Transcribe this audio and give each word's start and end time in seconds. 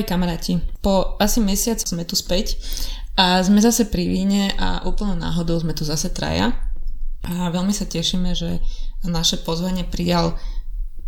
Drahí 0.00 0.16
kamaráti, 0.16 0.56
po 0.80 1.20
asi 1.20 1.44
mesiac 1.44 1.76
sme 1.76 2.08
tu 2.08 2.16
späť 2.16 2.56
a 3.20 3.44
sme 3.44 3.60
zase 3.60 3.84
pri 3.84 4.08
víne 4.08 4.48
a 4.56 4.80
úplne 4.88 5.20
náhodou 5.20 5.60
sme 5.60 5.76
tu 5.76 5.84
zase 5.84 6.08
traja. 6.08 6.56
A 7.28 7.52
veľmi 7.52 7.68
sa 7.76 7.84
tešíme, 7.84 8.32
že 8.32 8.64
naše 9.04 9.44
pozvanie 9.44 9.84
prijal 9.84 10.40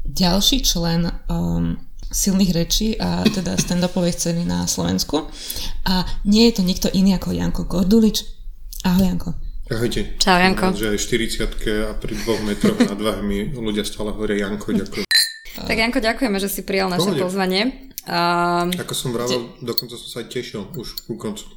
ďalší 0.04 0.60
člen 0.60 1.08
um, 1.08 1.80
silných 2.12 2.52
rečí 2.52 3.00
a 3.00 3.24
teda 3.24 3.56
stand-upovej 3.56 4.12
scény 4.12 4.44
na 4.44 4.68
Slovensku. 4.68 5.24
A 5.88 6.04
nie 6.28 6.52
je 6.52 6.60
to 6.60 6.62
nikto 6.68 6.92
iný 6.92 7.16
ako 7.16 7.32
Janko 7.32 7.64
Gordulič. 7.64 8.28
Ahoj 8.84 9.08
Janko. 9.08 9.32
Ahojte. 9.72 10.20
Čau 10.20 10.36
Janko. 10.36 10.76
Že 10.76 10.92
aj 10.92 10.98
40 11.00 11.88
a 11.88 11.96
pri 11.96 12.12
dvoch 12.12 12.44
metroch 12.44 12.76
nad 12.76 13.00
váhmi 13.00 13.56
ľudia 13.56 13.88
stále 13.88 14.12
hovoria 14.12 14.44
Janko, 14.44 14.76
ďakujem. 14.76 15.08
Tak 15.64 15.76
Janko, 15.80 16.04
ďakujeme, 16.04 16.36
že 16.36 16.52
si 16.52 16.60
prijal 16.60 16.92
naše 16.92 17.08
Pohode. 17.08 17.24
pozvanie. 17.24 17.91
Uh, 18.02 18.66
Ako 18.82 18.94
som 18.98 19.14
vravel, 19.14 19.54
dokonca 19.62 19.94
som 19.94 20.08
sa 20.10 20.16
aj 20.26 20.34
tešil 20.34 20.66
už 20.74 21.06
ku 21.06 21.14
koncu. 21.14 21.54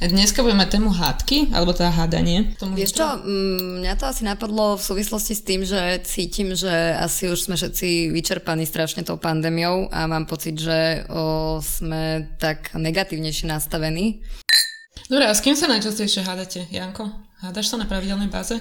Dneska 0.00 0.40
budeme 0.40 0.64
mať 0.64 0.80
tému 0.80 0.92
hádky, 0.92 1.52
alebo 1.52 1.76
teda 1.76 1.92
hádanie. 1.92 2.56
Tomu 2.56 2.72
vieš 2.72 2.96
čo, 2.96 3.04
mm, 3.04 3.84
mňa 3.84 3.94
to 4.00 4.04
asi 4.08 4.24
napadlo 4.24 4.76
v 4.76 4.84
súvislosti 4.84 5.36
s 5.36 5.44
tým, 5.44 5.60
že 5.64 6.00
cítim, 6.08 6.56
že 6.56 6.72
asi 6.96 7.28
už 7.28 7.48
sme 7.48 7.56
všetci 7.56 8.08
vyčerpaní 8.08 8.64
strašne 8.64 9.04
tou 9.04 9.20
pandémiou 9.20 9.92
a 9.92 10.08
mám 10.08 10.24
pocit, 10.24 10.56
že 10.56 11.04
o, 11.12 11.60
sme 11.60 12.32
tak 12.40 12.72
negatívnejšie 12.72 13.48
nastavení. 13.48 14.24
Dobre, 15.08 15.28
a 15.28 15.36
s 15.36 15.44
kým 15.44 15.52
sa 15.52 15.68
najčastejšie 15.68 16.24
hádate, 16.24 16.64
Janko? 16.72 17.29
Hádaš 17.40 17.72
sa 17.72 17.80
na 17.80 17.88
pravidelnej 17.88 18.28
báze? 18.28 18.60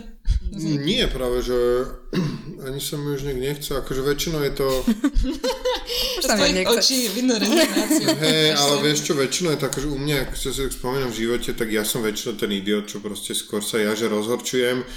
Nie, 0.55 1.11
práve, 1.11 1.43
že 1.43 1.83
ani 2.67 2.79
sa 2.79 2.95
mi 2.95 3.11
už 3.11 3.27
nejak 3.27 3.39
nechce, 3.43 3.75
akože 3.75 4.07
väčšinou 4.07 4.39
je 4.47 4.53
to... 4.55 4.67
Z 6.23 6.27
tvojich 6.31 6.63
očí 6.63 7.11
vidno 7.11 7.35
rezignáciu. 7.35 8.07
Hej, 8.23 8.55
ale 8.55 8.73
vieš 8.79 9.03
čo, 9.03 9.19
väčšinou 9.19 9.51
je 9.51 9.59
to 9.59 9.67
akože 9.67 9.87
u 9.89 9.99
mňa, 9.99 10.15
ak 10.23 10.31
sa 10.31 10.55
si 10.55 10.63
tak 10.63 10.71
spomínam 10.71 11.11
v 11.11 11.19
živote, 11.27 11.51
tak 11.59 11.67
ja 11.67 11.83
som 11.83 11.99
väčšinou 12.07 12.39
ten 12.39 12.51
idiot, 12.55 12.87
čo 12.87 13.03
proste 13.03 13.35
skôr 13.35 13.59
sa 13.59 13.83
ja, 13.83 13.91
že 13.99 14.07
rozhorčujem 14.07 14.87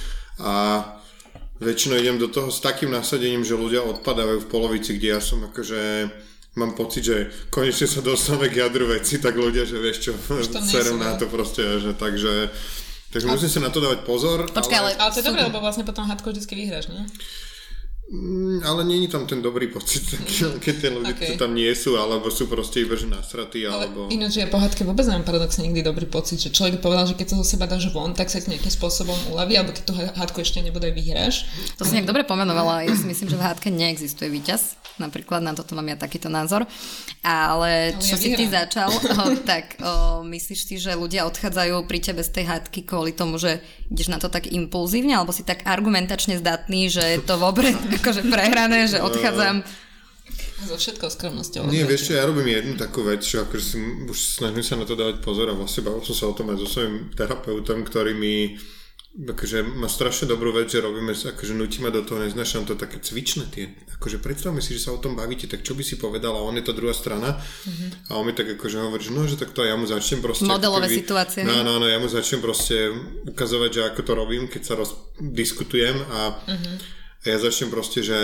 a 0.46 0.54
väčšinou 1.58 1.98
idem 1.98 2.22
do 2.22 2.30
toho 2.30 2.54
s 2.54 2.62
takým 2.62 2.94
nasadením, 2.94 3.42
že 3.42 3.58
ľudia 3.58 3.82
odpadávajú 3.82 4.46
v 4.46 4.50
polovici, 4.52 4.94
kde 4.94 5.18
ja 5.18 5.20
som 5.24 5.42
akože 5.42 6.06
mám 6.54 6.78
pocit, 6.78 7.02
že 7.02 7.16
konečne 7.50 7.90
sa 7.90 7.98
dostaneme 7.98 8.46
k 8.46 8.62
jadru 8.62 8.94
veci, 8.94 9.18
tak 9.18 9.34
ľudia, 9.34 9.66
že 9.66 9.82
vieš 9.82 9.98
čo, 10.06 10.12
serem 10.70 11.02
na 11.02 11.18
to 11.18 11.26
proste, 11.26 11.66
že 11.82 11.98
takže 11.98 12.52
Takže 13.12 13.28
musím 13.28 13.50
sa 13.50 13.60
na 13.60 13.68
to 13.68 13.78
dávať 13.78 14.00
pozor. 14.02 14.48
Počkaj, 14.48 14.78
ale- 14.78 14.96
Ale 14.96 15.10
to 15.12 15.20
je 15.20 15.26
dobré, 15.26 15.42
lebo 15.44 15.60
vlastne 15.60 15.84
potom 15.84 16.02
hádku 16.02 16.32
vždy 16.32 16.48
vyhráš, 16.48 16.88
nie? 16.88 17.04
Mm, 18.12 18.60
ale 18.60 18.84
není 18.84 19.08
tam 19.08 19.24
ten 19.24 19.40
dobrý 19.40 19.72
pocit, 19.72 20.04
keď 20.64 20.74
tie 20.76 20.90
ľudia 20.92 21.10
Okay. 21.12 21.36
tam 21.36 21.52
nie 21.52 21.68
sú, 21.76 21.96
alebo 22.00 22.32
sú 22.32 22.48
proste 22.48 22.84
iba 22.84 22.96
že 22.96 23.04
nasratí, 23.04 23.68
Ale 23.68 23.88
alebo... 23.88 24.08
ináč 24.08 24.40
ja 24.40 24.48
po 24.48 24.56
hádke 24.56 24.84
vôbec 24.84 25.04
nemám 25.04 25.28
paradoxne 25.28 25.64
nikdy 25.68 25.84
dobrý 25.84 26.08
pocit, 26.08 26.40
že 26.40 26.48
človek 26.48 26.80
povedal, 26.80 27.04
že 27.04 27.16
keď 27.16 27.26
to 27.32 27.36
zo 27.44 27.46
seba 27.46 27.68
dáš 27.68 27.92
von, 27.92 28.16
tak 28.16 28.32
sa 28.32 28.40
ti 28.40 28.48
nejakým 28.48 28.72
spôsobom 28.72 29.14
uľaví, 29.32 29.56
alebo 29.60 29.76
keď 29.76 29.84
tú 29.84 29.92
hádku 29.96 30.40
ešte 30.40 30.64
nebude 30.64 30.88
vyhráš. 30.88 31.48
To 31.76 31.84
si 31.84 31.96
nejak 31.96 32.08
dobre 32.08 32.24
pomenovala. 32.24 32.84
Ja 32.84 32.96
si 32.96 33.04
myslím, 33.04 33.28
že 33.28 33.36
v 33.36 33.44
hádke 33.44 33.68
neexistuje 33.68 34.28
víťaz. 34.32 34.80
Napríklad 35.00 35.40
na 35.40 35.56
toto 35.56 35.72
mám 35.72 35.88
ja 35.88 35.96
takýto 35.96 36.28
názor. 36.28 36.68
Ale 37.24 37.62
Ale 37.62 37.96
čo 38.02 38.16
ja 38.16 38.20
si 38.20 38.28
ty 38.34 38.44
začal, 38.50 38.90
o, 39.22 39.24
tak 39.46 39.78
o, 39.78 40.20
myslíš 40.26 40.60
si, 40.66 40.74
že 40.76 40.98
ľudia 40.98 41.24
odchádzajú 41.30 41.86
pri 41.86 41.98
tebe 42.02 42.20
z 42.20 42.30
tej 42.32 42.44
hádky 42.50 42.80
kvôli 42.84 43.14
tomu, 43.14 43.38
že 43.38 43.62
ideš 43.92 44.08
na 44.10 44.18
to 44.18 44.32
tak 44.32 44.48
impulzívne, 44.50 45.14
alebo 45.14 45.30
si 45.30 45.44
tak 45.44 45.62
argumentačne 45.68 46.40
zdatný, 46.40 46.88
že 46.90 47.04
je 47.04 47.18
to 47.22 47.38
vopred 47.38 47.76
akože 48.02 48.22
prehrané, 48.24 48.84
že 48.84 48.98
odchádzam. 48.98 49.62
So 50.62 50.74
všetkou 50.74 51.08
skromnosťou. 51.08 51.66
Nie, 51.66 51.82
vieš 51.82 52.06
čo, 52.06 52.12
ja 52.14 52.22
robím 52.22 52.46
jednu 52.48 52.74
takú 52.76 53.02
vec, 53.02 53.18
čo 53.20 53.42
akože 53.42 53.64
si, 53.64 53.76
už 54.04 54.14
snažím 54.14 54.62
sa 54.62 54.74
na 54.74 54.84
to 54.84 54.94
dávať 54.94 55.18
pozor 55.18 55.46
a 55.46 55.54
vlastne 55.54 55.82
bavil 55.82 56.02
som 56.02 56.14
sa 56.14 56.24
o 56.24 56.36
tom 56.36 56.48
aj 56.48 56.58
so 56.58 56.68
svojím 56.68 57.10
terapeutom, 57.10 57.82
ktorý 57.82 58.12
mi 58.12 58.54
akože 59.12 59.60
má 59.76 59.84
strašne 59.86 60.24
dobrú 60.24 60.54
vec, 60.54 60.70
že 60.70 60.80
robíme, 60.80 61.12
akože 61.12 61.52
nutí 61.52 61.78
ma 61.78 61.90
do 61.90 62.00
toho, 62.00 62.16
neznášam 62.18 62.64
to 62.64 62.72
také 62.74 62.96
cvičné 62.96 63.44
tie, 63.46 63.68
akože 63.92 64.16
predstavme 64.18 64.56
si, 64.58 64.72
že 64.72 64.86
sa 64.86 64.90
o 64.90 65.02
tom 65.02 65.12
bavíte, 65.12 65.44
tak 65.44 65.60
čo 65.60 65.74
by 65.74 65.82
si 65.82 65.94
povedal 65.96 66.32
a 66.32 66.40
on 66.40 66.54
je 66.54 66.62
tá 66.62 66.72
druhá 66.72 66.94
strana 66.94 67.36
Mhm. 67.66 68.08
a 68.08 68.16
on 68.16 68.24
mi 68.24 68.32
tak 68.32 68.48
akože 68.48 68.78
hovorí, 68.78 69.02
že 69.02 69.10
no, 69.10 69.26
že 69.26 69.36
tak 69.36 69.50
to 69.50 69.60
ja 69.60 69.74
mu 69.74 69.84
začnem 69.84 70.22
proste 70.22 70.46
Modelové 70.46 70.86
ako 70.86 70.88
keby- 70.88 70.96
situácie, 70.96 71.40
No, 71.42 71.60
no, 71.60 71.76
no, 71.76 71.84
ja 71.84 71.98
mu 71.98 72.06
začnem 72.06 72.40
proste 72.40 72.88
ukazovať, 73.26 73.70
že 73.70 73.80
ako 73.84 74.00
to 74.00 74.12
robím, 74.14 74.46
keď 74.46 74.62
sa 74.64 74.74
rozdiskutujem 74.76 75.96
a, 76.08 76.20
a 77.22 77.24
ja 77.30 77.38
začnem 77.38 77.70
proste, 77.70 78.02
že 78.02 78.18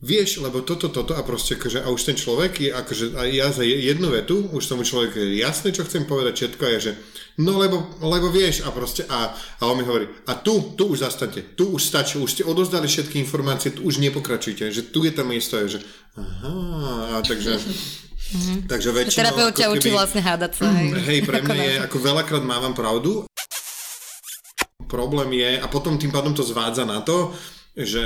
vieš, 0.00 0.40
lebo 0.40 0.64
toto, 0.64 0.88
toto 0.88 1.12
a 1.12 1.20
proste 1.20 1.60
akože, 1.60 1.84
a 1.84 1.88
už 1.92 2.00
ten 2.08 2.16
človek 2.16 2.52
je 2.56 2.70
akože, 2.72 3.04
a 3.20 3.28
ja 3.28 3.52
za 3.52 3.60
je- 3.60 3.92
jednu 3.92 4.08
vetu, 4.08 4.48
už 4.52 4.64
tomu 4.64 4.84
človek 4.84 5.16
je 5.16 5.44
jasné, 5.44 5.76
čo 5.76 5.84
chcem 5.84 6.08
povedať 6.08 6.36
všetko 6.36 6.62
a 6.64 6.70
je, 6.76 6.80
že 6.80 6.92
no 7.44 7.60
lebo, 7.60 7.84
lebo 8.00 8.32
vieš 8.32 8.64
a 8.64 8.72
proste 8.72 9.04
a, 9.08 9.36
a 9.36 9.62
on 9.68 9.76
mi 9.76 9.84
hovorí, 9.84 10.08
a 10.24 10.32
tu, 10.40 10.72
tu 10.72 10.88
už 10.88 11.04
zastante, 11.04 11.44
tu 11.52 11.76
už 11.76 11.84
stačí, 11.84 12.16
už 12.16 12.32
ste 12.32 12.42
odozdali 12.48 12.88
všetky 12.88 13.20
informácie, 13.20 13.76
tu 13.76 13.84
už 13.84 14.00
nepokračujte, 14.00 14.72
že 14.72 14.88
tu 14.88 15.04
je 15.04 15.12
to 15.12 15.24
miesto, 15.24 15.60
je, 15.64 15.76
že 15.76 15.80
aha, 16.16 17.20
a 17.20 17.24
takže, 17.24 17.60
takže 18.72 18.88
väčšinou... 18.96 19.20
Terapeut 19.20 19.52
ťa 19.52 19.68
učí 19.68 19.88
vlastne 19.92 20.24
hádať 20.24 20.52
sa. 20.56 20.64
Hej, 20.64 20.88
Hej, 21.08 21.20
pre 21.28 21.44
mňa 21.44 21.64
je, 21.64 21.74
ako 21.84 21.96
veľakrát 22.00 22.44
mávam 22.44 22.72
pravdu. 22.72 23.28
Problém 24.88 25.36
je, 25.36 25.60
a 25.60 25.66
potom 25.68 26.00
tým 26.00 26.08
pádom 26.10 26.32
to 26.32 26.40
zvádza 26.40 26.88
na 26.88 27.04
to, 27.04 27.36
že 27.76 28.04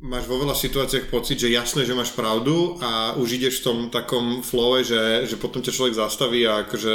máš 0.00 0.28
vo 0.28 0.36
veľa 0.36 0.52
situáciách 0.52 1.08
pocit, 1.08 1.40
že 1.40 1.48
jasné, 1.48 1.88
že 1.88 1.96
máš 1.96 2.12
pravdu 2.12 2.76
a 2.84 3.16
už 3.16 3.40
ideš 3.40 3.60
v 3.60 3.64
tom 3.64 3.78
takom 3.88 4.44
flowe, 4.44 4.84
že, 4.84 5.24
že 5.24 5.40
potom 5.40 5.64
ťa 5.64 5.72
človek 5.72 5.94
zastaví 5.96 6.44
a 6.44 6.68
akože 6.68 6.92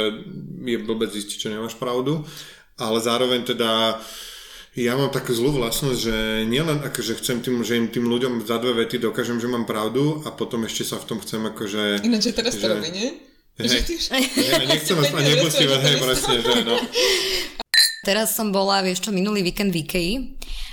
je 0.62 0.78
blbec 0.78 1.10
zistiť, 1.10 1.38
že 1.38 1.52
nemáš 1.52 1.74
pravdu. 1.74 2.22
Ale 2.78 3.02
zároveň 3.02 3.42
teda 3.42 3.98
ja 4.72 4.96
mám 4.96 5.12
takú 5.12 5.36
zlú 5.36 5.60
vlastnosť, 5.60 5.98
že 6.00 6.16
nielen 6.48 6.80
akože 6.80 7.20
chcem 7.20 7.44
tým, 7.44 7.60
že 7.60 7.76
im 7.76 7.92
tým 7.92 8.08
ľuďom 8.08 8.46
za 8.46 8.56
dve 8.56 8.86
vety 8.86 9.02
dokážem, 9.02 9.36
že 9.36 9.50
mám 9.50 9.68
pravdu 9.68 10.24
a 10.24 10.32
potom 10.32 10.64
ešte 10.64 10.86
sa 10.88 10.96
v 10.96 11.06
tom 11.12 11.18
chcem 11.20 11.42
akože... 11.44 12.06
Ináč 12.06 12.32
je 12.32 12.34
teraz 12.34 12.56
to 12.56 12.64
že- 12.64 12.72
robí, 12.72 12.88
nie? 12.88 13.08
Hej. 13.60 13.68
Že 13.68 13.78
ty 13.84 13.92
už... 14.00 14.04
Hej, 14.16 14.24
nechcem 14.64 14.94
vás 14.96 15.12
a 15.12 15.20
nepustím 15.20 15.68
vás, 15.68 15.82
hej, 15.84 15.96
presne, 16.00 16.34
že 16.40 16.54
no. 16.64 16.76
Teraz 18.02 18.32
som 18.32 18.48
bola, 18.48 18.80
vieš 18.80 19.04
čo, 19.04 19.12
minulý 19.12 19.44
víkend 19.44 19.76
v 19.76 19.84
Ikei 19.84 20.10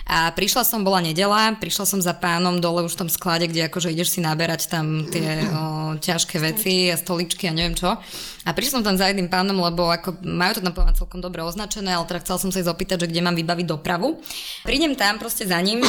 a 0.09 0.33
prišla 0.33 0.65
som, 0.65 0.81
bola 0.81 1.05
nedela, 1.05 1.53
prišla 1.53 1.85
som 1.85 2.01
za 2.01 2.17
pánom 2.17 2.57
dole 2.57 2.81
už 2.81 2.97
v 2.97 3.01
tom 3.05 3.09
sklade, 3.13 3.45
kde 3.45 3.69
akože 3.69 3.93
ideš 3.93 4.17
si 4.17 4.25
naberať 4.25 4.65
tam 4.65 5.05
tie 5.05 5.45
o, 5.45 5.93
ťažké 6.01 6.41
veci 6.41 6.89
a 6.89 6.97
stoličky 6.97 7.45
a 7.45 7.53
neviem 7.53 7.77
čo. 7.77 7.93
A 8.41 8.49
prišla 8.49 8.81
som 8.81 8.85
tam 8.89 8.97
za 8.97 9.05
jedným 9.05 9.29
pánom, 9.29 9.53
lebo 9.61 9.85
ako 9.85 10.17
majú 10.25 10.57
to 10.57 10.65
tam 10.65 10.73
povedať 10.73 11.05
celkom 11.05 11.21
dobre 11.21 11.45
označené, 11.45 11.93
ale 11.93 12.09
teda 12.09 12.25
chcela 12.25 12.41
som 12.41 12.49
sa 12.49 12.57
ich 12.57 12.65
opýtať, 12.65 13.05
že 13.05 13.09
kde 13.13 13.21
mám 13.21 13.37
vybaviť 13.37 13.65
dopravu. 13.69 14.17
Prídem 14.65 14.97
tam 14.97 15.21
proste 15.21 15.45
za 15.45 15.61
ním, 15.61 15.85
o, 15.85 15.87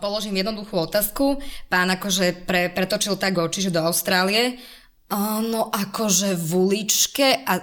položím 0.00 0.40
jednoduchú 0.40 0.72
otázku, 0.72 1.36
pán 1.68 1.92
akože 1.92 2.48
pre, 2.48 2.72
pretočil 2.72 3.20
tak 3.20 3.36
oči, 3.36 3.68
že 3.68 3.76
do 3.76 3.84
Austrálie, 3.84 4.56
no 5.44 5.68
akože 5.68 6.32
v 6.32 6.50
uličke 6.56 7.44
a 7.44 7.60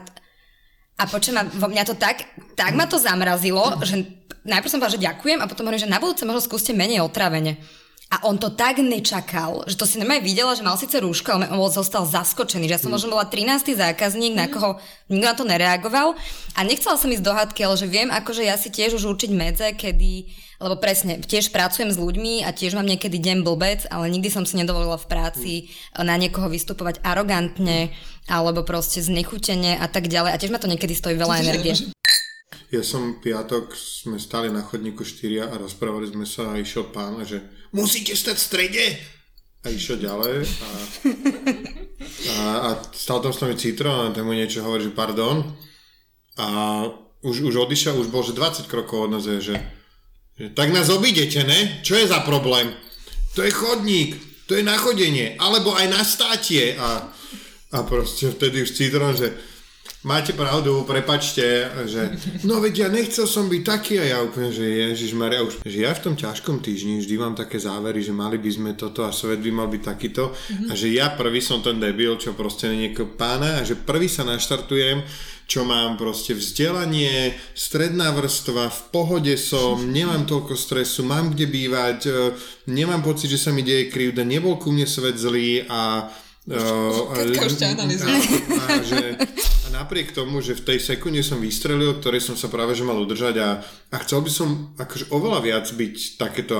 a 1.00 1.08
počujem, 1.08 1.40
mňa 1.56 1.84
to 1.88 1.96
tak, 1.96 2.28
tak 2.60 2.76
ma 2.76 2.84
to 2.84 3.00
zamrazilo, 3.00 3.80
že 3.88 4.19
najprv 4.50 4.72
som 4.74 4.80
povedala, 4.81 4.98
že 4.98 5.07
ďakujem 5.07 5.40
a 5.40 5.50
potom 5.50 5.69
hovorím, 5.69 5.86
že 5.86 5.94
na 5.94 6.01
budúce 6.01 6.25
možno 6.25 6.42
skúste 6.42 6.74
menej 6.74 7.06
otravene. 7.06 7.62
A 8.10 8.25
on 8.25 8.42
to 8.42 8.50
tak 8.50 8.81
nečakal, 8.81 9.69
že 9.69 9.78
to 9.78 9.86
si 9.86 10.01
normálne 10.01 10.25
videla, 10.25 10.57
že 10.57 10.66
mal 10.66 10.74
síce 10.81 10.98
rúško, 10.98 11.30
ale 11.30 11.46
on 11.54 11.69
zostal 11.69 12.10
zaskočený, 12.10 12.66
že 12.66 12.74
ja 12.74 12.81
som 12.81 12.90
možno 12.90 13.13
bola 13.13 13.30
13. 13.30 13.78
zákazník, 13.78 14.34
na 14.34 14.50
koho 14.50 14.81
nikto 15.13 15.30
na 15.30 15.38
to 15.38 15.46
nereagoval. 15.46 16.18
A 16.57 16.66
nechcela 16.66 16.98
som 16.98 17.13
ísť 17.13 17.22
do 17.22 17.38
hádky, 17.38 17.62
ale 17.69 17.78
že 17.78 17.86
viem, 17.86 18.10
akože 18.10 18.42
ja 18.42 18.57
si 18.57 18.74
tiež 18.74 18.98
už 18.98 19.13
určiť 19.13 19.30
medze, 19.30 19.78
kedy, 19.78 20.25
lebo 20.57 20.81
presne, 20.81 21.22
tiež 21.22 21.54
pracujem 21.54 21.94
s 21.94 22.02
ľuďmi 22.02 22.42
a 22.42 22.50
tiež 22.50 22.74
mám 22.74 22.90
niekedy 22.90 23.22
deň 23.22 23.45
blbec, 23.45 23.86
ale 23.94 24.10
nikdy 24.10 24.34
som 24.34 24.42
si 24.42 24.57
nedovolila 24.57 24.98
v 24.98 25.06
práci 25.06 25.54
na 25.94 26.18
niekoho 26.18 26.50
vystupovať 26.50 27.06
arogantne 27.06 27.94
alebo 28.25 28.66
proste 28.66 29.06
znechutene 29.06 29.78
a 29.78 29.86
tak 29.86 30.10
ďalej. 30.10 30.34
A 30.34 30.40
tiež 30.42 30.50
ma 30.50 30.57
to 30.57 30.66
niekedy 30.66 30.98
stojí 30.98 31.13
veľa 31.13 31.45
energie. 31.45 31.94
Ja 32.69 32.81
som 32.86 33.18
piatok, 33.22 33.74
sme 33.74 34.18
stali 34.22 34.50
na 34.50 34.62
chodníku 34.62 35.06
štyria 35.06 35.50
a 35.50 35.57
rozprávali 35.57 36.10
sme 36.10 36.25
sa 36.25 36.54
a 36.54 36.62
išiel 36.62 36.90
pán 36.90 37.22
že 37.25 37.42
musíte 37.74 38.13
stať 38.13 38.36
v 38.38 38.46
strede 38.46 38.86
a 39.66 39.68
išiel 39.69 39.98
ďalej 40.01 40.46
a, 40.46 40.69
a, 42.30 42.38
a 42.63 42.69
stal 42.94 43.19
tam 43.19 43.34
s 43.34 43.42
nami 43.42 43.60
Citrón 43.60 44.10
a 44.10 44.13
ten 44.13 44.25
niečo 44.25 44.66
hovorí, 44.66 44.88
že 44.88 44.94
pardon 44.94 45.44
a 46.40 46.48
už, 47.19 47.51
už 47.51 47.56
odišiel, 47.68 48.00
už 48.00 48.07
bol, 48.07 48.24
že 48.24 48.31
20 48.31 48.72
krokov 48.72 49.10
od 49.10 49.12
nás 49.12 49.28
je, 49.28 49.52
že, 49.52 49.56
že 50.40 50.45
tak 50.56 50.72
nás 50.72 50.88
obídete, 50.88 51.44
ne? 51.44 51.84
Čo 51.84 52.00
je 52.00 52.07
za 52.07 52.24
problém? 52.24 52.72
To 53.36 53.44
je 53.44 53.52
chodník, 53.52 54.16
to 54.48 54.56
je 54.56 54.63
na 54.63 54.80
chodenie, 54.80 55.36
alebo 55.36 55.75
aj 55.75 55.88
na 55.92 56.02
státie 56.07 56.80
a, 56.80 57.12
a 57.75 57.78
proste 57.84 58.31
vtedy 58.31 58.63
už 58.63 58.72
Citrón, 58.72 59.19
že 59.19 59.36
máte 60.04 60.31
pravdu, 60.31 60.88
prepačte, 60.88 61.68
že 61.84 62.16
no 62.48 62.63
veď 62.63 62.88
ja 62.88 62.88
nechcel 62.88 63.28
som 63.28 63.51
byť 63.51 63.63
taký 63.68 64.00
a 64.00 64.06
ja 64.16 64.18
úplne, 64.24 64.48
že 64.48 64.63
Ježiš 64.63 65.12
Maria, 65.12 65.44
už, 65.44 65.60
že 65.68 65.84
ja 65.84 65.92
v 65.92 66.04
tom 66.07 66.16
ťažkom 66.16 66.63
týždni 66.63 67.04
vždy 67.04 67.16
mám 67.19 67.36
také 67.36 67.60
závery, 67.60 68.00
že 68.00 68.16
mali 68.16 68.40
by 68.40 68.48
sme 68.48 68.72
toto 68.80 69.04
a 69.04 69.12
svet 69.12 69.44
by 69.44 69.51
mal 69.51 69.68
byť 69.68 69.84
takýto 69.84 70.31
mm-hmm. 70.31 70.69
a 70.72 70.74
že 70.80 70.88
ja 70.96 71.12
prvý 71.19 71.44
som 71.44 71.60
ten 71.60 71.84
debil, 71.84 72.16
čo 72.16 72.31
proste 72.31 72.72
nieko 72.72 73.12
pána 73.12 73.60
a 73.60 73.68
že 73.68 73.75
prvý 73.75 74.07
sa 74.07 74.24
naštartujem, 74.24 75.04
čo 75.50 75.68
mám 75.68 76.00
proste 76.00 76.31
vzdelanie, 76.31 77.36
stredná 77.52 78.16
vrstva, 78.16 78.72
v 78.72 78.81
pohode 78.95 79.36
som, 79.36 79.84
nemám 79.84 80.24
toľko 80.24 80.56
stresu, 80.56 81.04
mám 81.04 81.34
kde 81.36 81.50
bývať, 81.50 82.00
e, 82.06 82.12
nemám 82.72 83.02
pocit, 83.02 83.34
že 83.34 83.42
sa 83.42 83.50
mi 83.50 83.66
deje 83.66 83.90
krivda, 83.90 84.24
nebol 84.24 84.62
ku 84.62 84.69
mne 84.72 84.86
svet 84.86 85.18
zlý 85.18 85.66
a 85.68 86.07
Katka 86.50 87.45
už 87.45 87.54
ťa 87.62 87.78
a, 87.78 87.86
a, 87.86 88.81
že, 88.81 89.02
a 89.22 89.58
napriek 89.80 90.12
tomu, 90.12 90.44
že 90.44 90.60
v 90.60 90.76
tej 90.76 90.80
sekunde 90.84 91.24
som 91.24 91.40
vystrelil, 91.40 91.96
ktorej 91.98 92.20
som 92.20 92.36
sa 92.36 92.52
práve 92.52 92.76
že 92.76 92.84
mal 92.84 93.00
udržať 93.00 93.36
a, 93.40 93.50
a 93.64 93.98
chcel 94.04 94.20
by 94.20 94.31
som 94.31 94.76
akože 94.76 95.10
oveľa 95.16 95.40
viac 95.40 95.66
byť 95.72 95.96
takéto 96.20 96.58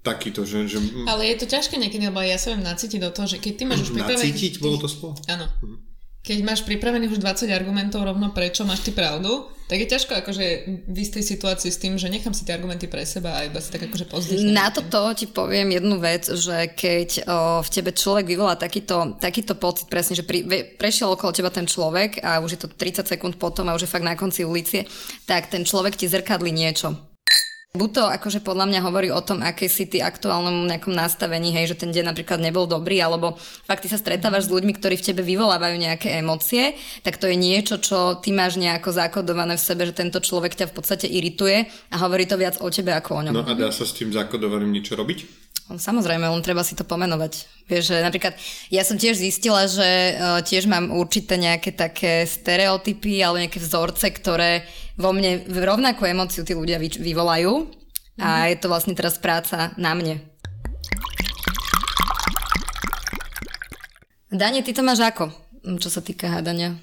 takýto, 0.00 0.48
že, 0.48 0.64
že... 0.64 0.80
Ale 1.04 1.28
je 1.28 1.44
to 1.44 1.46
ťažké 1.46 1.76
niekedy, 1.76 2.08
lebo 2.08 2.24
ja 2.24 2.40
sa 2.40 2.56
viem 2.56 2.64
nacítiť 2.64 3.04
do 3.04 3.12
toho, 3.12 3.28
že 3.28 3.36
keď 3.36 3.52
ty 3.52 3.64
máš 3.68 3.84
už 3.84 4.00
pripravený... 4.00 4.32
Nacítiť, 4.32 4.52
bolo 4.56 4.80
to 4.80 4.88
spolu? 4.88 5.12
Áno. 5.28 5.44
Mhm 5.60 5.89
keď 6.20 6.38
máš 6.44 6.60
pripravených 6.68 7.16
už 7.16 7.20
20 7.24 7.48
argumentov 7.48 8.04
rovno 8.04 8.28
prečo 8.36 8.68
máš 8.68 8.84
ty 8.84 8.92
pravdu, 8.92 9.48
tak 9.70 9.80
je 9.80 9.88
ťažko 9.88 10.12
akože 10.20 10.46
v 10.90 10.98
istej 10.98 11.22
situácii 11.22 11.70
s 11.70 11.78
tým, 11.78 11.94
že 11.94 12.10
nechám 12.10 12.34
si 12.34 12.42
tie 12.42 12.58
argumenty 12.58 12.90
pre 12.90 13.06
seba 13.06 13.38
a 13.38 13.46
iba 13.46 13.62
si 13.62 13.70
tak 13.70 13.86
akože 13.86 14.10
pozdvihnúť. 14.10 14.50
Na 14.50 14.68
toto 14.74 15.14
ti 15.14 15.30
poviem 15.30 15.70
jednu 15.70 15.96
vec, 16.02 16.26
že 16.26 16.74
keď 16.74 17.08
o, 17.22 17.62
v 17.62 17.68
tebe 17.70 17.94
človek 17.94 18.26
vyvolá 18.26 18.58
takýto, 18.58 19.16
takýto 19.22 19.54
pocit 19.54 19.86
presne, 19.86 20.18
že 20.18 20.26
pri, 20.26 20.42
prešiel 20.74 21.14
okolo 21.14 21.30
teba 21.30 21.54
ten 21.54 21.70
človek 21.70 22.18
a 22.20 22.42
už 22.42 22.58
je 22.58 22.60
to 22.66 22.68
30 22.68 23.06
sekúnd 23.06 23.38
potom 23.38 23.70
a 23.70 23.76
už 23.78 23.86
je 23.86 23.92
fakt 23.94 24.04
na 24.04 24.18
konci 24.18 24.42
ulicie, 24.42 24.90
tak 25.24 25.48
ten 25.48 25.62
človek 25.62 25.94
ti 25.94 26.10
zrkadlí 26.10 26.50
niečo 26.50 27.09
Buď 27.70 27.90
to 27.94 28.02
akože 28.02 28.42
podľa 28.42 28.66
mňa 28.66 28.80
hovorí 28.82 29.14
o 29.14 29.22
tom, 29.22 29.46
aké 29.46 29.70
si 29.70 29.86
ty 29.86 30.02
aktuálnom 30.02 30.66
nejakom 30.66 30.90
nastavení, 30.90 31.54
hej, 31.54 31.70
že 31.70 31.86
ten 31.86 31.94
deň 31.94 32.10
napríklad 32.10 32.42
nebol 32.42 32.66
dobrý, 32.66 32.98
alebo 32.98 33.38
fakt 33.38 33.86
ty 33.86 33.88
sa 33.88 33.94
stretávaš 33.94 34.50
s 34.50 34.54
ľuďmi, 34.58 34.74
ktorí 34.74 34.98
v 34.98 35.06
tebe 35.06 35.22
vyvolávajú 35.22 35.78
nejaké 35.78 36.18
emócie, 36.18 36.74
tak 37.06 37.22
to 37.22 37.30
je 37.30 37.38
niečo, 37.38 37.78
čo 37.78 38.18
ty 38.18 38.34
máš 38.34 38.58
nejako 38.58 38.90
zakodované 38.90 39.54
v 39.54 39.62
sebe, 39.62 39.86
že 39.86 39.94
tento 39.94 40.18
človek 40.18 40.58
ťa 40.58 40.66
v 40.66 40.74
podstate 40.74 41.06
irituje 41.06 41.70
a 41.94 41.96
hovorí 42.02 42.26
to 42.26 42.34
viac 42.34 42.58
o 42.58 42.66
tebe 42.74 42.90
ako 42.90 43.22
o 43.22 43.22
ňom. 43.30 43.38
No 43.38 43.46
a 43.46 43.54
dá 43.54 43.70
sa 43.70 43.86
s 43.86 43.94
tým 43.94 44.10
zakodovaným 44.10 44.74
niečo 44.74 44.98
robiť? 44.98 45.49
Samozrejme, 45.70 46.26
len 46.26 46.42
treba 46.42 46.66
si 46.66 46.74
to 46.74 46.82
pomenovať. 46.82 47.46
Vieš, 47.70 47.94
že 47.94 47.96
napríklad 48.02 48.34
ja 48.74 48.82
som 48.82 48.98
tiež 48.98 49.14
zistila, 49.22 49.70
že 49.70 50.18
uh, 50.18 50.42
tiež 50.42 50.66
mám 50.66 50.90
určité 50.90 51.38
nejaké 51.38 51.70
také 51.70 52.26
stereotypy 52.26 53.22
alebo 53.22 53.38
nejaké 53.38 53.62
vzorce, 53.62 54.10
ktoré 54.10 54.66
vo 54.98 55.14
mne 55.14 55.46
rovnakú 55.46 56.08
emóciu 56.08 56.42
tí 56.42 56.58
ľudia 56.58 56.82
vy, 56.82 56.90
vyvolajú 56.98 57.70
a 58.18 58.44
mhm. 58.44 58.46
je 58.50 58.56
to 58.58 58.66
vlastne 58.66 58.94
teraz 58.98 59.16
práca 59.22 59.70
na 59.78 59.94
mne. 59.94 60.18
Dane, 64.30 64.62
ty 64.62 64.70
to 64.70 64.86
máš 64.86 65.02
ako, 65.02 65.34
čo 65.82 65.90
sa 65.90 65.98
týka 65.98 66.30
hádania? 66.30 66.78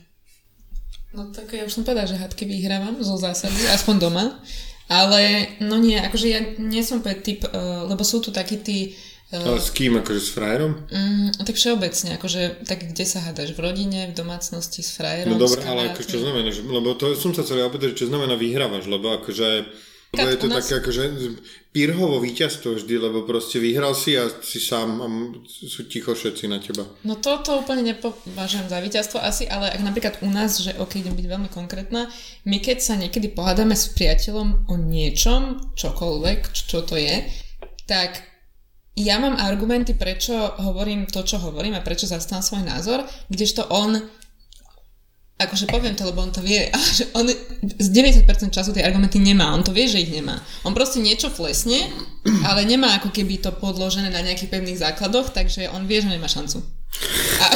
No 1.15 1.31
tak 1.31 1.55
ja 1.55 1.63
už 1.63 1.71
som 1.71 1.83
povedala, 1.87 2.03
že 2.03 2.19
hádky 2.19 2.43
vyhrávam 2.43 2.99
zo 2.99 3.15
zásady, 3.15 3.71
aspoň 3.71 3.95
doma. 4.03 4.43
Ale 4.87 5.51
no 5.59 5.75
nie, 5.75 5.99
akože 5.99 6.27
ja 6.31 6.39
nie 6.57 6.79
som 6.83 7.03
pre 7.03 7.19
typ, 7.19 7.43
uh, 7.47 7.83
lebo 7.87 8.07
sú 8.07 8.23
tu 8.23 8.31
takí 8.31 8.59
tí... 8.63 8.95
Uh, 9.27 9.43
Ale 9.43 9.59
s 9.59 9.75
kým, 9.75 9.99
akože 9.99 10.21
s 10.23 10.31
frajerom? 10.31 10.87
Um, 10.87 11.27
tak 11.43 11.59
všeobecne, 11.59 12.15
akože 12.15 12.63
tak 12.63 12.87
kde 12.95 13.03
sa 13.03 13.19
hádaš? 13.27 13.51
V 13.51 13.59
rodine, 13.59 14.07
v 14.07 14.15
domácnosti, 14.15 14.79
s 14.79 14.95
frajerom? 14.95 15.35
No 15.35 15.43
dobre, 15.43 15.59
ale 15.67 15.91
ako 15.91 16.07
čo 16.07 16.23
znamená, 16.23 16.47
že, 16.55 16.63
lebo 16.63 16.95
to 16.95 17.11
som 17.19 17.35
sa 17.35 17.43
chcel 17.43 17.67
opýtať, 17.67 17.99
čo 17.99 18.07
znamená 18.07 18.39
vyhrávaš, 18.39 18.87
lebo 18.87 19.11
akože 19.19 19.67
lebo 20.15 20.29
je 20.31 20.39
to 20.39 20.47
nás... 20.47 20.63
také 20.63 20.79
akože 20.79 21.03
pírhovo 21.75 22.17
víťazstvo 22.23 22.79
vždy, 22.79 22.95
lebo 22.97 23.27
proste 23.27 23.59
vyhral 23.59 23.91
si 23.91 24.15
a 24.15 24.31
si 24.41 24.57
sám 24.57 25.03
a 25.03 25.07
sú 25.45 25.85
ticho 25.85 26.15
všetci 26.15 26.47
na 26.47 26.57
teba. 26.63 26.87
No 27.03 27.19
toto 27.19 27.59
úplne 27.59 27.83
nepovažujem 27.93 28.71
za 28.71 28.79
víťazstvo 28.79 29.19
asi, 29.19 29.45
ale 29.45 29.69
ak 29.69 29.81
napríklad 29.83 30.15
u 30.23 30.29
nás, 30.31 30.57
že 30.57 30.73
ok, 30.79 31.03
idem 31.03 31.13
byť 31.13 31.27
veľmi 31.27 31.49
konkrétna, 31.51 32.07
my 32.47 32.57
keď 32.63 32.77
sa 32.81 32.95
niekedy 32.95 33.29
pohádame 33.29 33.75
s 33.75 33.91
priateľom 33.93 34.71
o 34.71 34.75
niečom, 34.79 35.75
čokoľvek, 35.75 36.39
čo 36.55 36.81
to 36.87 36.95
je, 36.97 37.27
tak 37.85 38.23
ja 38.97 39.21
mám 39.21 39.37
argumenty, 39.37 39.93
prečo 39.93 40.33
hovorím 40.57 41.05
to, 41.05 41.21
čo 41.21 41.37
hovorím 41.37 41.77
a 41.77 41.85
prečo 41.85 42.09
zastávam 42.09 42.41
svoj 42.41 42.63
názor, 42.65 43.05
kdežto 43.29 43.69
on 43.69 44.01
akože 45.37 45.69
poviem 45.69 45.93
to, 45.93 46.01
lebo 46.09 46.25
on 46.25 46.33
to 46.33 46.41
vie, 46.41 46.65
ale 46.73 46.87
že 46.99 47.05
on 47.13 47.29
z 47.77 47.87
90% 47.93 48.25
času 48.49 48.73
tie 48.73 48.83
argumenty 48.83 49.21
nemá, 49.21 49.53
on 49.53 49.61
to 49.61 49.71
vie, 49.71 49.85
že 49.85 50.01
ich 50.01 50.09
nemá. 50.09 50.41
On 50.65 50.73
proste 50.73 50.97
niečo 50.97 51.29
flesne, 51.29 51.77
ale 52.49 52.65
nemá 52.65 52.97
ako 52.97 53.13
keby 53.13 53.37
to 53.37 53.53
podložené 53.53 54.09
na 54.09 54.25
nejakých 54.25 54.51
pevných 54.51 54.81
základoch, 54.81 55.31
takže 55.31 55.69
on 55.69 55.85
vie, 55.85 56.01
že 56.01 56.09
nemá 56.09 56.25
šancu. 56.25 56.65
A, 57.37 57.47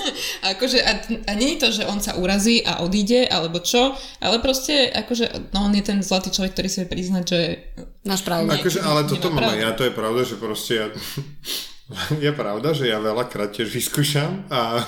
akože, 0.52 0.84
a, 0.84 0.92
a 1.24 1.32
nie 1.32 1.56
je 1.56 1.60
to, 1.64 1.68
že 1.72 1.88
on 1.88 2.04
sa 2.04 2.20
urazí 2.20 2.60
a 2.60 2.84
odíde, 2.84 3.24
alebo 3.24 3.64
čo, 3.64 3.96
ale 4.20 4.36
proste, 4.44 4.92
akože, 4.92 5.56
no 5.56 5.64
on 5.64 5.72
je 5.72 5.84
ten 5.84 6.04
zlatý 6.04 6.28
človek, 6.28 6.52
ktorý 6.52 6.68
si 6.68 6.78
vie 6.84 6.88
priznať, 6.92 7.24
že... 7.24 7.40
Máš 8.04 8.20
pravdu. 8.20 8.52
Akože, 8.52 8.84
ale 8.84 9.08
toto 9.08 9.32
mám 9.32 9.56
ja, 9.56 9.72
to 9.72 9.88
je 9.88 9.94
pravda, 9.96 10.20
že 10.28 10.36
proste 10.36 10.72
ja... 10.76 10.86
Je 12.22 12.30
pravda, 12.30 12.70
že 12.70 12.86
ja 12.86 13.02
veľakrát 13.02 13.50
tiež 13.50 13.66
vyskúšam 13.66 14.46
a 14.46 14.86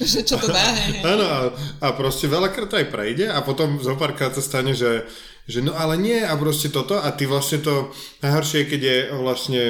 že 0.00 0.24
čo 0.24 0.40
to 0.40 0.48
dá. 0.48 0.62
Áno, 1.12 1.24
a, 1.26 1.40
a 1.84 1.88
proste 1.92 2.30
veľakrát 2.30 2.68
to 2.72 2.78
aj 2.80 2.88
prejde 2.88 3.26
a 3.28 3.44
potom 3.44 3.76
zo 3.82 3.98
párkrát 4.00 4.32
sa 4.32 4.40
stane, 4.40 4.72
že, 4.72 5.04
že 5.44 5.60
no 5.60 5.76
ale 5.76 6.00
nie 6.00 6.20
a 6.24 6.32
proste 6.38 6.72
toto 6.72 6.96
a 6.96 7.08
ty 7.12 7.28
vlastne 7.28 7.60
to 7.60 7.92
najhoršie 8.24 8.68
keď 8.68 8.80
je 8.80 8.96
vlastne 9.20 9.62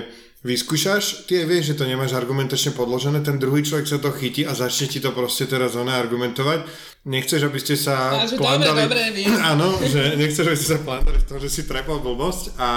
vyskúšaš, 0.43 1.31
ty 1.31 1.47
vieš, 1.47 1.75
že 1.75 1.79
to 1.79 1.85
nemáš 1.87 2.19
argumentačne 2.19 2.75
podložené, 2.75 3.23
ten 3.23 3.39
druhý 3.39 3.63
človek 3.63 3.87
sa 3.87 4.03
to 4.03 4.11
chytí 4.11 4.43
a 4.43 4.59
začne 4.59 4.91
ti 4.91 4.99
to 4.99 5.15
proste 5.15 5.47
teraz 5.47 5.79
ona 5.79 6.03
argumentovať. 6.03 6.67
Nechceš, 7.07 7.47
aby 7.47 7.59
ste 7.63 7.79
sa 7.79 8.27
plándali... 8.35 8.91
Dobre, 8.91 9.15
dobre, 9.15 9.39
Áno, 9.55 9.79
že 9.79 10.19
nechceš, 10.19 10.45
aby 10.51 10.59
ste 10.59 10.71
sa 10.75 10.81
plándali 10.83 11.19
v 11.23 11.27
tom, 11.31 11.39
že 11.39 11.47
si 11.47 11.63
trepal 11.63 12.03
blbosť 12.03 12.59
a 12.59 12.69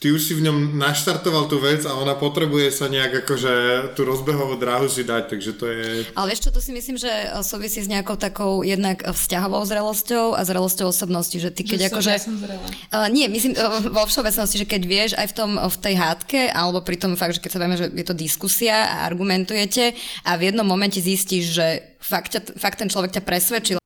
ty 0.00 0.16
už 0.16 0.20
si 0.24 0.32
v 0.32 0.48
ňom 0.48 0.80
naštartoval 0.80 1.44
tú 1.44 1.60
vec 1.60 1.84
a 1.84 1.92
ona 1.92 2.16
potrebuje 2.16 2.72
sa 2.72 2.88
nejak 2.88 3.22
akože 3.22 3.52
tú 3.92 4.08
rozbehovú 4.08 4.56
dráhu 4.56 4.88
si 4.88 5.04
dať, 5.04 5.28
takže 5.28 5.50
to 5.60 5.68
je... 5.68 6.08
Ale 6.16 6.32
vieš 6.32 6.48
čo, 6.48 6.56
to 6.56 6.64
si 6.64 6.72
myslím, 6.72 6.96
že 6.96 7.12
súvisí 7.44 7.84
s 7.84 7.88
nejakou 7.92 8.16
takou 8.16 8.64
jednak 8.64 9.04
vzťahovou 9.04 9.60
zrelosťou 9.68 10.32
a 10.32 10.40
zrelosťou 10.40 10.88
osobnosti, 10.88 11.36
že 11.36 11.52
ty 11.52 11.68
keď 11.68 11.78
že 11.78 11.88
akože... 11.92 12.12
Ja 12.16 13.04
uh, 13.04 13.08
nie, 13.12 13.28
myslím 13.28 13.52
uh, 13.60 13.92
vo 13.92 14.08
všeobecnosti, 14.08 14.64
že 14.64 14.66
keď 14.66 14.82
vieš 14.88 15.10
aj 15.20 15.26
v 15.30 15.36
tom, 15.36 15.50
v 15.60 15.76
tej 15.76 15.94
hádke, 16.00 16.40
alebo 16.48 16.80
pri 16.80 16.96
tom 16.96 17.12
fakt, 17.20 17.36
že 17.36 17.44
keď 17.44 17.50
sa 17.52 17.60
vieme, 17.60 17.76
že 17.76 17.92
je 17.92 18.06
to 18.08 18.16
diskusia 18.16 18.88
a 18.88 19.04
argumentujete 19.04 19.92
a 20.24 20.40
v 20.40 20.48
jednom 20.48 20.64
momente 20.64 20.96
zistíš, 20.96 21.52
že 21.52 21.66
fakt, 22.00 22.32
ťa, 22.32 22.56
fakt 22.56 22.80
ten 22.80 22.88
človek 22.88 23.20
ťa 23.20 23.22
presvedčil. 23.28 23.76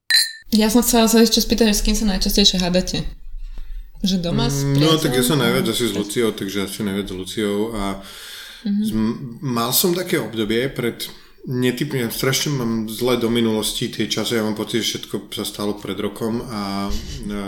Ja 0.55 0.71
som 0.71 0.87
chcela 0.87 1.11
sa 1.11 1.19
ešte 1.19 1.43
spýtať, 1.43 1.75
s 1.75 1.83
kým 1.83 1.99
sa 1.99 2.07
najčastejšie 2.07 2.63
hádate. 2.63 3.24
Že 4.05 4.17
doma 4.21 4.53
s 4.53 4.69
mm, 4.69 4.77
No 4.77 5.01
tak 5.01 5.17
ja 5.17 5.25
som 5.25 5.41
najviac 5.41 5.65
asi 5.65 5.89
s 5.89 5.97
Luciou, 5.97 6.37
takže 6.37 6.69
asi 6.69 6.85
najviac 6.85 7.09
s 7.09 7.17
Luciou 7.17 7.73
a 7.73 8.05
mm-hmm. 8.69 9.41
mal 9.41 9.73
som 9.73 9.97
také 9.97 10.21
obdobie 10.21 10.69
pred 10.69 11.09
netypne, 11.49 12.09
strašne 12.09 12.57
mám 12.57 12.73
zle 12.89 13.17
do 13.21 13.29
minulosti 13.29 13.89
tie 13.89 14.09
časy, 14.09 14.41
ja 14.41 14.45
mám 14.45 14.57
pocit, 14.57 14.81
že 14.81 15.01
všetko 15.01 15.33
sa 15.33 15.45
stalo 15.45 15.77
pred 15.77 15.97
rokom 15.97 16.41
a, 16.41 16.89
a 16.89 17.41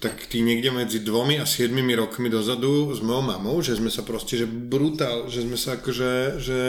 tak 0.00 0.28
tí 0.28 0.44
niekde 0.44 0.72
medzi 0.72 1.00
dvomi 1.00 1.40
a 1.40 1.48
siedmimi 1.48 1.96
rokmi 1.96 2.28
dozadu 2.28 2.92
s 2.92 3.00
mojou 3.00 3.24
mamou, 3.24 3.56
že 3.64 3.76
sme 3.76 3.88
sa 3.88 4.04
proste, 4.04 4.36
že 4.36 4.46
brutál, 4.48 5.28
že 5.32 5.44
sme 5.44 5.56
sa 5.56 5.80
akože, 5.80 6.12
že 6.40 6.60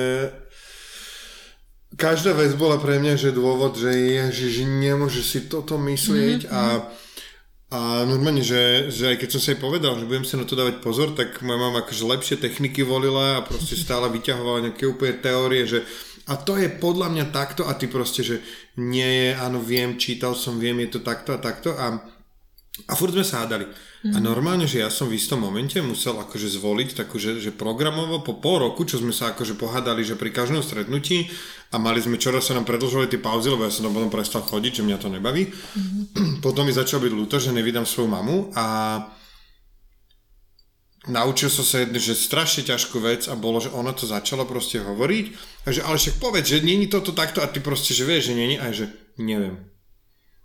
každá 1.95 2.31
vec 2.35 2.55
bola 2.55 2.79
pre 2.79 3.03
mňa, 3.03 3.19
že 3.19 3.35
dôvod, 3.35 3.75
že 3.75 3.91
ježiš, 3.91 4.63
nemôže 4.63 5.23
si 5.23 5.47
toto 5.47 5.75
myslieť 5.75 6.47
mm-hmm. 6.47 6.55
a 6.55 6.87
a 7.71 8.03
normálne, 8.03 8.43
že, 8.43 8.91
že 8.91 9.15
aj 9.15 9.23
keď 9.23 9.29
som 9.31 9.39
sa 9.39 9.55
jej 9.55 9.63
povedal, 9.63 9.95
že 9.95 10.03
budem 10.03 10.27
sa 10.27 10.35
na 10.35 10.43
to 10.43 10.59
dávať 10.59 10.83
pozor, 10.83 11.15
tak 11.15 11.39
moja 11.39 11.55
mama 11.55 11.79
akože 11.79 12.03
lepšie 12.03 12.35
techniky 12.43 12.83
volila 12.83 13.39
a 13.39 13.45
proste 13.47 13.79
stále 13.79 14.11
vyťahovala 14.11 14.67
nejaké 14.67 14.83
úplne 14.91 15.23
teórie, 15.23 15.63
že 15.63 15.79
a 16.27 16.35
to 16.35 16.59
je 16.59 16.67
podľa 16.67 17.07
mňa 17.15 17.25
takto 17.31 17.63
a 17.63 17.71
ty 17.79 17.87
proste, 17.87 18.27
že 18.27 18.43
nie 18.75 19.07
je, 19.07 19.29
áno, 19.39 19.63
viem, 19.63 19.95
čítal 19.95 20.35
som, 20.35 20.59
viem, 20.59 20.83
je 20.83 20.99
to 20.99 21.01
takto 21.01 21.31
a 21.31 21.39
takto 21.39 21.71
a, 21.71 21.95
a 22.87 22.93
furt 22.99 23.15
sme 23.15 23.23
sa 23.23 23.47
hádali. 23.47 23.63
Mm. 24.01 24.13
A 24.13 24.17
mhm. 24.17 24.25
normálne, 24.25 24.65
že 24.65 24.81
ja 24.81 24.89
som 24.89 25.05
v 25.05 25.17
istom 25.21 25.45
momente 25.45 25.77
musel 25.77 26.17
akože 26.17 26.49
zvoliť 26.57 26.97
takú, 26.97 27.21
že, 27.21 27.37
že 27.37 27.53
programovo 27.53 28.25
po 28.25 28.41
pol 28.41 28.65
roku, 28.65 28.81
čo 28.81 28.97
sme 28.97 29.13
sa 29.13 29.29
akože 29.33 29.53
pohádali, 29.53 30.01
že 30.01 30.17
pri 30.17 30.33
každom 30.33 30.65
stretnutí 30.65 31.29
a 31.69 31.77
mali 31.77 32.01
sme, 32.01 32.17
čoraz 32.17 32.49
sa 32.49 32.57
nám 32.57 32.65
predlžovali 32.65 33.13
tie 33.13 33.21
pauzy, 33.21 33.53
lebo 33.53 33.61
ja 33.61 33.69
som 33.69 33.85
tam 33.85 33.93
potom 33.93 34.09
prestal 34.09 34.41
chodiť, 34.41 34.81
že 34.81 34.85
mňa 34.89 34.97
to 34.97 35.07
nebaví. 35.13 35.53
Mm. 35.53 36.41
Potom 36.45 36.65
mi 36.65 36.73
začal 36.73 36.97
byť 36.97 37.13
ľúto, 37.13 37.37
že 37.37 37.53
nevydám 37.53 37.85
svoju 37.85 38.09
mamu 38.09 38.49
a 38.57 38.65
naučil 41.05 41.53
som 41.53 41.61
sa 41.61 41.85
jednu, 41.85 42.01
že 42.01 42.17
strašne 42.17 42.65
ťažkú 42.65 42.97
vec 43.05 43.29
a 43.29 43.37
bolo, 43.37 43.61
že 43.61 43.69
ona 43.69 43.93
to 43.93 44.09
začala 44.09 44.49
proste 44.49 44.81
hovoriť 44.81 45.25
a 45.65 45.67
že 45.69 45.85
ale 45.85 46.01
však 46.01 46.17
povedz, 46.17 46.49
že 46.49 46.65
není 46.65 46.89
toto 46.89 47.13
takto 47.13 47.45
a 47.45 47.49
ty 47.49 47.61
proste, 47.61 47.93
že 47.93 48.05
vieš, 48.09 48.33
že 48.33 48.35
není 48.37 48.57
a 48.57 48.73
že 48.73 48.89
neviem 49.21 49.70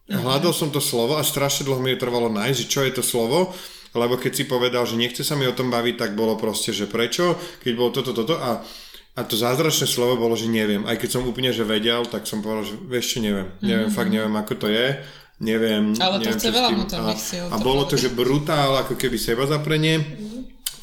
Hľadal 0.07 0.55
som 0.55 0.71
to 0.71 0.79
slovo 0.79 1.19
a 1.19 1.27
strašne 1.27 1.67
dlho 1.67 1.83
mi 1.83 1.99
trvalo 1.99 2.31
nájsť, 2.31 2.63
čo 2.71 2.87
je 2.87 2.95
to 2.95 3.03
slovo, 3.03 3.51
lebo 3.91 4.15
keď 4.15 4.33
si 4.39 4.45
povedal, 4.47 4.87
že 4.87 4.95
nechce 4.95 5.27
sa 5.27 5.35
mi 5.35 5.51
o 5.51 5.57
tom 5.57 5.67
baviť, 5.67 5.95
tak 5.99 6.11
bolo 6.15 6.39
proste, 6.39 6.71
že 6.71 6.87
prečo, 6.87 7.35
keď 7.65 7.73
bolo 7.75 7.91
toto, 7.91 8.15
toto 8.15 8.39
a, 8.39 8.63
a 9.19 9.21
to 9.27 9.35
zázračné 9.35 9.91
slovo 9.91 10.15
bolo, 10.15 10.39
že 10.39 10.47
neviem. 10.47 10.87
Aj 10.87 10.95
keď 10.95 11.19
som 11.19 11.27
úplne, 11.27 11.51
že 11.51 11.67
vedel, 11.67 12.07
tak 12.07 12.29
som 12.31 12.39
povedal, 12.39 12.71
že 12.71 12.75
vieš 12.87 13.17
čo, 13.17 13.19
neviem. 13.19 13.51
Neviem, 13.59 13.91
mm-hmm. 13.91 13.99
fakt 13.99 14.13
neviem, 14.15 14.35
ako 14.39 14.55
to 14.55 14.69
je. 14.71 14.87
Neviem. 15.37 15.85
Ale 15.99 16.17
to 16.23 16.31
neviem, 16.31 16.39
chce 16.39 16.49
čo 16.49 16.53
s 16.53 16.57
veľa 16.57 16.71
vnútorných 16.71 17.21
a, 17.21 17.27
síl. 17.27 17.45
a 17.51 17.57
bolo 17.61 17.83
to, 17.85 17.97
že 17.99 18.15
brutál, 18.15 18.73
ako 18.87 18.95
keby 18.95 19.19
seba 19.19 19.45
zaprenie. 19.45 20.01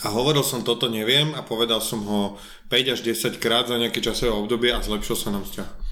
A 0.03 0.11
hovoril 0.11 0.43
som 0.43 0.67
toto 0.67 0.91
neviem 0.91 1.31
a 1.31 1.47
povedal 1.47 1.79
som 1.79 2.03
ho 2.03 2.35
5 2.67 2.91
až 2.91 2.99
10 3.07 3.39
krát 3.39 3.71
za 3.71 3.79
nejaké 3.79 4.03
časové 4.03 4.35
obdobie 4.35 4.75
a 4.75 4.83
zlepšil 4.83 5.15
sa 5.15 5.31
nám 5.31 5.47
vzťah. 5.47 5.82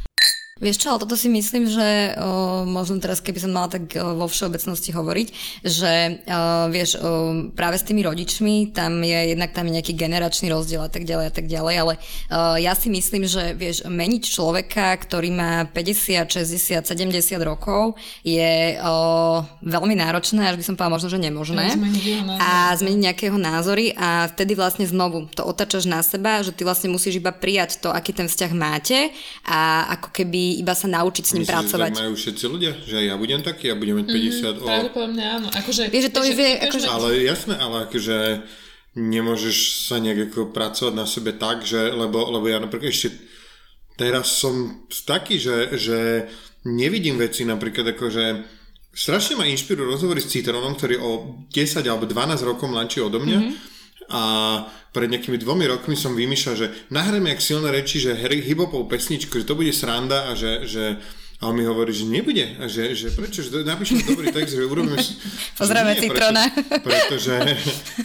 Vieš 0.62 0.78
čo, 0.78 0.88
ale 0.94 1.02
toto 1.02 1.18
si 1.18 1.26
myslím, 1.28 1.66
že 1.66 2.14
o, 2.22 2.64
možno 2.70 3.02
teraz, 3.02 3.18
keby 3.20 3.40
som 3.42 3.52
mala 3.52 3.74
tak 3.74 3.98
o, 3.98 4.14
vo 4.22 4.30
všeobecnosti 4.30 4.94
hovoriť, 4.94 5.28
že 5.66 5.94
o, 6.22 6.70
vieš, 6.70 7.02
o, 7.02 7.50
práve 7.58 7.82
s 7.82 7.88
tými 7.88 8.06
rodičmi, 8.06 8.70
tam 8.70 9.02
je 9.02 9.34
jednak 9.34 9.52
tam 9.52 9.66
je 9.68 9.82
nejaký 9.82 9.94
generačný 9.98 10.54
rozdiel 10.54 10.86
a 10.86 10.92
tak 10.94 11.04
ďalej 11.10 11.26
a 11.28 11.34
tak 11.34 11.46
ďalej, 11.50 11.76
ale 11.82 11.94
o, 11.98 12.62
ja 12.62 12.78
si 12.78 12.94
myslím, 12.94 13.26
že 13.26 13.58
vieš, 13.58 13.90
meniť 13.90 14.24
človeka, 14.30 14.94
ktorý 15.02 15.34
má 15.34 15.66
50, 15.66 16.30
60, 16.30 16.86
70 16.86 17.42
rokov 17.42 17.98
je 18.22 18.78
o, 18.78 18.96
veľmi 19.66 19.98
náročné, 19.98 20.46
až 20.46 20.62
by 20.62 20.64
som 20.64 20.76
povedala 20.78 21.02
možno, 21.02 21.10
že 21.10 21.20
nemožné. 21.20 21.66
A 22.38 22.78
zmeniť. 22.78 23.02
A 23.02 23.02
nejakého 23.02 23.38
názory 23.42 23.98
a 23.98 24.30
vtedy 24.30 24.54
vlastne 24.54 24.86
znovu 24.86 25.26
to 25.34 25.42
otačaš 25.42 25.90
na 25.90 26.06
seba, 26.06 26.46
že 26.46 26.54
ty 26.54 26.62
vlastne 26.62 26.94
musíš 26.94 27.18
iba 27.18 27.34
prijať 27.34 27.82
to, 27.82 27.90
aký 27.90 28.14
ten 28.14 28.30
vzťah 28.30 28.52
máte 28.54 29.10
a 29.48 29.90
ako 29.98 30.14
keby 30.14 30.51
iba 30.60 30.76
sa 30.76 30.88
naučiť 30.92 31.24
s 31.24 31.32
ním 31.38 31.48
Myslíš, 31.48 31.56
pracovať. 31.56 31.90
že 31.92 31.96
tak 31.96 32.04
majú 32.04 32.14
všetci 32.20 32.46
ľudia? 32.52 32.72
Že 32.84 32.96
aj 33.00 33.06
ja 33.08 33.16
budem 33.16 33.42
taký, 33.46 33.64
ja 33.72 33.76
budem 33.80 33.96
mať 34.02 34.08
50 34.12 34.18
mm-hmm, 34.18 34.60
o... 34.60 34.68
Pravdepodobne 34.68 35.24
áno. 35.24 35.48
Akože, 35.54 35.84
Vieš, 35.88 36.04
že 36.04 36.12
to 36.12 36.22
je- 36.28 36.60
akože- 36.68 36.90
Ale 36.92 37.08
jasné, 37.24 37.56
ale 37.56 37.78
akože 37.88 38.18
nemôžeš 39.00 39.58
sa 39.88 39.96
nejak 40.04 40.32
ako 40.32 40.52
pracovať 40.52 40.94
na 40.94 41.08
sebe 41.08 41.32
tak, 41.32 41.64
že, 41.64 41.80
lebo, 41.80 42.28
lebo 42.28 42.46
ja 42.52 42.60
napríklad 42.60 42.92
ešte 42.92 43.16
teraz 43.96 44.36
som 44.36 44.84
taký, 45.08 45.40
že, 45.40 45.80
že 45.80 46.28
nevidím 46.68 47.16
veci 47.16 47.48
napríklad 47.48 47.96
ako, 47.96 48.06
že 48.12 48.26
strašne 48.92 49.40
ma 49.40 49.48
inšpirujú 49.48 49.88
rozhovory 49.88 50.20
s 50.20 50.28
Citronom, 50.28 50.76
ktorý 50.76 51.00
o 51.00 51.12
10 51.48 51.88
alebo 51.88 52.04
12 52.04 52.44
rokov 52.44 52.68
mladší 52.68 53.00
odo 53.00 53.24
mňa 53.24 53.40
mm-hmm. 53.40 53.71
A 54.10 54.22
pred 54.92 55.08
nejakými 55.08 55.40
dvomi 55.40 55.70
rokmi 55.72 55.96
som 55.96 56.18
vymýšľal, 56.18 56.56
že 56.56 56.68
nahráme 56.92 57.32
jak 57.32 57.42
silné 57.42 57.72
reči, 57.72 58.04
že 58.04 58.18
hip-hopov 58.18 58.92
pesničku, 58.92 59.40
že 59.40 59.48
to 59.48 59.56
bude 59.56 59.72
sranda 59.72 60.32
a 60.32 60.36
že, 60.36 60.68
že 60.68 60.84
a 61.42 61.50
on 61.50 61.58
mi 61.58 61.66
hovorí, 61.66 61.90
že 61.90 62.06
nebude. 62.06 62.54
A 62.62 62.70
že, 62.70 62.94
že 62.94 63.10
prečo? 63.10 63.42
Že 63.42 63.66
napíšem 63.66 64.06
dobrý 64.06 64.30
text, 64.30 64.54
že 64.54 64.62
urobíme... 64.62 64.94
nie, 65.98 66.06
Citrona. 66.06 66.46
Preto, 66.54 66.86
pretože, 66.86 67.38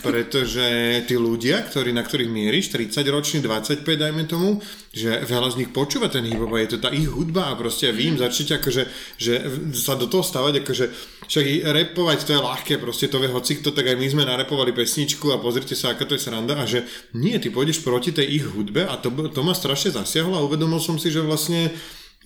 pretože 0.01 0.67
tí 1.05 1.21
ľudia, 1.21 1.61
ktorí, 1.69 1.93
na 1.93 2.01
ktorých 2.01 2.33
mieríš, 2.33 2.73
30 2.73 3.05
ročný, 3.13 3.45
25 3.45 3.85
dajme 3.85 4.25
tomu, 4.25 4.65
že 4.89 5.21
veľa 5.29 5.53
z 5.53 5.59
nich 5.61 5.69
počúva 5.69 6.09
ten 6.09 6.25
hip 6.25 6.41
je 6.41 6.69
to 6.73 6.79
tá 6.81 6.89
ich 6.89 7.05
hudba 7.05 7.53
a 7.53 7.59
proste 7.61 7.93
vy 7.93 8.17
im 8.17 8.17
začnete 8.17 8.57
akože, 8.57 8.83
že 9.21 9.33
sa 9.77 10.01
do 10.01 10.09
toho 10.09 10.25
stavať, 10.25 10.65
akože 10.65 10.85
však 11.29 11.45
repovať 11.77 12.19
to 12.25 12.31
je 12.33 12.41
ľahké, 12.41 12.75
proste 12.81 13.13
to 13.13 13.21
vie 13.21 13.29
hocikto, 13.29 13.77
tak 13.77 13.85
aj 13.93 14.01
my 14.01 14.07
sme 14.09 14.25
narepovali 14.25 14.73
pesničku 14.73 15.29
a 15.37 15.43
pozrite 15.43 15.77
sa, 15.77 15.93
aká 15.93 16.09
to 16.09 16.17
je 16.17 16.25
sranda 16.25 16.57
a 16.57 16.65
že 16.65 16.89
nie, 17.13 17.37
ty 17.37 17.53
pôjdeš 17.53 17.85
proti 17.85 18.17
tej 18.17 18.41
ich 18.41 18.45
hudbe 18.49 18.89
a 18.89 18.97
to, 18.97 19.13
to 19.29 19.41
ma 19.45 19.53
strašne 19.53 19.93
zasiahlo 19.93 20.41
a 20.41 20.47
uvedomil 20.49 20.81
som 20.81 20.97
si, 20.97 21.13
že 21.13 21.21
vlastne 21.21 21.69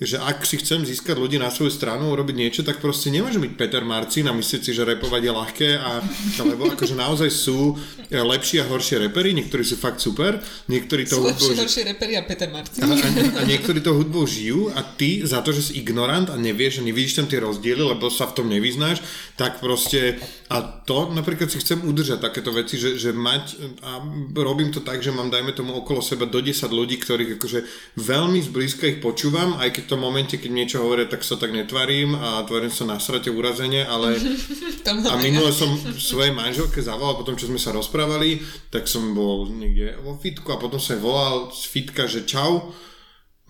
že 0.01 0.17
ak 0.17 0.49
si 0.49 0.57
chcem 0.57 0.81
získať 0.81 1.21
ľudí 1.21 1.37
na 1.37 1.53
svoju 1.53 1.69
stranu, 1.69 2.09
urobiť 2.09 2.33
niečo, 2.33 2.61
tak 2.65 2.81
proste 2.81 3.13
nemôže 3.13 3.37
byť 3.37 3.53
Peter 3.53 3.85
Marcin 3.85 4.25
a 4.27 4.33
myslieť 4.33 4.61
si, 4.65 4.73
že 4.73 4.89
repovať 4.89 5.21
je 5.29 5.33
ľahké, 5.37 5.71
a, 5.77 6.01
lebo 6.41 6.73
akože 6.73 6.97
naozaj 6.97 7.29
sú 7.29 7.77
e, 8.09 8.17
lepší 8.17 8.65
a 8.65 8.69
horšie 8.69 8.97
repery, 8.97 9.37
niektorí 9.37 9.61
sú 9.61 9.77
fakt 9.77 10.01
super, 10.01 10.41
niektorí 10.73 11.05
to 11.05 11.21
hudbou, 11.21 11.53
lepšie, 11.53 11.61
horšie 11.61 11.83
reperi 11.85 12.17
a 12.17 12.25
Peter 12.25 12.49
Martin. 12.49 12.81
a, 12.81 12.97
a, 12.97 13.09
a 13.39 13.43
niektorí 13.45 13.85
to 13.85 13.93
hudbou 13.93 14.25
žijú 14.25 14.73
a 14.73 14.81
ty 14.81 15.21
za 15.21 15.45
to, 15.45 15.53
že 15.53 15.69
si 15.69 15.85
ignorant 15.85 16.33
a 16.33 16.37
nevieš 16.41 16.81
a 16.81 16.87
nevidíš 16.89 17.21
tam 17.21 17.29
tie 17.29 17.37
rozdiely, 17.45 17.85
lebo 17.85 18.09
sa 18.09 18.25
v 18.25 18.41
tom 18.41 18.49
nevyznáš, 18.49 19.05
tak 19.37 19.61
proste 19.61 20.17
a 20.49 20.65
to 20.65 21.13
napríklad 21.13 21.53
si 21.53 21.61
chcem 21.61 21.77
udržať 21.85 22.25
takéto 22.25 22.57
veci, 22.57 22.81
že, 22.81 22.97
že 22.97 23.13
mať 23.13 23.45
a 23.85 24.01
robím 24.41 24.73
to 24.73 24.81
tak, 24.81 25.05
že 25.05 25.13
mám 25.13 25.29
dajme 25.29 25.53
tomu 25.53 25.77
okolo 25.77 26.01
seba 26.01 26.25
do 26.25 26.41
10 26.41 26.73
ľudí, 26.73 26.97
ktorých 26.97 27.37
akože 27.37 27.59
veľmi 28.01 28.41
zblízka 28.41 28.89
ich 28.89 29.05
počúvam, 29.05 29.61
aj 29.61 29.77
keď 29.77 29.85
tom 29.91 30.07
momente, 30.07 30.39
keď 30.39 30.51
niečo 30.55 30.79
hovoria, 30.87 31.11
tak 31.11 31.27
sa 31.27 31.35
tak 31.35 31.51
netvarím 31.51 32.15
a 32.15 32.47
tvarím 32.47 32.71
sa 32.71 32.87
na 32.87 33.03
srate 33.03 33.35
urazenie, 33.35 33.83
ale 33.83 34.15
a 35.11 35.15
minule 35.19 35.51
som 35.51 35.75
svojej 35.99 36.31
manželke 36.31 36.79
zavolal, 36.79 37.19
potom 37.19 37.35
čo 37.35 37.51
sme 37.51 37.59
sa 37.59 37.75
rozprávali, 37.75 38.39
tak 38.71 38.87
som 38.87 39.11
bol 39.11 39.51
niekde 39.51 39.99
vo 40.07 40.15
fitku 40.15 40.55
a 40.55 40.63
potom 40.63 40.79
som 40.79 41.03
volal 41.03 41.51
z 41.51 41.67
fitka, 41.67 42.07
že 42.07 42.23
čau, 42.23 42.71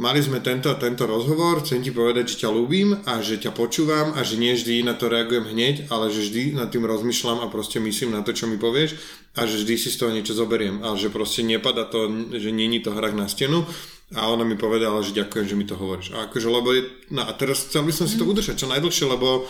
mali 0.00 0.25
sme 0.25 0.40
tento 0.40 0.73
a 0.73 0.80
tento 0.80 1.04
rozhovor, 1.04 1.61
chcem 1.61 1.85
ti 1.85 1.92
povedať, 1.92 2.32
že 2.32 2.49
ťa 2.49 2.50
ľúbim 2.56 3.04
a 3.04 3.20
že 3.20 3.37
ťa 3.37 3.52
počúvam 3.52 4.16
a 4.16 4.25
že 4.25 4.40
nie 4.40 4.56
vždy 4.56 4.80
na 4.80 4.97
to 4.97 5.12
reagujem 5.12 5.44
hneď, 5.44 5.92
ale 5.92 6.09
že 6.09 6.25
vždy 6.25 6.56
nad 6.56 6.73
tým 6.73 6.88
rozmýšľam 6.88 7.44
a 7.44 7.52
proste 7.52 7.76
myslím 7.85 8.16
na 8.16 8.25
to, 8.25 8.32
čo 8.32 8.49
mi 8.49 8.56
povieš 8.56 8.97
a 9.37 9.44
že 9.44 9.61
vždy 9.61 9.75
si 9.76 9.92
z 9.92 10.00
toho 10.00 10.11
niečo 10.16 10.32
zoberiem 10.32 10.80
a 10.80 10.97
že 10.97 11.12
proste 11.12 11.44
nepada 11.44 11.85
to, 11.85 12.09
že 12.32 12.49
není 12.49 12.80
to 12.80 12.97
hrak 12.97 13.12
na 13.12 13.28
stenu 13.28 13.68
a 14.14 14.26
ona 14.26 14.43
mi 14.43 14.59
povedala, 14.59 15.02
že 15.07 15.14
ďakujem, 15.14 15.47
že 15.47 15.59
mi 15.59 15.67
to 15.67 15.79
hovoríš. 15.79 16.11
A 16.14 16.26
akože, 16.26 16.49
lebo 16.50 16.75
je, 16.75 16.83
no 17.14 17.23
a 17.23 17.31
teraz 17.35 17.71
chcel 17.71 17.87
by 17.87 17.93
som 17.95 18.11
si 18.11 18.19
to 18.19 18.26
udržať 18.26 18.59
čo 18.59 18.67
najdlhšie, 18.67 19.07
lebo 19.07 19.47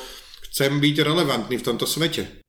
chcem 0.52 0.76
byť 0.76 0.96
relevantný 1.00 1.56
v 1.56 1.66
tomto 1.66 1.88
svete. 1.88 2.39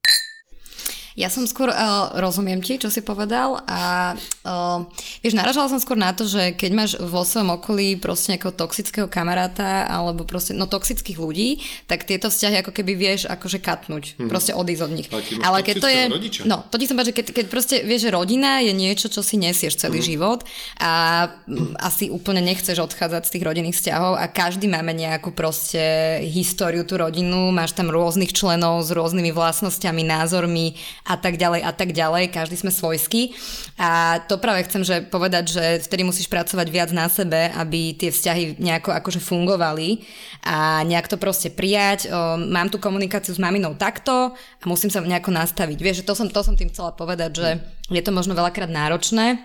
Ja 1.20 1.27
som 1.27 1.44
skôr, 1.44 1.68
uh, 1.68 2.15
rozumiem 2.15 2.63
ti, 2.63 2.80
čo 2.80 2.88
si 2.88 3.03
povedal 3.03 3.60
a 3.68 4.15
uh, 4.15 4.88
vieš, 5.20 5.36
naražala 5.36 5.68
som 5.68 5.80
skôr 5.84 6.00
na 6.00 6.15
to, 6.15 6.24
že 6.24 6.56
keď 6.56 6.72
máš 6.72 6.91
vo 6.96 7.27
svojom 7.27 7.60
okolí 7.60 8.00
proste 8.00 8.36
nejakého 8.36 8.56
toxického 8.56 9.12
kamaráta 9.12 9.91
alebo 9.91 10.24
proste, 10.24 10.56
no 10.56 10.72
toxických 10.72 11.20
ľudí, 11.20 11.60
tak 11.91 12.08
tieto 12.08 12.32
vzťahy 12.32 12.63
ako 12.63 12.72
keby 12.72 12.96
vieš 12.96 13.27
akože 13.27 13.60
katnúť, 13.60 14.24
proste 14.32 14.56
odísť 14.56 14.84
od 14.88 14.91
nich. 14.91 15.08
Ale 15.44 15.62
keď 15.68 15.75
to 15.84 15.89
je, 15.91 16.01
rodiča. 16.08 16.41
no, 16.48 16.63
to 16.72 16.80
ti 16.80 16.88
som 16.88 16.96
že 17.01 17.12
keď, 17.12 17.25
keď 17.34 17.46
proste 17.50 17.75
vieš, 17.82 18.08
že 18.08 18.12
rodina 18.13 18.62
je 18.62 18.72
niečo, 18.72 19.10
čo 19.10 19.25
si 19.25 19.41
nesieš 19.41 19.82
celý 19.82 20.06
život 20.06 20.46
a 20.77 21.25
mm, 21.50 21.82
asi 21.82 22.13
úplne 22.13 22.39
nechceš 22.46 22.77
odchádzať 22.77 23.25
z 23.25 23.34
tých 23.34 23.46
rodinných 23.46 23.75
vzťahov 23.75 24.22
a 24.22 24.30
každý 24.30 24.70
máme 24.70 24.94
nejakú 24.94 25.34
proste 25.34 26.22
históriu, 26.30 26.86
tú 26.86 27.01
rodinu, 27.01 27.50
máš 27.50 27.74
tam 27.74 27.89
rôznych 27.89 28.32
členov 28.32 28.86
s 28.86 28.94
rôznymi 28.94 29.34
vlastnosťami, 29.34 30.01
názormi 30.06 30.77
a 31.01 31.15
tak 31.17 31.41
ďalej 31.41 31.62
a 31.65 31.72
tak 31.74 31.89
ďalej, 31.98 32.29
každý 32.29 32.62
sme 32.62 32.70
svojský 32.70 33.34
a 33.81 34.22
to 34.25 34.38
práve 34.38 34.65
chcem 34.70 34.86
že 34.86 35.01
povedať, 35.10 35.43
že 35.50 35.65
vtedy 35.81 36.05
musíš 36.05 36.29
pracovať 36.29 36.67
viac 36.70 36.89
na 36.93 37.10
sebe, 37.10 37.50
aby 37.58 37.98
tie 37.98 38.13
vzťahy 38.13 38.62
nejako 38.62 38.93
akože 38.93 39.17
fungovali 39.17 40.05
a 40.46 40.86
nejak 40.86 41.10
to 41.10 41.17
proste 41.17 41.58
prijať. 41.58 42.10
Mám 42.38 42.70
tu 42.70 42.77
komunikáciu 42.77 43.34
s 43.34 43.41
maminou 43.41 43.74
takto 43.74 44.38
a 44.38 44.63
musím 44.70 44.93
sa 44.93 45.01
nejako 45.01 45.34
nastaviť. 45.34 45.77
Vieš, 45.81 45.98
že 46.01 46.08
to 46.08 46.13
som, 46.13 46.29
to 46.29 46.41
som 46.46 46.53
tým 46.53 46.70
chcela 46.70 46.93
povedať, 46.93 47.31
že 47.34 47.50
je 47.89 48.01
to 48.01 48.13
možno 48.13 48.38
veľakrát 48.38 48.70
náročné, 48.70 49.41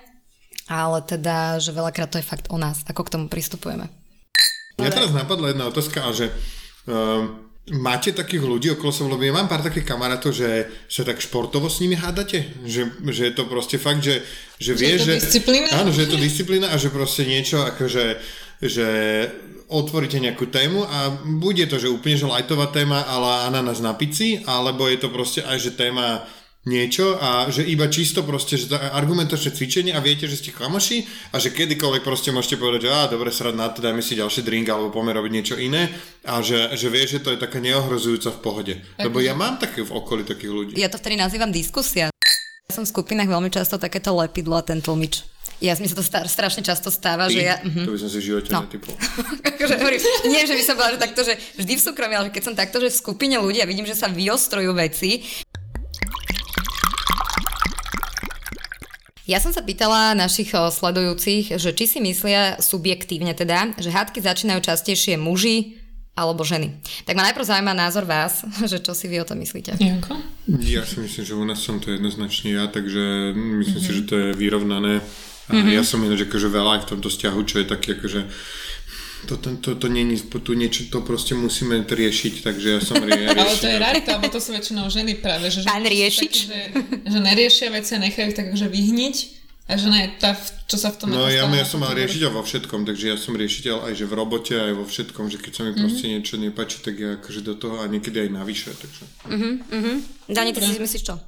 ale 0.69 0.99
teda, 1.07 1.63
že 1.63 1.73
veľakrát 1.73 2.11
to 2.11 2.19
je 2.21 2.27
fakt 2.27 2.53
o 2.53 2.59
nás, 2.59 2.85
ako 2.85 3.07
k 3.07 3.13
tomu 3.17 3.27
pristupujeme. 3.31 3.89
Mňa 4.77 4.91
teraz 4.93 5.11
napadla 5.17 5.57
jedna 5.57 5.73
otázka, 5.73 6.05
a 6.05 6.11
že 6.13 6.29
um, 6.85 7.46
máte 7.75 8.15
takých 8.15 8.47
ľudí 8.47 8.71
okolo 8.79 8.95
seba, 8.95 9.19
lebo 9.19 9.27
ja 9.27 9.35
mám 9.35 9.51
pár 9.51 9.59
takých 9.59 9.91
kamarátov, 9.91 10.31
že 10.31 10.71
sa 10.87 11.03
tak 11.03 11.19
športovo 11.19 11.67
s 11.67 11.83
nimi 11.83 11.99
hádate, 11.99 12.63
že, 12.63 12.95
že 13.11 13.23
je 13.27 13.35
to 13.35 13.51
proste 13.51 13.83
fakt, 13.83 14.07
že, 14.07 14.23
že 14.63 14.79
vie, 14.79 14.95
je 14.95 15.03
to 15.03 15.07
že... 15.11 15.15
disciplína? 15.19 15.69
Áno, 15.75 15.91
že 15.91 16.07
je 16.07 16.11
to 16.15 16.19
disciplína 16.23 16.71
a 16.71 16.79
že 16.79 16.95
proste 16.95 17.27
niečo 17.27 17.67
akože 17.67 18.05
že 18.57 18.89
otvoríte 19.69 20.17
nejakú 20.17 20.49
tému 20.49 20.87
a 20.87 21.13
bude 21.43 21.67
to, 21.69 21.77
že 21.77 21.93
úplne 21.93 22.17
že 22.17 22.25
lajtová 22.25 22.71
téma, 22.73 23.05
ale 23.05 23.51
ananas 23.51 23.83
na 23.83 23.93
pici, 23.93 24.41
alebo 24.47 24.87
je 24.89 24.97
to 24.97 25.13
proste 25.13 25.45
aj, 25.45 25.59
že 25.61 25.77
téma 25.77 26.25
niečo 26.67 27.15
a 27.17 27.47
že 27.47 27.63
iba 27.63 27.87
čisto 27.87 28.27
proste, 28.27 28.59
že 28.59 28.75
argumentačné 28.75 29.55
cvičenie 29.55 29.93
a 29.95 30.03
viete, 30.03 30.27
že 30.27 30.35
ste 30.37 30.51
kamoši 30.51 31.07
a 31.31 31.39
že 31.39 31.55
kedykoľvek 31.55 32.03
proste 32.03 32.35
môžete 32.35 32.59
povedať, 32.59 32.87
že 32.87 32.91
á, 32.91 33.07
dobre, 33.07 33.31
srad 33.31 33.55
na 33.55 33.71
to, 33.71 33.79
dajme 33.79 34.03
si 34.03 34.19
ďalší 34.19 34.43
drink 34.43 34.67
alebo 34.67 34.91
poďme 34.91 35.15
robiť 35.15 35.33
niečo 35.33 35.57
iné 35.57 35.87
a 36.27 36.43
že, 36.43 36.75
že 36.75 36.91
vie, 36.91 37.07
že 37.07 37.23
to 37.23 37.31
je 37.31 37.39
taká 37.39 37.63
neohrozujúca 37.63 38.35
v 38.35 38.41
pohode. 38.43 38.75
Lebo 38.99 39.23
ja 39.23 39.33
mám 39.33 39.57
také 39.57 39.87
v 39.87 39.95
okolí 39.95 40.27
takých 40.27 40.51
ľudí. 40.51 40.73
Ja 40.75 40.91
to 40.91 40.99
vtedy 40.99 41.15
nazývam 41.15 41.55
diskusia. 41.55 42.11
Ja 42.67 42.73
som 42.75 42.83
v 42.83 42.91
skupinách 42.91 43.31
veľmi 43.31 43.47
často 43.47 43.79
takéto 43.79 44.11
lepidlo 44.19 44.59
a 44.59 44.67
ten 44.67 44.83
tlmič. 44.83 45.23
Ja 45.57 45.73
mi 45.81 45.89
sa 45.89 45.97
to 45.97 46.05
star- 46.05 46.29
strašne 46.29 46.61
často 46.61 46.93
stáva, 46.93 47.33
že 47.33 47.41
ja... 47.41 47.57
mhm. 47.65 47.89
To 47.89 47.97
by 47.97 48.01
som 48.03 48.11
si 48.13 48.19
v 48.21 48.25
živote 48.29 48.53
No. 48.53 48.61
netypol. 48.69 48.93
akože, 49.57 49.75
nie, 50.29 50.45
že 50.45 50.53
by 50.53 50.63
som 50.67 50.77
bola, 50.77 50.93
že 50.93 51.01
takto, 51.01 51.25
že 51.25 51.33
vždy 51.57 51.73
v 51.73 51.83
súkromí, 51.83 52.13
ale 52.13 52.29
že 52.29 52.35
keď 52.37 52.43
som 52.45 52.53
takto, 52.53 52.77
že 52.77 52.93
v 52.93 52.97
skupine 53.01 53.41
ľudí 53.41 53.65
a 53.65 53.71
vidím, 53.71 53.89
že 53.89 53.97
sa 53.97 54.13
vyostrujú 54.13 54.77
veci. 54.77 55.25
Ja 59.27 59.43
som 59.43 59.51
sa 59.51 59.59
pýtala 59.59 60.15
našich 60.15 60.55
o, 60.55 60.71
sledujúcich, 60.71 61.59
že 61.59 61.75
či 61.75 61.85
si 61.91 61.99
myslia 61.99 62.63
subjektívne 62.63 63.35
teda, 63.35 63.75
že 63.75 63.91
hádky 63.91 64.23
začínajú 64.23 64.63
častejšie 64.63 65.19
muži 65.19 65.83
alebo 66.15 66.47
ženy. 66.47 66.79
Tak 67.05 67.19
ma 67.19 67.27
najprv 67.27 67.45
zaujíma 67.45 67.75
názor 67.75 68.07
vás, 68.07 68.47
že 68.71 68.79
čo 68.79 68.95
si 68.95 69.11
vy 69.11 69.21
o 69.21 69.29
tom 69.29 69.43
myslíte. 69.43 69.83
Janko? 69.83 70.15
Ja 70.63 70.87
si 70.87 71.03
myslím, 71.03 71.25
že 71.27 71.35
u 71.35 71.43
nás 71.43 71.59
som 71.59 71.83
to 71.83 71.91
jednoznačne 71.91 72.55
ja, 72.55 72.71
takže 72.71 73.35
myslím 73.35 73.67
mm-hmm. 73.67 73.83
si, 73.83 73.99
že 73.99 74.07
to 74.07 74.15
je 74.15 74.29
vyrovnané. 74.39 75.03
A 75.51 75.59
mm-hmm. 75.59 75.75
ja 75.75 75.83
som 75.83 75.99
ináč 76.07 76.27
akože 76.31 76.47
veľa 76.47 76.71
aj 76.79 76.81
v 76.87 76.91
tomto 76.95 77.11
vzťahu, 77.11 77.41
čo 77.51 77.57
je 77.63 77.67
taký 77.67 77.89
akože 77.99 78.21
to, 79.27 79.35
to, 79.37 79.49
to, 79.59 79.71
to 79.75 79.87
nie 79.91 80.07
tu 80.17 80.53
niečo, 80.55 80.87
to 80.87 81.03
proste 81.03 81.35
musíme 81.35 81.83
riešiť, 81.83 82.47
takže 82.47 82.67
ja 82.79 82.81
som 82.81 83.03
rie, 83.03 83.27
Ale 83.35 83.59
to 83.59 83.67
je 83.67 83.77
rarita, 83.77 84.17
lebo 84.17 84.31
to 84.31 84.39
sú 84.39 84.55
väčšinou 84.55 84.87
ženy 84.87 85.19
práve, 85.19 85.51
že, 85.51 85.67
Pán 85.67 85.83
riešič? 85.83 86.35
že, 86.47 86.61
že 87.03 87.19
neriešia 87.19 87.75
veci 87.75 87.95
a 87.95 88.01
nechajú 88.01 88.31
tak 88.33 88.55
akože 88.55 88.69
vyhniť 88.71 89.17
a 89.67 89.75
že 89.75 89.91
ne, 89.91 90.15
tá, 90.23 90.39
čo 90.71 90.79
sa 90.79 90.95
v 90.95 90.97
tom... 91.03 91.07
No 91.11 91.27
ja, 91.27 91.43
ja 91.43 91.67
som 91.67 91.83
mal 91.83 91.91
riešiteľ 91.91 92.31
vo 92.39 92.47
všetkom, 92.47 92.87
takže 92.87 93.11
ja 93.11 93.17
som 93.19 93.35
riešiteľ 93.35 93.91
aj 93.91 93.93
že 93.99 94.07
v 94.07 94.15
robote, 94.15 94.55
aj 94.55 94.73
vo 94.79 94.87
všetkom, 94.87 95.27
že 95.27 95.43
keď 95.43 95.53
sa 95.53 95.63
mi 95.67 95.75
mm-hmm. 95.75 95.83
proste 95.83 96.05
niečo 96.07 96.35
nepáči, 96.39 96.77
tak 96.87 96.95
ja 96.95 97.19
akože 97.19 97.41
do 97.43 97.59
toho 97.59 97.83
a 97.83 97.91
niekedy 97.91 98.23
aj 98.23 98.31
navyše, 98.31 98.71
takže... 98.71 99.03
Mhm, 99.27 99.51
mhm. 99.67 99.95
Dani, 100.31 100.55
ty 100.55 100.63
si 100.63 100.79
myslíš 100.79 101.03
čo? 101.03 101.19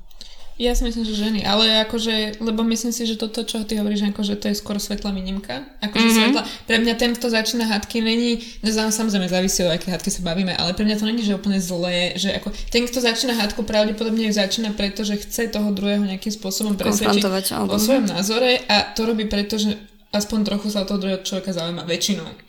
Ja 0.59 0.75
si 0.75 0.83
myslím, 0.83 1.07
že 1.07 1.15
ženy, 1.15 1.47
ale 1.47 1.87
akože, 1.87 2.43
lebo 2.43 2.67
myslím 2.67 2.91
si, 2.91 3.07
že 3.07 3.15
toto, 3.15 3.47
čo 3.47 3.63
ty 3.63 3.79
hovoríš, 3.79 4.11
akože 4.11 4.35
to 4.43 4.51
je 4.51 4.59
skoro 4.59 4.83
svetlá 4.83 5.15
výnimka. 5.15 5.63
Akože 5.79 6.03
mm-hmm. 6.03 6.19
svetla, 6.19 6.43
pre 6.67 6.77
mňa 6.83 6.95
ten, 6.99 7.15
kto 7.15 7.31
začína 7.31 7.71
hádky, 7.71 8.03
není, 8.03 8.43
neznám, 8.67 8.91
samozrejme 8.91 9.31
závisí 9.31 9.63
o 9.63 9.71
aké 9.71 9.95
hádky 9.95 10.11
sa 10.11 10.27
bavíme, 10.27 10.51
ale 10.59 10.75
pre 10.75 10.83
mňa 10.83 10.99
to 10.99 11.07
není, 11.07 11.23
že 11.23 11.39
úplne 11.39 11.63
zlé, 11.63 12.19
že 12.19 12.35
ako 12.35 12.51
ten, 12.75 12.83
kto 12.91 12.99
začína 12.99 13.39
hádku, 13.39 13.63
pravdepodobne 13.63 14.27
ju 14.27 14.35
začína, 14.35 14.75
pretože 14.75 15.15
chce 15.23 15.47
toho 15.47 15.71
druhého 15.71 16.03
nejakým 16.03 16.35
spôsobom 16.35 16.75
presvedčiť 16.75 17.23
o 17.71 17.79
svojom 17.79 18.11
názore 18.11 18.59
a 18.67 18.83
to 18.99 19.07
robí 19.07 19.31
preto, 19.31 19.63
že 19.63 19.79
aspoň 20.11 20.43
trochu 20.43 20.75
sa 20.75 20.83
o 20.83 20.89
toho 20.91 20.99
druhého 20.99 21.23
človeka 21.23 21.55
zaujíma 21.55 21.87
väčšinou. 21.87 22.48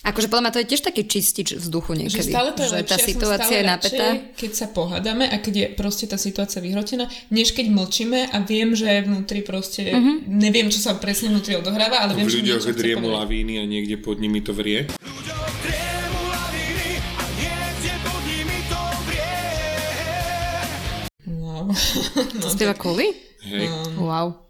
Akože 0.00 0.32
podľa 0.32 0.48
mňa 0.48 0.52
to 0.56 0.60
je 0.64 0.68
tiež 0.72 0.82
taký 0.88 1.02
čistič 1.04 1.48
vzduchu 1.60 1.92
niekedy. 1.92 2.24
Že 2.24 2.32
stále 2.32 2.50
to 2.56 2.64
je 2.64 2.70
že 2.72 2.76
lepšie, 2.80 2.88
tá 2.88 2.96
situácia 2.96 3.56
je 3.60 3.66
napätá. 3.68 4.06
keď 4.32 4.50
sa 4.56 4.66
pohádame 4.72 5.28
a 5.28 5.36
keď 5.36 5.54
je 5.54 5.66
proste 5.76 6.08
tá 6.08 6.16
situácia 6.16 6.64
vyhrotená, 6.64 7.04
než 7.28 7.52
keď 7.52 7.68
mlčíme 7.68 8.32
a 8.32 8.40
viem, 8.40 8.72
že 8.72 9.04
vnútri 9.04 9.44
proste, 9.44 9.92
uh-huh. 9.92 10.24
neviem, 10.24 10.72
čo 10.72 10.80
sa 10.80 10.96
presne 10.96 11.36
vnútri 11.36 11.52
odohráva, 11.60 12.00
ale 12.00 12.16
viem, 12.16 12.32
v 12.32 12.32
že 12.32 12.40
niečo 12.48 12.72
driemu 12.72 13.12
lavíny 13.12 13.60
a 13.60 13.68
niekde 13.68 14.00
pod 14.00 14.16
nimi 14.16 14.40
to 14.40 14.56
vrie. 14.56 14.88
Wow. 21.28 21.76
To 22.40 22.48
spieva 22.48 22.72
Kuli? 22.72 23.12
Hej. 23.44 23.68
Um, 23.68 24.08
wow. 24.08 24.49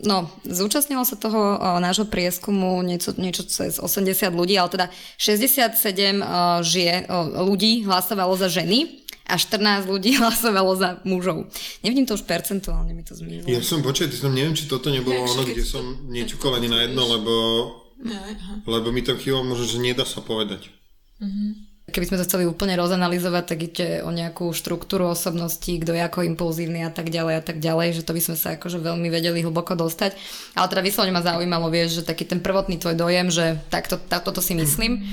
No, 0.00 0.32
zúčastnilo 0.48 1.04
sa 1.04 1.20
toho 1.20 1.60
nášho 1.82 2.08
prieskumu 2.08 2.80
niečo, 2.80 3.12
niečo 3.20 3.44
cez 3.44 3.76
80 3.76 4.32
ľudí, 4.32 4.56
ale 4.56 4.72
teda 4.72 4.86
67 5.20 5.76
o, 6.22 6.64
žie, 6.64 7.04
ľudí 7.36 7.84
hlasovalo 7.84 8.32
za 8.40 8.48
ženy 8.48 9.04
a 9.28 9.36
14 9.36 9.88
ľudí 9.88 10.16
hlasovalo 10.20 10.72
za 10.76 11.00
mužov. 11.04 11.48
Nevidím 11.84 12.08
to 12.08 12.16
už 12.16 12.24
percentuálne, 12.24 12.92
mi 12.96 13.04
to 13.04 13.12
zmizlo. 13.16 13.48
Ja 13.48 13.60
som 13.60 13.84
počet, 13.84 14.12
som, 14.16 14.32
neviem, 14.32 14.56
či 14.56 14.68
toto 14.68 14.88
nebolo 14.88 15.28
ono, 15.28 15.42
kde 15.44 15.64
som 15.64 16.08
nečukal 16.08 16.56
ani 16.56 16.68
na 16.72 16.84
jedno, 16.88 17.02
lebo, 17.06 17.34
lebo 18.64 18.88
mi 18.92 19.04
tam 19.04 19.20
chýbalo 19.20 19.44
možno, 19.44 19.66
že 19.68 19.78
nedá 19.80 20.04
sa 20.08 20.20
povedať. 20.24 20.68
Uh-huh. 21.22 21.71
Keby 21.92 22.08
sme 22.08 22.18
to 22.18 22.24
chceli 22.24 22.48
úplne 22.48 22.72
rozanalizovať, 22.80 23.44
tak 23.44 23.58
ide 23.60 23.88
o 24.00 24.08
nejakú 24.08 24.48
štruktúru 24.56 25.12
osobnosti, 25.12 25.68
kto 25.68 25.92
je 25.92 26.00
ako 26.00 26.24
impulzívny 26.24 26.82
a 26.82 26.90
tak 26.90 27.12
ďalej 27.12 27.34
a 27.38 27.42
tak 27.44 27.60
ďalej, 27.60 28.00
že 28.00 28.02
to 28.08 28.16
by 28.16 28.22
sme 28.24 28.36
sa 28.40 28.56
akože 28.56 28.80
veľmi 28.80 29.12
vedeli 29.12 29.44
hlboko 29.44 29.76
dostať. 29.76 30.16
Ale 30.56 30.66
teda 30.72 30.80
vyslovene 30.80 31.12
ma 31.12 31.20
zaujímalo, 31.20 31.68
vieš, 31.68 32.00
že 32.00 32.08
taký 32.08 32.24
ten 32.24 32.40
prvotný 32.40 32.80
tvoj 32.80 32.96
dojem, 32.96 33.28
že 33.28 33.60
takto, 33.68 34.00
tak, 34.00 34.24
toto 34.24 34.40
si 34.40 34.56
myslím. 34.56 35.04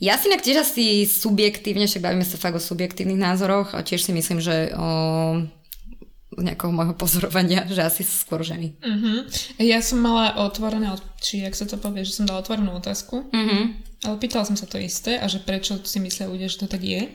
Ja 0.00 0.16
si 0.16 0.32
inak 0.32 0.44
tiež 0.44 0.64
asi 0.64 1.04
subjektívne, 1.04 1.84
však 1.84 2.04
bavíme 2.04 2.24
sa 2.24 2.40
fakt 2.40 2.56
o 2.56 2.62
subjektívnych 2.62 3.20
názoroch 3.20 3.76
a 3.76 3.84
tiež 3.84 4.04
si 4.04 4.12
myslím, 4.16 4.40
že 4.40 4.72
o, 4.72 5.44
nejakého 6.38 6.70
môjho 6.70 6.94
pozorovania, 6.94 7.66
že 7.74 7.82
asi 7.82 8.02
skôr 8.06 8.46
ženy. 8.46 8.78
Uh-huh. 8.78 9.26
Ja 9.58 9.82
som 9.82 9.98
mala 9.98 10.38
otvorené, 10.44 10.90
či 11.18 11.42
jak 11.42 11.58
sa 11.58 11.66
to 11.66 11.80
povie, 11.80 12.06
že 12.06 12.22
som 12.22 12.28
dala 12.28 12.44
otvorenú 12.44 12.76
otázku. 12.76 13.26
Uh-huh 13.30 13.90
ale 14.04 14.16
pýtala 14.16 14.48
som 14.48 14.56
sa 14.56 14.64
to 14.64 14.80
isté 14.80 15.20
a 15.20 15.28
že 15.28 15.44
prečo 15.44 15.76
si 15.84 16.00
myslia 16.00 16.30
ľudia, 16.30 16.48
že 16.48 16.64
to 16.64 16.68
tak 16.70 16.80
je. 16.80 17.12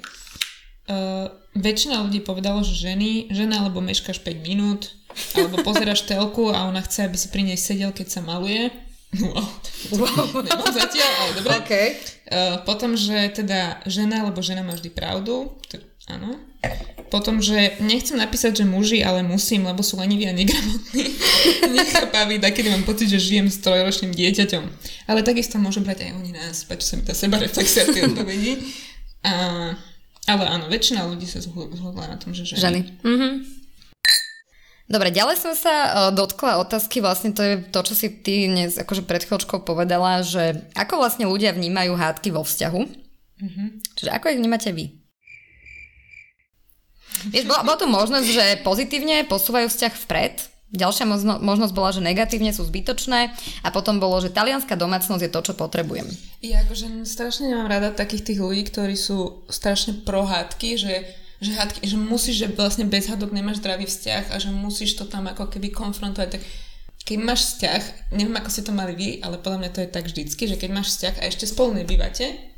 Uh, 0.86 1.34
väčšina 1.58 2.06
ľudí 2.06 2.22
povedalo, 2.22 2.62
že 2.62 2.78
ženy, 2.78 3.34
žena 3.34 3.66
alebo 3.66 3.82
meškáš 3.82 4.22
5 4.22 4.46
minút, 4.46 4.94
alebo 5.34 5.66
pozeráš 5.66 6.06
telku 6.06 6.54
a 6.54 6.70
ona 6.70 6.86
chce, 6.86 7.10
aby 7.10 7.18
si 7.18 7.34
pri 7.34 7.42
nej 7.42 7.58
sedel, 7.58 7.90
keď 7.90 8.08
sa 8.14 8.22
maluje. 8.22 8.70
Wow. 9.18 9.50
wow. 9.98 10.26
Nemám 10.46 10.74
zatiaľ, 10.76 11.10
ale 11.26 11.32
dobre. 11.42 11.54
Okay. 11.66 11.98
Uh, 12.30 12.62
potom, 12.62 12.94
že 12.94 13.34
teda 13.34 13.82
žena 13.90 14.22
alebo 14.22 14.42
žena 14.46 14.62
má 14.62 14.78
vždy 14.78 14.94
pravdu. 14.94 15.58
To, 15.74 15.82
áno. 16.10 16.38
Potom, 17.14 17.40
že 17.40 17.78
nechcem 17.80 18.18
napísať, 18.18 18.62
že 18.62 18.66
muži, 18.66 19.06
ale 19.06 19.22
musím, 19.22 19.70
lebo 19.70 19.86
sú 19.86 20.02
leniví 20.02 20.26
a 20.26 20.34
negramotní. 20.34 21.06
Nechápaví, 21.78 22.42
kedy 22.42 22.74
mám 22.74 22.84
pocit, 22.84 23.08
že 23.08 23.22
žijem 23.22 23.48
s 23.48 23.62
trojročným 23.62 24.12
dieťaťom. 24.12 24.64
Ale 25.06 25.22
takisto 25.22 25.62
môžu 25.62 25.86
brať 25.86 26.10
aj 26.10 26.12
oni 26.18 26.32
nás, 26.34 26.66
páči 26.66 26.86
sa 26.90 26.96
mi 26.98 27.04
tá 27.06 27.14
seba 27.14 27.38
reflexia 27.38 27.86
tie 27.86 28.04
odpovedí. 28.10 28.58
A, 29.22 29.34
ale 30.26 30.44
áno, 30.50 30.66
väčšina 30.68 31.06
ľudí 31.06 31.30
sa 31.30 31.40
zhodla 31.46 32.10
na 32.10 32.18
tom, 32.18 32.34
že 32.34 32.50
ženy. 32.50 32.60
ženy. 32.62 32.82
Mm-hmm. 33.06 33.34
Dobre, 34.86 35.10
ďalej 35.10 35.42
som 35.42 35.54
sa 35.58 35.74
uh, 35.74 35.94
dotkla 36.14 36.62
otázky, 36.62 37.02
vlastne 37.02 37.34
to 37.34 37.42
je 37.42 37.56
to, 37.58 37.80
čo 37.82 37.94
si 37.98 38.08
ty 38.22 38.46
dnes 38.46 38.78
akože 38.78 39.02
pred 39.02 39.26
chvíľočkou 39.26 39.66
povedala, 39.66 40.22
že 40.22 40.62
ako 40.78 41.02
vlastne 41.02 41.26
ľudia 41.26 41.58
vnímajú 41.58 41.98
hádky 41.98 42.30
vo 42.30 42.46
vzťahu. 42.46 42.82
Mm-hmm. 43.42 43.68
Čiže 43.98 44.10
ako 44.14 44.26
ich 44.30 44.40
vnímate 44.42 44.70
vy? 44.74 45.05
Vieš, 47.32 47.46
bola, 47.48 47.62
bola 47.64 47.78
tu 47.80 47.88
možnosť, 47.88 48.28
že 48.28 48.46
pozitívne 48.62 49.26
posúvajú 49.26 49.68
vzťah 49.72 49.94
vpred, 50.06 50.36
Ďalšia 50.76 51.06
možno, 51.08 51.34
možnosť 51.40 51.74
bola, 51.78 51.94
že 51.96 52.04
negatívne 52.04 52.52
sú 52.52 52.68
zbytočné 52.68 53.32
a 53.64 53.68
potom 53.72 54.02
bolo, 54.02 54.20
že 54.20 54.34
talianská 54.34 54.76
domácnosť 54.76 55.24
je 55.24 55.32
to, 55.32 55.42
čo 55.46 55.54
potrebujem. 55.54 56.10
Ja 56.44 56.66
akože 56.68 57.08
strašne 57.08 57.54
nemám 57.54 57.72
rada 57.72 57.96
takých 57.96 58.34
tých 58.34 58.40
ľudí, 58.44 58.68
ktorí 58.68 58.98
sú 59.00 59.48
strašne 59.48 60.04
prohádky, 60.04 60.76
že, 60.76 60.94
že, 61.40 61.52
hádky, 61.56 61.80
že 61.86 61.96
musíš, 61.96 62.36
že 62.44 62.48
vlastne 62.52 62.90
bez 62.90 63.08
hádok 63.08 63.32
nemáš 63.32 63.64
zdravý 63.64 63.88
vzťah 63.88 64.34
a 64.34 64.36
že 64.36 64.52
musíš 64.52 65.00
to 65.00 65.08
tam 65.08 65.32
ako 65.32 65.48
keby 65.48 65.72
konfrontovať. 65.72 66.42
Tak 66.42 66.44
keď 67.06 67.18
máš 67.22 67.42
vzťah, 67.56 67.82
neviem 68.18 68.36
ako 68.36 68.50
ste 68.50 68.66
to 68.66 68.74
mali 68.74 68.94
vy, 68.98 69.10
ale 69.22 69.38
podľa 69.40 69.60
mňa 69.62 69.72
to 69.72 69.80
je 69.86 69.90
tak 69.94 70.06
vždycky, 70.10 70.44
že 70.50 70.60
keď 70.60 70.70
máš 70.76 70.98
vzťah 70.98 71.16
a 71.22 71.28
ešte 71.30 71.46
spolu 71.46 71.78
nebývate, 71.78 72.55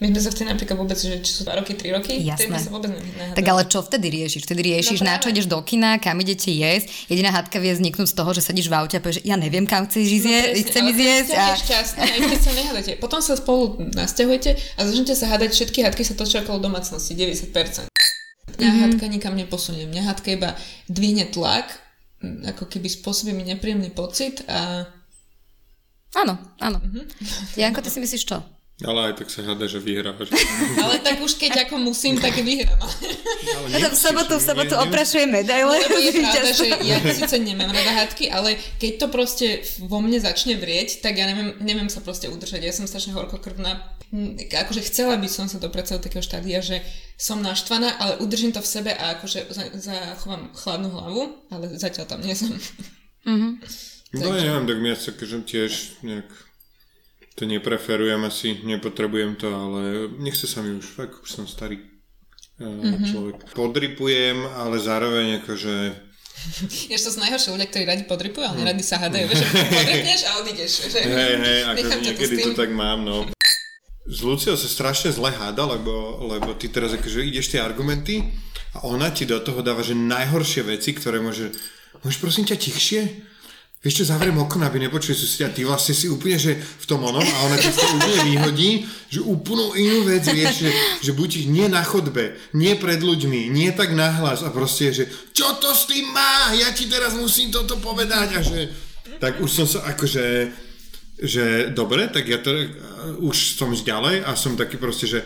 my 0.00 0.08
sme 0.16 0.20
sa 0.24 0.32
vtedy 0.32 0.48
napríklad 0.48 0.80
vôbec, 0.80 0.96
že 0.96 1.20
či 1.20 1.28
sú 1.28 1.44
2 1.44 1.60
roky, 1.60 1.76
3 1.76 1.92
roky, 1.92 2.24
Jasné. 2.24 2.56
sa 2.56 2.72
vôbec 2.72 2.88
nehádali. 2.88 3.36
Tak 3.36 3.44
ale 3.44 3.62
čo 3.68 3.84
vtedy 3.84 4.08
riešiš? 4.08 4.48
Vtedy 4.48 4.60
riešiš, 4.72 5.04
no, 5.04 5.12
na 5.12 5.20
čo 5.20 5.28
ideš 5.28 5.44
do 5.44 5.60
kina, 5.60 6.00
kam 6.00 6.16
idete 6.24 6.48
jesť. 6.48 6.88
Jediná 7.12 7.28
hádka 7.36 7.60
vie 7.60 7.76
vzniknúť 7.76 8.08
z 8.08 8.14
toho, 8.16 8.30
že 8.32 8.40
sedíš 8.40 8.72
v 8.72 8.80
aute 8.80 8.96
a 8.96 9.04
povieš, 9.04 9.20
ja 9.28 9.36
neviem, 9.36 9.68
kam 9.68 9.84
chceš 9.84 10.24
ísť, 10.24 10.24
no, 10.24 10.40
presne, 10.40 10.64
chcem 10.72 10.84
ísť 10.88 11.00
jesť. 11.04 11.30
A... 11.36 11.44
šťastný, 11.52 12.00
aj 12.00 12.20
keď 12.32 12.40
sa 12.40 12.52
nehádate. 12.56 12.92
Potom 12.96 13.20
sa 13.20 13.36
spolu 13.36 13.64
nasťahujete 13.92 14.50
a 14.56 14.80
začnete 14.88 15.12
sa 15.12 15.26
hádať, 15.36 15.50
všetky 15.52 15.78
hádky 15.84 16.02
sa 16.08 16.14
točia 16.16 16.40
okolo 16.48 16.64
domácnosti, 16.64 17.12
90%. 17.12 17.92
Mňa 18.56 18.56
mm-hmm. 18.56 18.80
hádka 18.80 19.04
nikam 19.04 19.36
neposunie. 19.36 19.84
Mňa 19.84 20.02
hádka 20.08 20.28
iba 20.32 20.56
dvihne 20.88 21.28
tlak, 21.28 21.76
ako 22.24 22.72
keby 22.72 22.88
spôsobí 22.88 23.36
mi 23.36 23.44
nepríjemný 23.44 23.92
pocit 23.92 24.48
a... 24.48 24.88
Áno, 26.16 26.40
áno. 26.56 26.80
Mm-hmm. 26.80 27.04
Janko, 27.60 27.84
ty 27.84 27.92
si 27.92 28.00
myslíš 28.00 28.24
čo? 28.24 28.59
Ale 28.80 29.12
aj 29.12 29.14
tak 29.20 29.28
sa 29.28 29.44
hada, 29.44 29.68
že 29.68 29.76
vyhrávaš. 29.76 30.32
Ale 30.84 31.04
tak 31.04 31.20
už 31.20 31.36
keď 31.36 31.68
ako 31.68 31.76
musím, 31.84 32.16
tak 32.16 32.32
vyhrám. 32.40 32.80
Ale 32.80 33.92
v 33.92 33.98
sobotu, 33.98 34.40
v 34.40 34.44
sobotu 34.44 34.74
oprašuje 34.80 35.28
medaile. 35.28 35.84
Lebo 35.84 36.00
je 36.00 36.12
pravda, 36.24 36.50
že 36.56 36.66
ja 36.88 36.96
síce 37.12 37.36
nemám 37.44 37.68
rada 37.68 37.92
hádky, 37.92 38.32
ale 38.32 38.56
keď 38.80 38.92
to 39.04 39.06
proste 39.12 39.46
vo 39.84 40.00
mne 40.00 40.16
začne 40.16 40.56
vrieť, 40.56 41.04
tak 41.04 41.20
ja 41.20 41.28
neviem, 41.28 41.60
neviem 41.60 41.92
sa 41.92 42.00
proste 42.00 42.32
udržať. 42.32 42.64
Ja 42.64 42.72
som 42.72 42.88
strašne 42.88 43.12
horkokrvná. 43.12 44.00
Akože 44.48 44.80
chcela 44.88 45.20
by 45.20 45.28
som 45.28 45.44
sa 45.44 45.60
dopracovať 45.60 46.00
do 46.00 46.06
takého 46.08 46.24
štádia, 46.24 46.64
že 46.64 46.80
som 47.20 47.44
naštvaná, 47.44 48.00
ale 48.00 48.16
udržím 48.24 48.56
to 48.56 48.64
v 48.64 48.72
sebe 48.80 48.90
a 48.96 49.20
akože 49.20 49.52
zachovám 49.76 50.56
chladnú 50.56 50.88
hlavu, 50.88 51.22
ale 51.52 51.76
zatiaľ 51.76 52.08
tam 52.08 52.24
nie 52.24 52.32
som. 52.32 52.48
Mm-hmm. 53.28 53.52
No 54.10 54.34
ja 54.34 54.42
neviem, 54.42 54.66
tak 54.66 54.78
mi 54.80 54.90
sa 54.96 55.12
tiež 55.14 56.02
nejak 56.02 56.49
to 57.40 57.48
nepreferujem 57.48 58.20
asi, 58.28 58.60
nepotrebujem 58.68 59.32
to, 59.40 59.48
ale 59.48 60.12
nechce 60.20 60.44
sa 60.44 60.60
mi 60.60 60.76
už, 60.76 60.84
fakt 60.92 61.24
už 61.24 61.28
som 61.32 61.48
starý 61.48 61.80
mm-hmm. 62.60 63.08
človek. 63.08 63.36
Podripujem, 63.56 64.44
ale 64.60 64.76
zároveň 64.76 65.40
akože 65.40 65.74
Ešte 66.92 67.08
to 67.08 67.12
sú 67.16 67.18
najhoršie 67.24 67.56
ľudia, 67.56 67.68
ktorí 67.72 67.84
radi 67.88 68.04
podripujú, 68.04 68.44
ale 68.44 68.60
neradi 68.60 68.84
sa 68.84 69.00
hádajú, 69.00 69.24
že 69.32 69.44
podripneš 69.80 70.20
a 70.28 70.30
odídeš. 70.44 70.72
Že... 70.92 70.98
Hej, 71.00 71.34
hej, 71.40 71.60
akože 71.64 71.96
niekedy 72.04 72.34
to, 72.44 72.48
to 72.52 72.60
tak 72.60 72.70
mám, 72.76 73.08
no. 73.08 73.24
S 74.04 74.20
Luciou 74.20 74.56
sa 74.60 74.68
strašne 74.68 75.08
zle 75.08 75.32
háda, 75.32 75.64
lebo, 75.64 76.20
lebo 76.28 76.52
ty 76.60 76.68
teraz 76.68 76.92
akože 76.92 77.24
ideš 77.24 77.56
tie 77.56 77.60
argumenty 77.64 78.36
a 78.76 78.84
ona 78.84 79.08
ti 79.08 79.24
do 79.24 79.40
toho 79.40 79.64
dáva, 79.64 79.80
že 79.80 79.96
najhoršie 79.96 80.68
veci, 80.68 80.92
ktoré 80.92 81.24
môže... 81.24 81.56
Môžeš 82.04 82.20
prosím 82.20 82.44
ťa 82.44 82.56
tichšie? 82.60 83.00
Čo, 83.80 84.04
zavriem 84.04 84.36
okno, 84.36 84.68
aby 84.68 84.76
nepočuli 84.76 85.16
susedia, 85.16 85.48
ty 85.48 85.64
vlastne 85.64 85.96
si 85.96 86.04
úplne, 86.04 86.36
že 86.36 86.52
v 86.52 86.84
tom 86.84 87.00
onom 87.00 87.24
a 87.24 87.38
ona 87.48 87.56
to 87.56 87.72
úplne 87.72 88.18
vyhodí, 88.28 88.70
že 89.08 89.24
úplnú 89.24 89.72
inú 89.72 90.04
vec, 90.04 90.20
vieš, 90.28 90.68
že, 90.68 90.70
že 91.00 91.10
buď 91.16 91.48
nie 91.48 91.64
na 91.64 91.80
chodbe, 91.80 92.36
nie 92.52 92.76
pred 92.76 93.00
ľuďmi, 93.00 93.48
nie 93.48 93.72
tak 93.72 93.96
nahlas 93.96 94.44
a 94.44 94.52
proste, 94.52 94.92
že 94.92 95.08
čo 95.32 95.56
to 95.56 95.72
s 95.72 95.88
tým 95.88 96.12
má, 96.12 96.52
ja 96.60 96.76
ti 96.76 96.92
teraz 96.92 97.16
musím 97.16 97.48
toto 97.48 97.80
povedať. 97.80 98.28
A 98.36 98.40
že 98.44 98.68
tak 99.16 99.40
už 99.40 99.48
som 99.48 99.64
sa 99.64 99.88
akože 99.96 100.52
že 101.20 101.68
dobre, 101.76 102.08
tak 102.08 102.24
ja 102.24 102.40
to, 102.40 102.48
uh, 102.48 102.64
už 103.20 103.60
som 103.60 103.72
ďalej 103.72 104.24
a 104.24 104.32
som 104.36 104.56
taký 104.56 104.80
proste, 104.80 105.04
že 105.08 105.20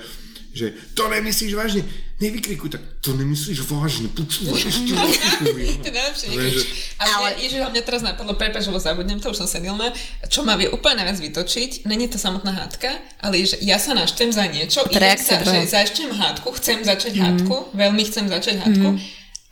že 0.55 0.71
to 0.95 1.11
nemyslíš 1.11 1.53
vážne, 1.59 1.83
nevykrikuj, 2.25 2.69
tak 2.73 2.83
to 3.05 3.13
nemyslíš 3.13 3.69
vážne, 3.69 4.09
počúvaj, 4.09 4.57
ešte 4.57 4.93
to 5.85 5.89
je 5.89 5.93
najlepšie, 5.93 6.27
nekrič. 6.33 6.69
Ale, 6.97 7.13
ale... 7.13 7.29
ježiš, 7.45 7.61
mňa 7.69 7.83
teraz 7.85 8.01
napadlo, 8.01 8.33
prepáč, 8.33 8.65
lebo 8.67 8.81
zabudnem 8.81 9.21
to, 9.21 9.29
už 9.29 9.45
som 9.45 9.49
senilná, 9.49 9.93
čo 10.33 10.41
ma 10.43 10.57
vie 10.57 10.73
úplne 10.73 11.05
najviac 11.05 11.21
vytočiť, 11.21 11.85
není 11.85 12.09
to 12.09 12.17
samotná 12.17 12.57
hádka, 12.57 12.89
ale 13.21 13.45
je, 13.45 13.55
že 13.55 13.57
ja 13.61 13.77
sa 13.77 13.93
naštem 13.93 14.33
za 14.33 14.49
niečo, 14.49 14.81
idem 14.89 15.21
sa, 15.21 15.45
že 15.45 15.69
začnem 15.69 16.17
hádku, 16.17 16.49
chcem 16.57 16.81
začať 16.81 17.13
mm. 17.15 17.23
hádku, 17.23 17.57
veľmi 17.77 18.03
chcem 18.09 18.25
začať 18.33 18.55
hádku, 18.65 18.89
mm. 18.97 18.99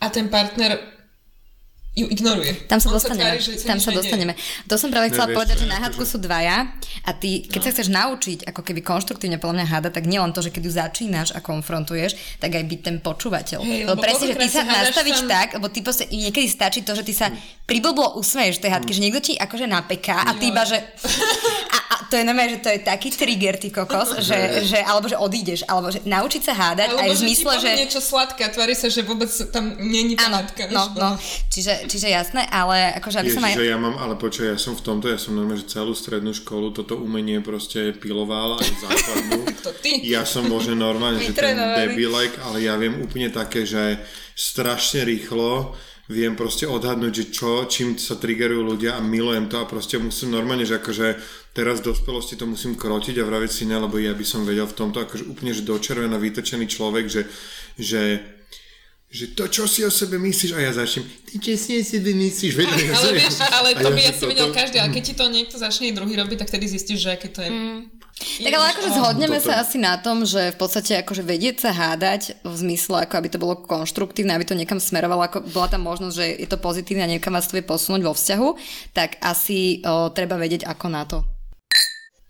a 0.01 0.07
ten 0.09 0.33
partner 0.33 0.81
ju 1.93 2.09
ignoruje. 2.09 2.65
Tam 2.73 2.81
sa 2.81 2.89
On 2.89 2.97
dostaneme. 2.97 3.37
Sa 3.37 3.53
tvári, 3.53 3.69
tam 3.69 3.77
sa 3.77 3.91
dostaneme. 3.93 4.33
To 4.65 4.81
som 4.81 4.89
práve 4.89 5.13
chcela 5.13 5.29
povedať, 5.29 5.61
že 5.61 5.69
na 5.69 5.77
hádku 5.77 6.09
sú 6.09 6.17
dvaja 6.17 6.73
a 7.05 7.11
ty, 7.13 7.45
keď 7.45 7.61
no. 7.61 7.65
sa 7.69 7.71
chceš 7.77 7.89
naučiť 7.93 8.39
ako 8.49 8.65
keby 8.65 8.81
konštruktívne 8.81 9.37
podľa 9.37 9.61
mňa 9.61 9.67
háda, 9.69 9.89
tak 9.93 10.09
nielen 10.09 10.33
to, 10.33 10.41
že 10.41 10.49
keď 10.49 10.63
ju 10.65 10.73
začínaš 10.73 11.29
a 11.37 11.45
konfrontuješ, 11.45 12.41
tak 12.41 12.57
aj 12.57 12.65
byť 12.65 12.81
ten 12.81 12.97
počúvateľ. 12.97 13.61
Hey, 13.61 13.85
lebo, 13.85 14.01
presne, 14.01 14.33
že 14.33 14.41
ty 14.41 14.49
sa 14.49 14.65
nastavíš 14.65 15.29
tam... 15.29 15.37
tak, 15.37 15.49
lebo 15.61 15.69
ty 15.69 15.85
proste, 15.85 16.09
niekedy 16.09 16.49
stačí 16.49 16.81
to, 16.81 16.97
že 16.97 17.05
ty 17.05 17.13
sa 17.13 17.29
priblblo 17.69 18.17
usmeješ 18.17 18.65
tej 18.65 18.73
hádky, 18.73 18.89
mm. 18.89 18.97
že 18.97 19.05
niekto 19.05 19.21
ti 19.21 19.33
akože 19.37 19.69
napeká 19.69 20.25
a 20.25 20.33
ty 20.33 20.49
iba, 20.49 20.65
že 20.65 20.81
a, 21.77 21.79
a 21.93 21.95
to 22.09 22.17
je 22.17 22.25
normálne, 22.25 22.57
že 22.57 22.65
to 22.65 22.73
je 22.73 22.81
taký 22.85 23.09
trigger, 23.13 23.61
ty 23.61 23.69
kokos, 23.69 24.17
že, 24.29 24.65
že, 24.65 24.81
alebo 24.81 25.13
že 25.13 25.17
odídeš, 25.21 25.69
alebo 25.69 25.93
že 25.93 26.01
naučiť 26.09 26.43
sa 26.45 26.53
hádať 26.57 26.89
alebo 26.93 27.05
aj 27.05 27.11
v 27.13 27.21
zmysle, 27.21 27.53
že... 27.61 27.71
niečo 27.85 28.01
sladké 28.01 28.49
a 28.49 28.51
tvári 28.53 28.73
sa, 28.73 28.89
že 28.89 29.05
vôbec 29.05 29.29
tam 29.53 29.77
není 29.77 30.17
tá 30.17 30.29
hádka. 30.29 30.73
No, 30.73 30.89
no. 30.97 31.21
Čiže, 31.53 31.82
čiže 31.87 32.09
jasné, 32.11 32.45
ale 32.51 32.93
akože 32.99 33.23
aby 33.23 33.31
Ježiš, 33.31 33.39
som 33.39 33.47
aj... 33.47 33.55
ja 33.59 33.79
mám, 33.79 33.97
ale 33.99 34.15
počkaj, 34.19 34.55
ja 34.55 34.59
som 34.59 34.75
v 34.75 34.83
tomto, 34.83 35.07
ja 35.11 35.19
som 35.19 35.35
normálne, 35.35 35.63
že 35.63 35.73
celú 35.73 35.93
strednú 35.97 36.35
školu 36.35 36.75
toto 36.75 36.99
umenie 36.99 37.39
proste 37.41 37.95
piloval 37.97 38.59
aj 38.61 38.71
základnú. 38.83 39.39
to 39.67 39.71
ty. 39.81 40.03
Ja 40.07 40.27
som 40.27 40.47
možno 40.51 40.75
normálne, 40.75 41.23
že 41.23 41.35
ten 41.35 41.57
debilek, 41.57 42.39
ale 42.43 42.65
ja 42.65 42.75
viem 42.77 42.99
úplne 43.01 43.31
také, 43.31 43.63
že 43.63 44.03
strašne 44.35 45.07
rýchlo 45.07 45.77
viem 46.11 46.35
proste 46.35 46.69
odhadnúť, 46.69 47.13
že 47.15 47.25
čo, 47.33 47.65
čím 47.65 47.95
sa 47.97 48.19
triggerujú 48.19 48.75
ľudia 48.75 48.99
a 48.99 49.01
milujem 49.01 49.49
to 49.49 49.63
a 49.63 49.71
proste 49.71 49.97
musím 49.97 50.35
normálne, 50.35 50.69
že 50.69 50.83
akože 50.83 51.17
teraz 51.57 51.81
v 51.81 51.95
dospelosti 51.95 52.37
to 52.37 52.45
musím 52.45 52.77
krotiť 52.77 53.23
a 53.23 53.29
vraviť 53.29 53.51
si 53.51 53.65
ne, 53.65 53.81
lebo 53.81 53.97
ja 53.97 54.13
by 54.13 54.25
som 54.27 54.45
vedel 54.45 54.69
v 54.69 54.77
tomto 54.77 54.99
akože 55.01 55.25
úplne, 55.31 55.57
že 55.57 55.65
dočervená 55.65 56.21
vytočený 56.21 56.67
človek, 56.69 57.07
že, 57.09 57.23
že 57.81 58.01
že 59.13 59.37
to, 59.37 59.45
čo 59.45 59.69
si 59.69 59.85
o 59.85 59.93
sebe 59.93 60.17
myslíš, 60.17 60.57
a 60.57 60.61
ja 60.65 60.73
začnem, 60.73 61.05
ty 61.29 61.37
čo 61.37 61.53
si 61.61 61.77
o 61.77 61.85
sebe 61.85 62.17
myslíš, 62.17 62.53
veď, 62.57 62.69
ja 62.81 62.97
ale, 62.97 63.11
vieš, 63.13 63.37
ale 63.45 63.69
to 63.77 63.89
by 63.93 64.01
ja 64.01 64.09
asi 64.09 64.25
videl 64.25 64.49
každý, 64.49 64.77
ale 64.81 64.89
keď 64.89 65.03
ti 65.05 65.15
to 65.15 65.25
niekto 65.29 65.57
začne 65.61 65.93
druhý 65.93 66.17
robiť, 66.17 66.41
tak 66.41 66.49
tedy 66.49 66.65
zistíš, 66.65 67.05
že 67.05 67.21
aké 67.21 67.29
to 67.29 67.45
je. 67.45 67.53
Mm. 67.53 67.93
Tak 68.23 68.53
ale 68.55 68.67
akože 68.73 68.91
zhodneme 68.97 69.39
toto. 69.41 69.53
sa 69.53 69.61
asi 69.61 69.77
na 69.77 70.01
tom, 70.01 70.25
že 70.25 70.55
v 70.55 70.57
podstate 70.57 71.05
akože 71.05 71.27
vedieť 71.27 71.69
sa 71.69 71.71
hádať 71.77 72.41
v 72.41 72.55
zmysle, 72.55 73.05
ako 73.05 73.15
aby 73.21 73.29
to 73.29 73.43
bolo 73.43 73.55
konštruktívne, 73.61 74.33
aby 74.33 74.49
to 74.49 74.57
niekam 74.57 74.81
smerovalo, 74.81 75.29
ako 75.29 75.45
bola 75.53 75.69
tam 75.69 75.85
možnosť, 75.85 76.15
že 76.17 76.27
je 76.41 76.49
to 76.49 76.57
pozitívne 76.57 77.05
a 77.05 77.13
niekam 77.13 77.37
vás 77.37 77.53
to 77.53 77.57
vie 77.59 77.65
posunúť 77.67 78.01
vo 78.05 78.17
vzťahu, 78.17 78.49
tak 78.97 79.21
asi 79.21 79.85
o, 79.85 80.09
treba 80.09 80.41
vedieť 80.41 80.65
ako 80.65 80.87
na 80.89 81.03
to. 81.05 81.21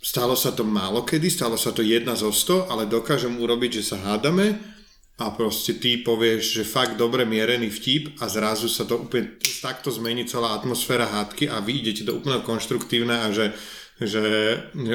Stalo 0.03 0.35
sa 0.35 0.51
to 0.51 0.67
málo 0.67 1.07
kedy, 1.07 1.31
stalo 1.31 1.55
sa 1.55 1.71
to 1.71 1.85
jedna 1.87 2.19
zo 2.19 2.35
sto, 2.35 2.67
ale 2.67 2.91
dokážem 2.91 3.39
urobiť, 3.39 3.79
že 3.79 3.95
sa 3.95 4.03
hádame 4.03 4.82
a 5.27 5.35
proste 5.35 5.79
ty 5.79 5.99
povieš, 5.99 6.63
že 6.63 6.65
fakt 6.67 6.99
dobre 6.99 7.23
mierený 7.23 7.71
vtip 7.71 8.19
a 8.19 8.29
zrazu 8.29 8.67
sa 8.67 8.83
to 8.83 9.07
úplne 9.07 9.39
takto 9.63 9.95
zmení 9.95 10.27
celá 10.27 10.59
atmosféra 10.59 11.07
hádky 11.07 11.47
a 11.49 11.63
vy 11.63 11.83
idete 11.83 12.03
do 12.03 12.19
úplne 12.19 12.43
konštruktívne 12.43 13.23
a 13.23 13.29
že 13.31 13.55
že, 14.07 14.25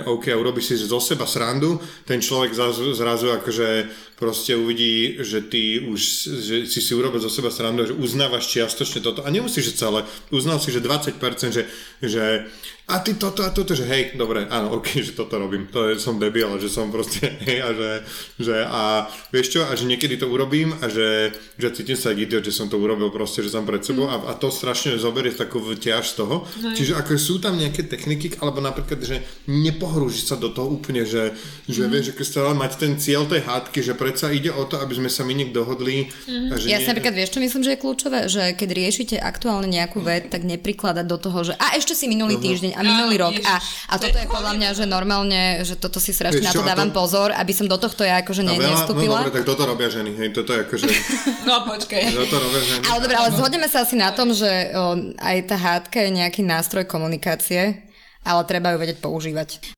OK, 0.03 0.27
urobíš 0.35 0.65
si 0.65 0.75
zo 0.83 0.99
seba 0.99 1.23
srandu, 1.29 1.79
ten 2.03 2.19
človek 2.19 2.51
zrazu, 2.51 2.91
zrazu 2.91 3.31
akože 3.31 3.87
proste 4.19 4.57
uvidí, 4.57 5.21
že 5.23 5.45
ty 5.45 5.79
už 5.79 6.01
že 6.27 6.55
si 6.67 6.79
si 6.81 6.91
urobil 6.91 7.21
zo 7.21 7.31
seba 7.31 7.53
srandu, 7.53 7.87
že 7.87 7.95
uznávaš 7.95 8.49
čiastočne 8.51 8.99
toto. 8.99 9.23
A 9.23 9.29
nemusíš, 9.29 9.77
celé, 9.77 10.03
uznal 10.33 10.59
si, 10.59 10.73
že 10.73 10.83
20%, 10.83 11.21
že, 11.53 11.63
že 12.03 12.49
a 12.87 13.03
ty 13.03 13.19
toto 13.19 13.43
a 13.43 13.51
toto, 13.51 13.75
že 13.75 13.83
hej, 13.83 14.15
dobre, 14.15 14.47
áno, 14.47 14.79
ok, 14.79 15.03
že 15.03 15.11
toto 15.11 15.35
robím, 15.35 15.67
to 15.67 15.91
je, 15.91 15.99
som 15.99 16.15
debil, 16.15 16.55
že 16.55 16.71
som 16.71 16.87
proste, 16.87 17.35
hej, 17.47 17.59
a 17.59 17.75
že, 17.75 17.91
že 18.39 18.55
a 18.63 19.11
vieš 19.27 19.59
čo, 19.59 19.67
a 19.67 19.75
že 19.75 19.83
niekedy 19.83 20.15
to 20.15 20.31
urobím 20.31 20.71
a 20.79 20.87
že, 20.87 21.35
že 21.59 21.67
cítim 21.75 21.99
sa 21.99 22.15
idiot, 22.15 22.47
že 22.47 22.55
som 22.55 22.71
to 22.71 22.79
urobil 22.79 23.11
proste, 23.11 23.43
že 23.43 23.51
som 23.51 23.67
pred 23.67 23.83
sebou 23.83 24.07
mm. 24.07 24.13
a, 24.15 24.15
a 24.31 24.33
to 24.39 24.47
strašne 24.47 24.95
zoberie 24.95 25.35
takú 25.35 25.59
ťaž 25.59 26.15
z 26.15 26.15
toho, 26.15 26.47
no. 26.47 26.71
čiže 26.71 26.95
ako 26.95 27.19
sú 27.19 27.43
tam 27.43 27.59
nejaké 27.59 27.83
techniky, 27.91 28.39
alebo 28.39 28.63
napríklad, 28.63 29.03
že 29.03 29.19
nepohrúžiš 29.51 30.31
sa 30.31 30.39
do 30.39 30.47
toho 30.47 30.71
úplne, 30.79 31.03
že, 31.03 31.35
že 31.67 31.83
mm. 31.83 31.91
vieš, 31.91 32.03
že 32.07 32.15
keď 32.15 32.25
stále 32.31 32.55
mať 32.55 32.71
ten 32.79 32.95
cieľ 32.95 33.27
tej 33.27 33.43
hádky, 33.43 33.83
že 33.83 33.99
predsa 33.99 34.31
ide 34.31 34.55
o 34.55 34.63
to, 34.63 34.79
aby 34.79 34.95
sme 34.95 35.11
sa 35.11 35.27
my 35.27 35.35
niekto 35.35 35.59
dohodli. 35.59 36.07
Mm. 36.23 36.49
A 36.49 36.53
že 36.55 36.71
ja 36.71 36.79
nie... 36.79 36.87
napríklad 36.87 37.19
vieš, 37.19 37.35
čo 37.35 37.43
myslím, 37.43 37.67
že 37.67 37.75
je 37.75 37.83
kľúčové, 37.83 38.19
že 38.31 38.55
keď 38.55 38.69
riešite 38.71 39.15
aktuálne 39.19 39.67
nejakú 39.67 39.99
vec, 39.99 40.31
tak 40.31 40.47
nepríkladať 40.47 41.03
do 41.03 41.19
toho, 41.19 41.51
že 41.51 41.53
a 41.59 41.75
ešte 41.75 41.91
si 41.91 42.07
minulý 42.07 42.39
uh-huh. 42.39 42.47
týždeň 42.47 42.76
a 42.77 42.81
minulý 42.85 43.15
rok. 43.17 43.33
A, 43.41 43.57
a 43.89 43.93
toto 43.97 44.17
je 44.21 44.27
podľa 44.29 44.53
mňa, 44.53 44.69
že 44.77 44.85
normálne, 44.85 45.65
že 45.65 45.73
toto 45.73 45.97
si 45.97 46.13
strašne 46.13 46.45
na 46.45 46.53
to 46.53 46.61
dávam 46.61 46.93
to... 46.93 46.95
pozor, 46.95 47.33
aby 47.33 47.51
som 47.51 47.65
do 47.65 47.75
tohto 47.81 48.05
ja 48.05 48.21
akože 48.21 48.45
ne, 48.45 48.53
nevstúpila. 48.53 49.25
No 49.25 49.25
dobre, 49.25 49.35
tak 49.41 49.45
toto 49.49 49.63
robia 49.65 49.89
ženy, 49.89 50.11
hej, 50.13 50.29
toto 50.37 50.53
je 50.53 50.59
akože... 50.69 50.85
no 51.49 51.65
počkej. 51.65 52.13
Toto 52.13 52.35
robia 52.37 52.61
ženy. 52.61 52.81
Ale 52.85 52.99
dobre, 53.01 53.15
ale 53.17 53.29
zhodneme 53.33 53.67
sa 53.67 53.81
asi 53.81 53.97
na 53.97 54.13
tom, 54.13 54.29
že 54.29 54.71
o, 54.77 55.13
aj 55.17 55.37
tá 55.49 55.57
hádka 55.57 55.97
je 56.05 56.09
nejaký 56.13 56.45
nástroj 56.45 56.85
komunikácie, 56.85 57.81
ale 58.21 58.41
treba 58.45 58.75
ju 58.75 58.77
vedieť 58.77 58.99
používať. 59.01 59.76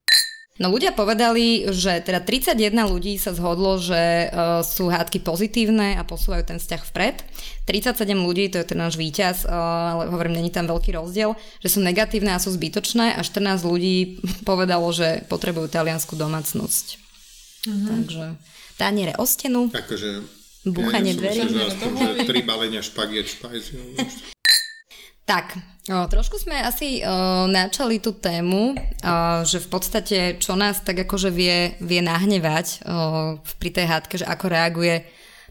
No 0.59 0.67
ľudia 0.67 0.91
povedali, 0.91 1.71
že 1.71 2.03
teda 2.03 2.19
31 2.19 2.75
ľudí 2.83 3.15
sa 3.15 3.31
zhodlo, 3.31 3.79
že 3.79 4.27
uh, 4.27 4.59
sú 4.59 4.91
hádky 4.91 5.23
pozitívne 5.23 5.95
a 5.95 6.03
posúvajú 6.03 6.51
ten 6.51 6.59
vzťah 6.59 6.81
vpred. 6.83 7.23
37 7.63 7.95
ľudí, 8.19 8.51
to 8.51 8.59
je 8.59 8.67
ten 8.67 8.75
náš 8.75 8.99
víťaz, 8.99 9.47
uh, 9.47 9.55
ale 9.95 10.11
hovorím, 10.11 10.35
není 10.35 10.51
tam 10.51 10.67
veľký 10.67 10.99
rozdiel, 10.99 11.39
že 11.63 11.71
sú 11.71 11.79
negatívne 11.79 12.35
a 12.35 12.43
sú 12.43 12.51
zbytočné 12.51 13.15
a 13.15 13.23
14 13.23 13.63
ľudí 13.63 14.19
povedalo, 14.49 14.91
že 14.91 15.23
potrebujú 15.31 15.71
taliansku 15.71 16.19
domácnosť. 16.19 16.99
Mm-hmm. 17.63 17.87
Takže 17.87 18.25
taniere 18.75 19.15
o 19.15 19.23
stenu. 19.23 19.71
Akože 19.71 20.39
Búchanie 20.67 21.15
ja, 21.15 21.19
dverí. 21.23 21.41
Tri 22.27 22.43
balenia 22.43 22.83
špagiet, 22.83 23.31
špajs. 23.31 23.71
Tak, 25.23 25.55
o, 25.89 26.05
trošku 26.07 26.37
sme 26.37 26.61
asi 26.61 27.01
o, 27.01 27.49
načali 27.49 27.97
tú 27.97 28.13
tému, 28.13 28.71
o, 28.71 28.77
že 29.43 29.57
v 29.59 29.67
podstate 29.67 30.17
čo 30.37 30.53
nás 30.53 30.85
tak 30.85 31.03
akože 31.03 31.33
vie, 31.33 31.73
vie 31.81 32.01
nahnevať 32.05 32.65
o, 32.65 32.77
pri 33.57 33.69
tej 33.73 33.85
hádke, 33.89 34.15
že 34.21 34.29
ako 34.29 34.45
reaguje 34.47 35.03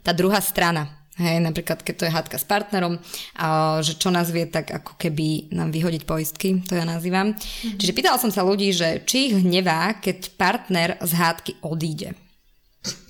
tá 0.06 0.14
druhá 0.14 0.38
strana. 0.38 0.94
Hej, 1.18 1.42
napríklad, 1.42 1.82
keď 1.82 1.94
to 1.98 2.06
je 2.06 2.14
hádka 2.14 2.38
s 2.38 2.46
partnerom, 2.46 2.94
a, 3.34 3.82
že 3.82 3.98
čo 3.98 4.14
nás 4.14 4.30
vie 4.30 4.46
tak 4.46 4.70
ako 4.70 4.94
keby 4.94 5.50
nám 5.50 5.74
vyhodiť 5.74 6.06
poistky, 6.06 6.62
to 6.62 6.78
ja 6.78 6.86
nazývam. 6.86 7.34
Mm-hmm. 7.34 7.74
Čiže 7.74 7.92
pýtala 7.98 8.22
som 8.22 8.30
sa 8.30 8.46
ľudí, 8.46 8.70
že 8.70 9.02
či 9.02 9.30
ich 9.30 9.34
hnevá, 9.42 9.98
keď 9.98 10.38
partner 10.38 10.94
z 11.02 11.12
hádky 11.18 11.52
odíde. 11.66 12.14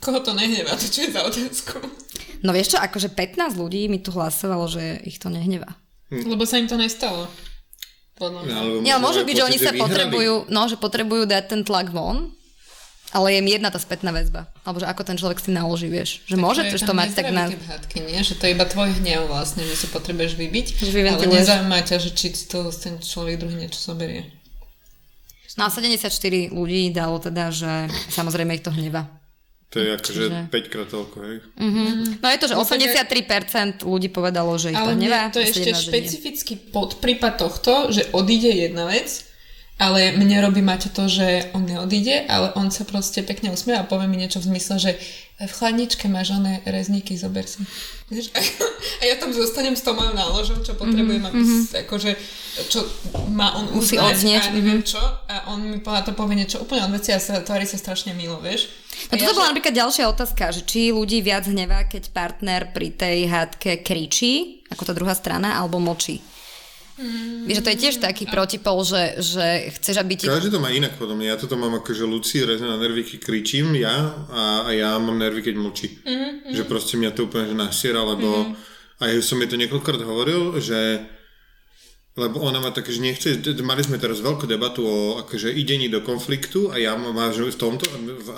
Koho 0.01 0.25
to 0.25 0.33
nehnevá? 0.33 0.73
To 0.73 0.89
čo 0.89 1.05
je 1.05 1.13
za 1.13 1.21
otázku? 1.21 1.77
No 2.41 2.57
vieš 2.57 2.75
čo, 2.75 2.79
akože 2.81 3.13
15 3.13 3.61
ľudí 3.61 3.91
mi 3.91 4.01
tu 4.01 4.15
hlasovalo, 4.15 4.71
že 4.71 5.03
ich 5.05 5.21
to 5.21 5.29
nehnevá. 5.29 5.75
Hm. 6.09 6.25
Lebo 6.25 6.43
sa 6.49 6.57
im 6.57 6.69
to 6.69 6.81
nestalo. 6.81 7.29
Podľa 8.19 8.41
No, 8.51 8.83
ja, 8.83 8.99
môže 8.99 9.23
byť, 9.23 9.35
že 9.39 9.47
oni 9.47 9.59
sa 9.61 9.73
potrebujú, 9.77 10.51
no, 10.51 10.67
že 10.67 10.75
potrebujú 10.75 11.29
dať 11.29 11.55
ten 11.55 11.61
tlak 11.63 11.95
von, 11.95 12.35
ale 13.15 13.39
je 13.39 13.41
mi 13.41 13.57
jedna 13.57 13.73
tá 13.73 13.81
spätná 13.81 14.13
väzba. 14.13 14.51
Alebo 14.69 14.85
že 14.85 14.87
ako 14.91 15.03
ten 15.07 15.17
človek 15.17 15.41
si 15.41 15.49
naloží, 15.49 15.89
vieš. 15.89 16.27
Že 16.29 16.37
tak 16.37 16.45
môže 16.45 16.61
to, 16.69 16.77
to 16.77 16.93
mať 16.93 17.09
tak 17.17 17.33
na... 17.33 17.49
Hádky, 17.49 18.05
nie? 18.05 18.21
Že 18.21 18.35
to 18.37 18.43
je 18.45 18.53
iba 18.53 18.67
tvoj 18.69 18.91
hnev 19.01 19.33
vlastne, 19.33 19.65
že 19.65 19.75
si 19.79 19.87
potrebuješ 19.89 20.37
vybiť. 20.37 20.67
Že 20.77 20.91
ale 21.17 21.25
nezaujíma 21.25 21.79
ťa, 21.89 21.97
že 22.05 22.11
či 22.13 22.37
to 22.51 22.69
ten 22.69 23.01
človek 23.01 23.41
druhý 23.41 23.57
niečo 23.57 23.81
zoberie. 23.81 24.29
No 25.57 25.67
a 25.67 25.75
74 25.75 26.55
ľudí 26.55 26.93
dalo 26.95 27.19
teda, 27.19 27.51
že 27.51 27.91
samozrejme 28.15 28.55
ich 28.55 28.63
to 28.63 28.71
hneva. 28.71 29.09
To 29.69 29.85
je 29.85 29.89
akože 30.01 30.23
Čiže... 30.33 30.49
5 30.49 30.73
krát 30.73 30.89
toľko, 30.89 31.17
hej? 31.29 31.37
Mm-hmm. 31.61 32.25
No 32.25 32.27
je 32.33 32.39
to, 32.41 32.47
že 32.49 32.57
83% 32.57 33.85
ľudí 33.85 34.09
povedalo, 34.09 34.57
že 34.57 34.73
ich 34.73 34.81
ale 34.81 34.97
to 34.97 35.01
nevá. 35.05 35.29
to 35.29 35.45
je 35.45 35.53
ešte 35.53 35.77
špecifický 35.77 36.73
podprípad 36.73 37.37
tohto, 37.37 37.93
že 37.93 38.09
odíde 38.17 38.49
jedna 38.49 38.89
vec 38.89 39.28
ale 39.79 40.11
mne 40.19 40.43
robí 40.43 40.59
Maťo 40.59 40.91
to, 40.91 41.07
že 41.07 41.55
on 41.55 41.63
neodíde, 41.63 42.27
ale 42.27 42.51
on 42.59 42.75
sa 42.75 42.83
proste 42.83 43.23
pekne 43.23 43.55
usmie 43.55 43.79
a 43.79 43.87
povie 43.87 44.11
mi 44.11 44.19
niečo 44.19 44.43
v 44.43 44.51
zmysle, 44.51 44.77
že 44.83 44.93
v 45.39 45.53
chladničke 45.55 46.11
máš 46.11 46.35
oné 46.35 46.67
rezníky, 46.67 47.15
zober 47.15 47.47
si. 47.47 47.63
Vieš? 48.11 48.35
A 48.99 49.03
ja 49.07 49.15
tam 49.23 49.31
zostanem 49.31 49.79
s 49.79 49.87
tou 49.87 49.95
mojou 49.95 50.11
náložou, 50.11 50.59
čo 50.67 50.75
potrebujem, 50.75 51.23
aby 51.23 51.39
mm-hmm. 51.39 51.87
akože, 51.87 52.11
čo 52.67 52.83
má 53.31 53.55
on 53.55 53.71
Musí 53.71 53.95
odznieť, 53.95 54.51
a 54.51 54.55
neviem 54.59 54.83
čo. 54.83 54.99
A 55.31 55.55
on 55.55 55.63
mi 55.63 55.79
povedal, 55.79 56.11
to 56.11 56.19
povie 56.19 56.43
niečo 56.43 56.59
úplne 56.59 56.91
od 56.91 56.99
veci 56.99 57.15
a 57.15 57.23
sa, 57.23 57.39
tvári 57.39 57.71
sa 57.71 57.79
strašne 57.79 58.19
milo, 58.19 58.43
vieš. 58.43 58.67
No 59.15 59.15
toto 59.15 59.31
ja, 59.31 59.37
bola 59.39 59.47
že- 59.47 59.51
napríklad 59.55 59.75
ďalšia 59.79 60.05
otázka, 60.11 60.45
že 60.51 60.63
či 60.67 60.91
ľudí 60.91 61.23
viac 61.23 61.47
hnevá, 61.47 61.87
keď 61.87 62.11
partner 62.11 62.75
pri 62.75 62.99
tej 62.99 63.31
hádke 63.31 63.87
kričí, 63.87 64.67
ako 64.75 64.91
tá 64.91 64.93
druhá 64.97 65.15
strana, 65.15 65.55
alebo 65.55 65.79
mlčí. 65.79 66.19
Vieš, 67.47 67.57
že 67.59 67.65
to 67.65 67.71
je 67.71 67.79
tiež 67.79 67.97
taký 68.03 68.27
protipol, 68.27 68.83
že, 68.83 69.23
že 69.23 69.71
chceš, 69.79 70.03
aby 70.03 70.19
ti... 70.19 70.27
Každý 70.27 70.51
to 70.51 70.59
má 70.59 70.75
inak 70.75 70.99
podľa 70.99 71.15
mňa. 71.15 71.27
Ja 71.31 71.39
toto 71.39 71.55
mám 71.55 71.79
ako, 71.79 71.95
že 71.95 72.05
Luci 72.05 72.43
rezne 72.43 72.67
na 72.67 72.79
nervy, 72.79 73.07
keď 73.07 73.19
kričím 73.23 73.79
ja 73.79 74.13
a, 74.29 74.67
a 74.67 74.71
ja 74.75 74.99
mám 74.99 75.15
nervy, 75.15 75.47
keď 75.47 75.55
mlčí. 75.63 75.89
Mm-hmm. 76.03 76.53
Že 76.59 76.63
proste 76.67 76.99
mňa 76.99 77.15
to 77.15 77.31
úplne 77.31 77.47
že 77.51 77.57
nasiera, 77.57 78.03
lebo 78.03 78.27
mm-hmm. 78.27 78.99
a 78.99 79.03
ja 79.15 79.19
som 79.23 79.39
mi 79.39 79.47
to 79.47 79.55
niekoľkokrát 79.55 80.03
hovoril, 80.03 80.59
že 80.59 81.07
lebo 82.19 82.43
ona 82.43 82.59
má 82.59 82.75
také, 82.75 82.91
že 82.91 82.99
nechce, 82.99 83.39
mali 83.63 83.87
sme 83.87 83.95
teraz 83.95 84.19
veľkú 84.19 84.51
debatu 84.51 84.83
o 84.83 85.23
akože 85.23 85.55
idení 85.55 85.87
do 85.87 86.03
konfliktu 86.03 86.67
a 86.75 86.83
ja 86.83 86.99
mám 86.99 87.15
že 87.31 87.47
v 87.47 87.55
tomto, 87.55 87.87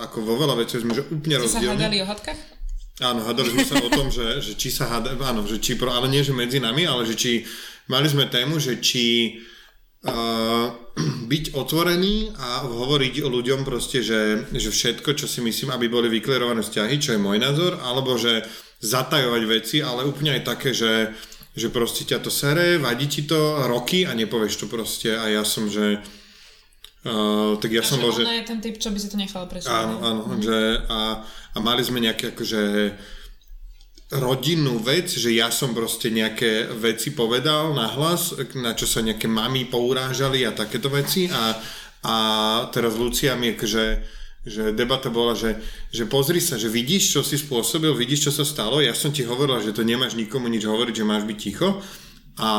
ako 0.04 0.20
vo 0.20 0.36
veľa 0.36 0.60
veciach 0.60 0.84
sme 0.84 0.92
že 0.92 1.08
úplne 1.08 1.40
Ste 1.48 1.64
sa 1.64 1.64
hádali 1.64 2.04
o 2.04 2.06
hadkách? 2.06 2.60
Áno, 3.00 3.24
hádali 3.24 3.48
sme 3.56 3.64
sa 3.64 3.80
o 3.80 3.88
tom, 3.88 4.12
že, 4.12 4.44
že 4.44 4.52
či 4.60 4.68
sa 4.68 4.84
háda, 4.84 5.16
áno, 5.24 5.48
že 5.48 5.56
či, 5.56 5.80
pro, 5.80 5.88
ale 5.88 6.12
nie, 6.12 6.20
že 6.20 6.36
medzi 6.36 6.60
nami, 6.60 6.84
ale 6.84 7.08
že 7.08 7.16
či, 7.16 7.48
mali 7.88 8.06
sme 8.10 8.28
tému, 8.28 8.60
že 8.60 8.82
či 8.82 9.38
uh, 10.04 10.74
byť 11.30 11.44
otvorený 11.54 12.34
a 12.36 12.66
hovoriť 12.66 13.24
o 13.24 13.28
ľuďom 13.30 13.64
proste, 13.64 14.02
že, 14.04 14.50
že 14.52 14.70
všetko, 14.70 15.16
čo 15.16 15.30
si 15.30 15.40
myslím, 15.40 15.72
aby 15.72 15.86
boli 15.88 16.08
vyklerované 16.10 16.60
vzťahy, 16.60 16.96
čo 17.00 17.16
je 17.16 17.20
môj 17.22 17.38
názor, 17.40 17.78
alebo 17.80 18.18
že 18.18 18.44
zatajovať 18.80 19.42
veci, 19.44 19.76
ale 19.84 20.08
úplne 20.08 20.40
aj 20.40 20.42
také, 20.44 20.72
že, 20.72 21.12
že 21.52 21.68
proste 21.68 22.08
ťa 22.08 22.18
to 22.24 22.32
sere, 22.32 22.80
vadí 22.80 23.06
ti 23.06 23.28
to 23.28 23.68
roky 23.68 24.08
a 24.08 24.16
nepovieš 24.16 24.64
to 24.64 24.66
proste 24.66 25.12
a 25.12 25.28
ja 25.28 25.44
som, 25.44 25.68
že 25.68 26.00
uh, 27.04 27.60
tak 27.60 27.70
ja 27.70 27.84
A 27.84 27.86
som 27.86 28.00
bol, 28.00 28.12
že... 28.12 28.24
je 28.24 28.48
ten 28.48 28.60
typ, 28.64 28.80
čo 28.80 28.88
by 28.88 28.98
si 28.98 29.08
to 29.12 29.20
nechala 29.20 29.46
prečítať. 29.46 29.72
Áno, 29.72 29.96
áno, 30.00 30.22
že 30.40 30.80
a, 30.88 31.22
a 31.54 31.58
mali 31.60 31.84
sme 31.84 32.00
nejaké 32.00 32.32
akože 32.32 32.62
rodinnú 34.10 34.82
vec, 34.82 35.06
že 35.06 35.30
ja 35.30 35.54
som 35.54 35.70
proste 35.70 36.10
nejaké 36.10 36.66
veci 36.74 37.14
povedal 37.14 37.70
nahlas, 37.70 38.34
na 38.58 38.74
čo 38.74 38.90
sa 38.90 39.06
nejaké 39.06 39.30
mami 39.30 39.70
pourážali 39.70 40.42
a 40.42 40.50
takéto 40.50 40.90
veci. 40.90 41.30
A, 41.30 41.54
a 42.02 42.14
teraz 42.74 42.98
Lucia 42.98 43.38
mi 43.38 43.54
akože 43.54 44.18
že 44.40 44.72
debata 44.72 45.12
bola, 45.12 45.36
že, 45.36 45.60
že 45.92 46.08
pozri 46.08 46.40
sa, 46.40 46.56
že 46.56 46.72
vidíš, 46.72 47.12
čo 47.12 47.20
si 47.20 47.36
spôsobil, 47.36 47.92
vidíš, 47.92 48.32
čo 48.32 48.32
sa 48.32 48.44
stalo, 48.48 48.80
ja 48.80 48.96
som 48.96 49.12
ti 49.12 49.20
hovorila, 49.20 49.60
že 49.60 49.76
to 49.76 49.84
nemáš 49.84 50.16
nikomu 50.16 50.48
nič 50.48 50.64
hovoriť, 50.64 50.94
že 50.96 51.04
máš 51.04 51.28
byť 51.28 51.36
ticho. 51.36 51.76
A, 52.40 52.52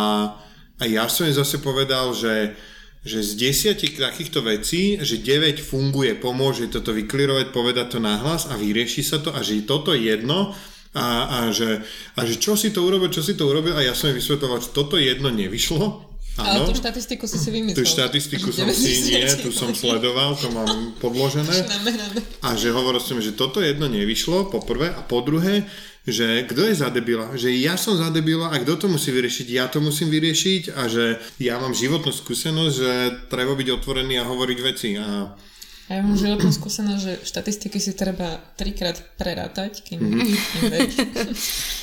a 0.78 0.84
ja 0.86 1.10
som 1.10 1.26
jej 1.26 1.34
zase 1.34 1.58
povedal, 1.58 2.14
že, 2.14 2.54
že 3.02 3.26
z 3.26 3.32
desiatich 3.34 3.98
takýchto 3.98 4.46
vecí, 4.46 5.02
že 5.02 5.26
9 5.26 5.58
funguje, 5.58 6.14
pomôže 6.22 6.70
toto 6.70 6.94
vyklirovať, 6.94 7.50
povedať 7.50 7.98
to 7.98 8.00
nahlas 8.00 8.46
a 8.46 8.62
vyrieši 8.62 9.02
sa 9.02 9.18
to 9.18 9.34
a 9.34 9.42
že 9.42 9.66
toto 9.66 9.98
je 9.98 10.06
jedno 10.06 10.54
a, 10.92 11.08
a, 11.28 11.38
že, 11.56 11.80
a 12.20 12.22
že 12.28 12.36
čo 12.36 12.60
si 12.60 12.76
to 12.76 12.84
urobil, 12.84 13.08
čo 13.08 13.24
si 13.24 13.40
to 13.40 13.48
urobil 13.48 13.80
a 13.80 13.82
ja 13.86 13.96
som 13.96 14.12
jej 14.12 14.18
vysvetoval, 14.20 14.60
že 14.60 14.76
toto 14.76 15.00
jedno 15.00 15.32
nevyšlo. 15.32 16.12
Ale 16.40 16.64
Áno. 16.64 16.72
tú 16.72 16.80
štatistiku 16.80 17.28
si 17.28 17.36
si 17.36 17.52
vymyslel. 17.52 17.76
Tú 17.76 17.84
štatistiku 17.84 18.56
som 18.56 18.68
si, 18.72 19.04
90 19.04 19.12
nie, 19.20 19.28
tu 19.44 19.52
som 19.52 19.76
sledoval, 19.76 20.32
to 20.40 20.48
mám 20.48 20.96
podložené. 21.04 21.68
A 22.48 22.56
že 22.56 22.72
hovoril 22.72 23.04
som, 23.04 23.20
že 23.20 23.36
toto 23.36 23.60
jedno 23.60 23.92
nevyšlo, 23.92 24.48
po 24.48 24.64
prvé, 24.64 24.96
a 24.96 25.04
po 25.04 25.20
druhé, 25.20 25.68
že 26.08 26.48
kto 26.48 26.72
je 26.72 26.76
za 26.80 26.88
debila? 26.88 27.36
Že 27.36 27.52
ja 27.62 27.76
som 27.76 28.00
za 28.00 28.10
debila 28.10 28.50
a 28.50 28.58
kto 28.58 28.74
to 28.74 28.88
musí 28.90 29.14
vyriešiť? 29.14 29.48
Ja 29.54 29.70
to 29.70 29.84
musím 29.84 30.10
vyriešiť 30.10 30.74
a 30.74 30.90
že 30.90 31.22
ja 31.38 31.62
mám 31.62 31.78
životnú 31.78 32.10
skúsenosť, 32.10 32.74
že 32.74 32.92
treba 33.30 33.54
byť 33.54 33.68
otvorený 33.70 34.18
a 34.18 34.26
hovoriť 34.26 34.60
veci. 34.66 34.98
A 34.98 35.36
ja 35.98 36.02
mám 36.06 36.16
životnú 36.16 36.52
skúsenosť, 36.54 37.02
že 37.02 37.14
štatistiky 37.28 37.78
si 37.82 37.92
treba 37.92 38.40
trikrát 38.56 38.96
prerátať, 39.20 39.84
kým 39.84 40.00
mm-hmm. 40.00 40.62
veriť. 40.72 40.94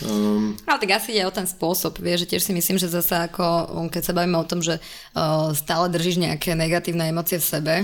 um, 0.09 0.57
Ale 0.65 0.79
tak 0.81 0.91
asi 0.97 1.19
ide 1.19 1.29
o 1.29 1.35
ten 1.35 1.45
spôsob, 1.45 2.01
vieš, 2.01 2.25
že 2.25 2.37
tiež 2.37 2.43
si 2.49 2.53
myslím, 2.57 2.81
že 2.81 2.89
zase 2.89 3.29
ako, 3.29 3.45
um, 3.75 3.89
keď 3.93 4.03
sa 4.09 4.17
bavíme 4.17 4.39
o 4.41 4.49
tom, 4.49 4.65
že 4.65 4.81
uh, 4.81 5.53
stále 5.53 5.93
držíš 5.93 6.23
nejaké 6.25 6.57
negatívne 6.57 7.11
emócie 7.11 7.37
v 7.37 7.47
sebe, 7.47 7.75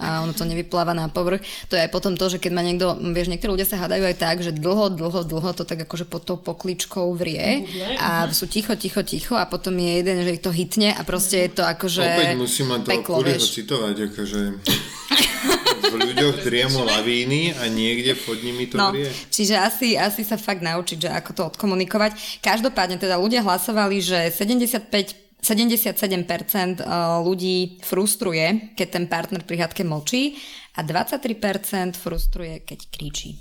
a 0.00 0.24
ono 0.24 0.32
to 0.32 0.48
nevypláva 0.48 0.96
na 0.96 1.12
povrch. 1.12 1.44
To 1.68 1.76
je 1.76 1.84
aj 1.84 1.92
potom 1.92 2.16
to, 2.16 2.32
že 2.32 2.40
keď 2.40 2.52
ma 2.56 2.64
niekto, 2.64 2.96
vieš, 3.12 3.28
niektorí 3.28 3.52
ľudia 3.52 3.68
sa 3.68 3.84
hádajú 3.84 4.08
aj 4.08 4.16
tak, 4.16 4.36
že 4.40 4.56
dlho, 4.56 4.96
dlho, 4.96 5.20
dlho 5.28 5.50
to 5.52 5.68
tak 5.68 5.84
akože 5.84 6.08
pod 6.08 6.24
tou 6.24 6.40
pokličkou 6.40 7.12
vrie 7.12 7.68
a 8.00 8.32
sú 8.32 8.48
ticho, 8.48 8.72
ticho, 8.80 9.04
ticho 9.04 9.36
a 9.36 9.44
potom 9.44 9.76
je 9.76 10.00
jeden, 10.00 10.24
že 10.24 10.40
ich 10.40 10.42
to 10.42 10.50
hitne 10.50 10.96
a 10.96 11.04
proste 11.04 11.44
je 11.46 11.60
to 11.60 11.62
akože 11.68 12.00
opäť 12.00 12.40
musím 12.40 12.72
len 12.72 12.80
toho 12.80 12.92
peklo, 12.96 13.20
citovať, 13.36 13.96
akože 14.08 14.40
v 15.80 15.94
ľuďoch 15.96 16.36
driemo 16.40 16.84
lavíny 16.84 17.56
a 17.56 17.66
niekde 17.66 18.14
pod 18.14 18.38
nimi 18.38 18.68
to 18.68 18.76
No, 18.76 18.92
vrie. 18.92 19.08
čiže 19.28 19.56
asi, 19.56 19.96
asi 19.96 20.22
sa 20.22 20.36
fakt 20.36 20.60
naučiť, 20.60 20.98
že 21.00 21.10
ako 21.10 21.30
to 21.32 21.42
odkomunikovať. 21.50 22.40
Každopádne 22.40 22.96
teda 22.96 23.16
ľudia 23.16 23.40
hlasovali, 23.40 23.98
že 23.98 24.28
75 24.28 25.32
77% 25.40 26.04
eh, 26.04 26.84
ľudí 27.24 27.80
frustruje, 27.80 28.76
keď 28.76 28.88
ten 28.92 29.04
partner 29.08 29.40
pri 29.40 29.64
hádke 29.64 29.82
mlčí 29.82 30.36
a 30.76 30.84
23% 30.84 31.96
frustruje, 31.96 32.60
keď 32.60 32.78
kričí. 32.92 33.40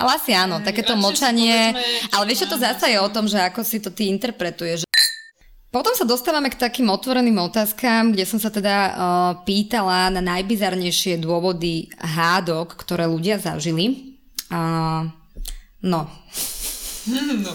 Ale 0.00 0.16
asi 0.16 0.32
áno, 0.32 0.64
takéto 0.64 0.96
mlčanie, 0.96 1.76
čo 1.76 2.16
ale 2.16 2.24
vieš, 2.24 2.48
čo 2.48 2.56
to 2.56 2.56
zasa 2.56 2.88
je 2.88 2.96
o 2.96 3.12
tom, 3.12 3.28
že 3.28 3.36
ako 3.36 3.60
si 3.60 3.84
to 3.84 3.92
ty 3.92 4.08
interpretuješ. 4.08 4.88
Potom 5.70 5.94
sa 5.94 6.02
dostávame 6.02 6.50
k 6.50 6.58
takým 6.58 6.90
otvoreným 6.90 7.38
otázkam, 7.46 8.10
kde 8.10 8.26
som 8.26 8.42
sa 8.42 8.50
teda 8.50 8.74
uh, 8.74 8.92
pýtala 9.46 10.10
na 10.10 10.18
najbizarnejšie 10.18 11.22
dôvody 11.22 11.86
hádok, 11.94 12.74
ktoré 12.74 13.06
ľudia 13.06 13.38
zažili. 13.38 14.18
Uh, 14.50 15.06
no, 15.86 16.10
no. 17.46 17.52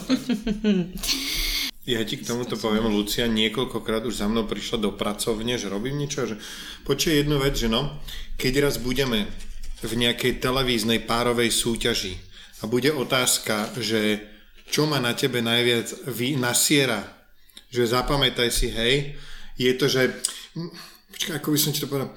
Ja 1.86 2.02
ti 2.02 2.18
k 2.18 2.26
tomuto 2.26 2.56
poviem, 2.58 2.88
Lucia 2.90 3.28
niekoľkokrát 3.28 4.08
už 4.08 4.24
za 4.24 4.32
mnou 4.32 4.50
prišla 4.50 4.82
do 4.82 4.96
pracovne, 4.96 5.60
že 5.60 5.70
robím 5.70 6.02
niečo, 6.02 6.26
že 6.26 6.40
počuje 6.82 7.20
jednu 7.20 7.38
vec, 7.38 7.54
že 7.60 7.68
no, 7.68 8.00
keď 8.40 8.66
raz 8.66 8.82
budeme 8.82 9.30
v 9.86 9.94
nejakej 9.94 10.42
televíznej 10.42 11.04
párovej 11.06 11.54
súťaži 11.54 12.18
a 12.64 12.72
bude 12.72 12.90
otázka, 12.90 13.76
že 13.78 14.24
čo 14.66 14.90
ma 14.90 14.98
na 14.98 15.14
tebe 15.14 15.46
najviac 15.46 16.10
vy, 16.10 16.42
nasiera, 16.42 17.15
že 17.76 17.92
zapamätaj 17.92 18.48
si, 18.48 18.72
hej, 18.72 19.20
je 19.60 19.72
to, 19.76 19.92
že, 19.92 20.16
počkaj, 21.12 21.44
ako 21.44 21.52
by 21.52 21.60
som 21.60 21.72
ti 21.76 21.84
to 21.84 21.92
povedal, 21.92 22.16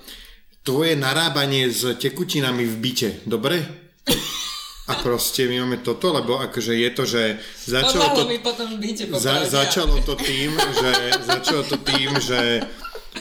tvoje 0.62 0.94
narábanie 0.94 1.66
s 1.66 1.82
tekutinami 1.98 2.62
v 2.62 2.76
byte, 2.78 3.10
dobre? 3.26 3.58
A 4.88 4.96
proste 5.04 5.44
my 5.44 5.68
máme 5.68 5.84
toto, 5.84 6.16
lebo 6.16 6.40
akože 6.40 6.72
je 6.72 6.90
to, 6.96 7.04
že 7.04 7.22
začalo 7.68 8.16
to... 8.16 8.22
Mi 8.24 8.40
potom 8.40 8.80
byte 8.80 9.04
Za, 9.20 9.44
začalo 9.44 10.00
to 10.00 10.16
tým, 10.16 10.56
že, 10.56 10.92
začalo 11.28 11.62
to 11.68 11.76
tým, 11.84 12.08
že 12.16 12.64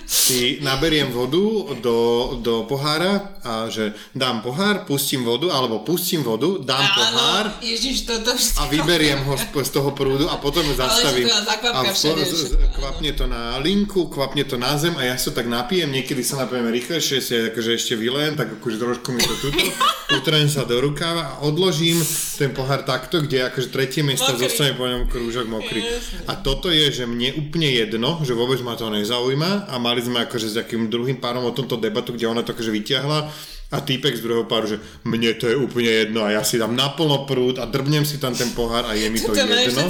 si 0.06 0.60
naberiem 0.62 1.10
vodu 1.10 1.42
do, 1.80 1.98
do 2.38 2.64
pohára 2.68 3.40
a 3.42 3.72
že 3.72 3.96
dám 4.12 4.44
pohár, 4.44 4.84
pustím 4.84 5.24
vodu, 5.24 5.48
alebo 5.48 5.82
pustím 5.82 6.22
vodu, 6.22 6.60
dám 6.60 6.84
pohár 6.94 7.46
Áno, 7.48 7.64
Ježiš, 7.64 8.04
toto 8.04 8.36
a 8.36 8.64
vyberiem 8.68 9.24
ho 9.24 9.34
z, 9.38 9.70
toho 9.72 9.92
prúdu 9.92 10.28
a 10.28 10.38
potom 10.38 10.68
zastavím. 10.76 11.28
a 11.74 11.80
všade, 11.88 12.24
z- 12.26 12.56
kvapne 12.76 13.12
to 13.14 13.26
na 13.26 13.58
linku, 13.58 14.12
kvapne 14.12 14.44
to 14.44 14.60
na 14.60 14.76
zem 14.78 14.94
a 15.00 15.08
ja 15.08 15.16
sa 15.16 15.32
tak 15.32 15.48
napijem, 15.48 15.90
niekedy 15.90 16.22
sa 16.22 16.44
napijem 16.44 16.68
rýchlejšie, 16.68 17.18
si 17.18 17.34
akože 17.50 17.72
ešte 17.74 17.94
vylejem, 17.96 18.36
tak 18.36 18.60
akože 18.60 18.78
trošku 18.78 19.10
mi 19.12 19.24
to 19.24 19.36
tuto, 19.40 19.64
utrem 20.18 20.48
sa 20.48 20.64
do 20.64 20.78
rukáva 20.78 21.40
a 21.40 21.48
odložím 21.48 21.98
ten 22.38 22.52
pohár 22.52 22.84
takto, 22.84 23.24
kde 23.24 23.48
akože 23.48 23.70
tretie 23.72 24.04
miesto 24.04 24.30
Mokrý. 24.30 24.44
zostane 24.44 24.72
po 24.76 24.86
ňom 24.86 25.08
krúžok 25.08 25.46
mokrý. 25.48 25.82
Jasne. 25.82 26.28
A 26.28 26.34
toto 26.38 26.68
je, 26.68 26.86
že 26.92 27.04
mne 27.04 27.34
úplne 27.36 27.68
jedno, 27.68 28.22
že 28.22 28.34
vôbec 28.34 28.60
ma 28.62 28.76
to 28.76 28.92
nezaujíma 28.92 29.72
a 29.72 29.76
mali 29.88 30.04
sme 30.04 30.28
akože 30.28 30.48
s 30.52 30.60
takým 30.60 30.92
druhým 30.92 31.24
párom 31.24 31.48
o 31.48 31.56
tomto 31.56 31.80
debatu, 31.80 32.12
kde 32.12 32.28
ona 32.28 32.44
to 32.44 32.52
akože 32.52 32.76
vyťahla 32.76 33.20
a 33.68 33.84
týpek 33.84 34.16
z 34.16 34.24
druhého 34.24 34.48
páru, 34.48 34.76
že 34.76 34.78
mne 35.04 35.36
to 35.36 35.52
je 35.52 35.56
úplne 35.60 35.92
jedno 35.92 36.24
a 36.24 36.32
ja 36.32 36.44
si 36.44 36.56
dám 36.56 36.72
naplno 36.72 37.28
prúd 37.28 37.60
a 37.60 37.68
drbnem 37.68 38.08
si 38.08 38.16
tam 38.16 38.32
ten 38.32 38.52
pohár 38.56 38.88
a 38.88 38.96
je 38.96 39.08
mi 39.12 39.20
to 39.20 39.36
To 39.36 39.44
jedno. 39.68 39.88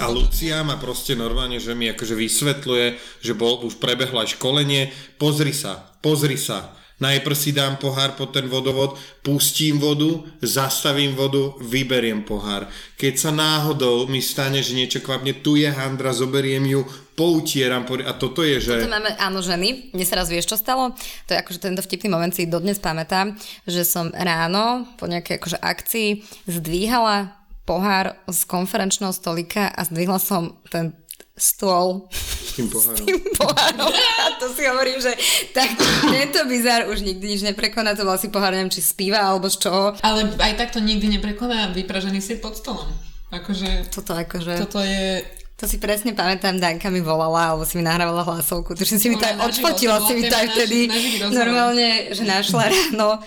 A 0.00 0.06
Lucia 0.12 0.60
ma 0.60 0.76
proste 0.76 1.16
normálne, 1.16 1.56
že 1.56 1.72
mi 1.72 1.88
akože 1.88 2.12
vysvetľuje, 2.12 2.86
že 3.24 3.32
bol, 3.32 3.64
už 3.64 3.80
prebehlo 3.80 4.20
aj 4.20 4.36
školenie, 4.36 4.92
pozri 5.16 5.56
sa, 5.56 5.88
pozri 6.04 6.36
sa, 6.36 6.76
Najprv 6.96 7.36
si 7.36 7.52
dám 7.52 7.76
pohár 7.76 8.16
pod 8.16 8.32
ten 8.32 8.48
vodovod, 8.48 8.96
pustím 9.20 9.76
vodu, 9.76 10.24
zastavím 10.40 11.12
vodu, 11.12 11.52
vyberiem 11.60 12.24
pohár. 12.24 12.72
Keď 12.96 13.14
sa 13.20 13.30
náhodou 13.36 14.08
mi 14.08 14.24
stane, 14.24 14.64
že 14.64 14.72
niečo 14.72 15.04
kvapne, 15.04 15.44
tu 15.44 15.60
je 15.60 15.68
handra, 15.68 16.16
zoberiem 16.16 16.64
ju, 16.64 16.88
poutieram 17.16 17.88
a 18.04 18.12
toto 18.12 18.44
je, 18.44 18.60
že... 18.60 18.84
To 18.84 18.92
máme, 18.92 19.16
áno, 19.16 19.40
ženy. 19.40 19.90
Mne 19.96 20.04
sa 20.04 20.20
raz 20.20 20.28
vieš, 20.28 20.52
čo 20.52 20.60
stalo? 20.60 20.92
To 21.26 21.30
je 21.32 21.40
akože 21.40 21.58
tento 21.64 21.80
vtipný 21.80 22.12
moment 22.12 22.30
si 22.30 22.44
dodnes 22.44 22.76
pamätám, 22.76 23.32
že 23.64 23.88
som 23.88 24.12
ráno 24.12 24.84
po 25.00 25.08
nejakej 25.08 25.40
akože 25.40 25.58
akcii 25.58 26.08
zdvíhala 26.44 27.32
pohár 27.64 28.20
z 28.28 28.40
konferenčného 28.46 29.10
stolika 29.16 29.72
a 29.72 29.80
zdvihla 29.88 30.20
som 30.20 30.60
ten 30.68 30.92
stôl 31.36 32.08
s 32.12 32.56
tým 32.56 32.68
pohárom. 32.72 32.96
S 32.96 33.08
tým 33.08 33.20
pohárom. 33.36 33.92
A 33.92 34.24
to 34.40 34.46
si 34.56 34.62
hovorím, 34.64 35.00
že 35.00 35.12
tak 35.52 35.76
tento 36.08 36.48
bizar 36.48 36.88
už 36.88 37.04
nikdy 37.04 37.36
nič 37.36 37.42
neprekoná, 37.44 37.92
to 37.92 38.08
bol 38.08 38.16
pohár, 38.32 38.56
neviem, 38.56 38.72
či 38.72 38.80
spíva 38.80 39.20
alebo 39.20 39.52
z 39.52 39.68
čoho. 39.68 39.92
Ale 40.00 40.32
aj 40.36 40.52
tak 40.56 40.68
to 40.72 40.80
nikdy 40.80 41.12
neprekoná 41.12 41.72
vypražený 41.76 42.24
si 42.24 42.40
pod 42.40 42.56
stolom. 42.56 42.88
Akože... 43.28 43.92
Toto 43.92 44.16
akože... 44.16 44.52
Toto 44.64 44.80
je 44.80 45.20
to 45.56 45.64
si 45.64 45.80
presne 45.80 46.12
pamätám, 46.12 46.60
Danka 46.60 46.92
mi 46.92 47.00
volala, 47.00 47.56
alebo 47.56 47.64
si 47.64 47.80
mi 47.80 47.84
nahrávala 47.84 48.28
hlasovku, 48.28 48.76
tuším 48.76 48.98
si 49.00 49.08
mi 49.08 49.16
to 49.16 49.24
aj 49.24 49.40
odfotila, 49.40 50.04
si 50.04 50.12
mi 50.12 50.28
to 50.28 50.36
aj 50.36 50.52
vtedy 50.52 50.84
normálne, 51.32 52.12
že 52.12 52.28
našla 52.28 52.68
ráno. 52.76 53.24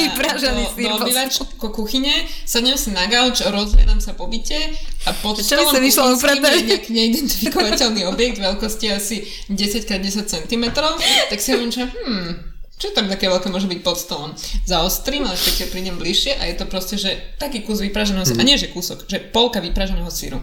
Vypražený 0.00 0.64
sír. 0.72 0.88
Do, 0.88 1.04
obývačko 1.04 1.44
kuchyne, 1.76 2.24
sadnem 2.48 2.80
si 2.80 2.88
na 2.96 3.04
gauč, 3.04 3.44
rozhľadám 3.44 4.00
sa 4.00 4.16
po 4.16 4.32
byte 4.32 4.56
a 5.04 5.12
pod 5.20 5.36
Čo 5.36 5.60
stolom 5.60 5.76
kuchynským 5.76 6.40
je 6.40 6.64
nejaký 6.72 6.90
neidentifikovateľný 6.96 8.08
objekt 8.12 8.40
veľkosti 8.40 8.86
asi 8.88 9.28
10x10 9.52 10.24
cm, 10.24 10.64
tak 10.72 11.36
si 11.36 11.52
hovorím, 11.52 11.68
že 11.68 11.84
hmm, 11.84 12.57
čo 12.78 12.94
tam 12.94 13.10
také 13.10 13.26
veľké 13.26 13.50
môže 13.50 13.66
byť 13.66 13.80
pod 13.82 13.98
stolom? 13.98 14.30
Zaostrím, 14.62 15.26
ale 15.26 15.34
ešte 15.34 15.66
prídem 15.66 15.98
bližšie 15.98 16.38
a 16.38 16.46
je 16.46 16.54
to 16.54 16.64
proste, 16.70 16.94
že 16.94 17.10
taký 17.36 17.66
kus 17.66 17.82
vypraženého 17.82 18.22
síru, 18.22 18.38
mm. 18.38 18.42
a 18.42 18.48
nie 18.48 18.56
že 18.56 18.70
kúsok, 18.70 19.10
že 19.10 19.18
polka 19.18 19.58
vypraženého 19.58 20.08
síru. 20.14 20.38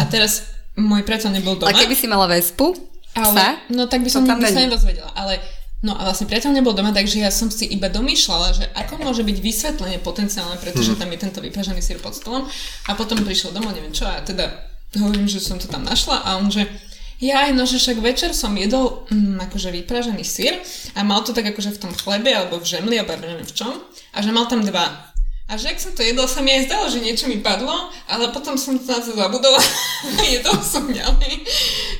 A 0.00 0.08
teraz 0.08 0.56
môj 0.74 1.04
priateľ 1.04 1.36
nebol 1.36 1.60
doma. 1.60 1.68
A 1.68 1.76
keby 1.76 1.92
si 1.92 2.08
mala 2.08 2.24
vespu, 2.24 2.72
ale, 3.12 3.36
psa, 3.36 3.48
no 3.68 3.84
tak 3.84 4.00
by 4.00 4.08
som 4.08 4.24
nikdy 4.24 4.48
sa 4.48 4.64
nedozvedela. 4.64 5.12
Ale 5.12 5.36
No 5.82 5.98
a 5.98 6.06
vlastne 6.06 6.30
priateľ 6.30 6.54
nebol 6.54 6.78
doma, 6.78 6.94
takže 6.94 7.18
ja 7.18 7.34
som 7.34 7.50
si 7.50 7.66
iba 7.66 7.90
domýšľala, 7.90 8.54
že 8.54 8.64
ako 8.70 9.02
môže 9.02 9.26
byť 9.26 9.38
vysvetlenie 9.42 9.98
potenciálne, 9.98 10.54
pretože 10.62 10.94
tam 10.94 11.10
je 11.10 11.18
tento 11.18 11.42
vypražený 11.42 11.82
sír 11.82 11.98
pod 11.98 12.14
stolom. 12.14 12.46
A 12.86 12.94
potom 12.94 13.18
prišiel 13.26 13.50
domov, 13.50 13.74
neviem 13.74 13.90
čo, 13.90 14.06
a 14.06 14.22
teda 14.22 14.70
hovorím, 14.94 15.26
že 15.26 15.42
som 15.42 15.58
to 15.58 15.66
tam 15.66 15.82
našla 15.82 16.22
a 16.22 16.38
on 16.38 16.54
že 16.54 16.70
ja 17.22 17.46
aj 17.46 17.54
no, 17.54 17.62
že 17.62 17.78
však 17.78 18.02
večer 18.02 18.30
som 18.34 18.50
jedol 18.58 19.06
mm, 19.06 19.38
akože 19.46 19.70
vypražený 19.70 20.26
sír 20.26 20.58
a 20.98 21.06
mal 21.06 21.22
to 21.22 21.30
tak 21.30 21.46
akože 21.54 21.78
v 21.78 21.80
tom 21.86 21.92
chlebe 21.94 22.34
alebo 22.34 22.58
v 22.58 22.66
žemli 22.66 22.98
alebo 22.98 23.14
neviem 23.22 23.46
v 23.46 23.54
čom 23.54 23.78
a 24.12 24.18
že 24.18 24.34
mal 24.34 24.50
tam 24.50 24.66
dva. 24.66 25.11
A 25.52 25.60
že 25.60 25.68
ak 25.68 25.84
som 25.84 25.92
to 25.92 26.00
jedol, 26.00 26.24
sa 26.24 26.40
mi 26.40 26.48
aj 26.48 26.64
zdalo, 26.64 26.88
že 26.88 27.04
niečo 27.04 27.28
mi 27.28 27.44
padlo, 27.44 27.92
ale 28.08 28.32
potom 28.32 28.56
som 28.56 28.72
to 28.72 28.88
na 28.88 28.96
to 29.04 29.12
zabudol 29.12 29.52
a 29.52 30.22
jedol 30.24 30.56
som 30.64 30.88
ďalej. 30.88 31.44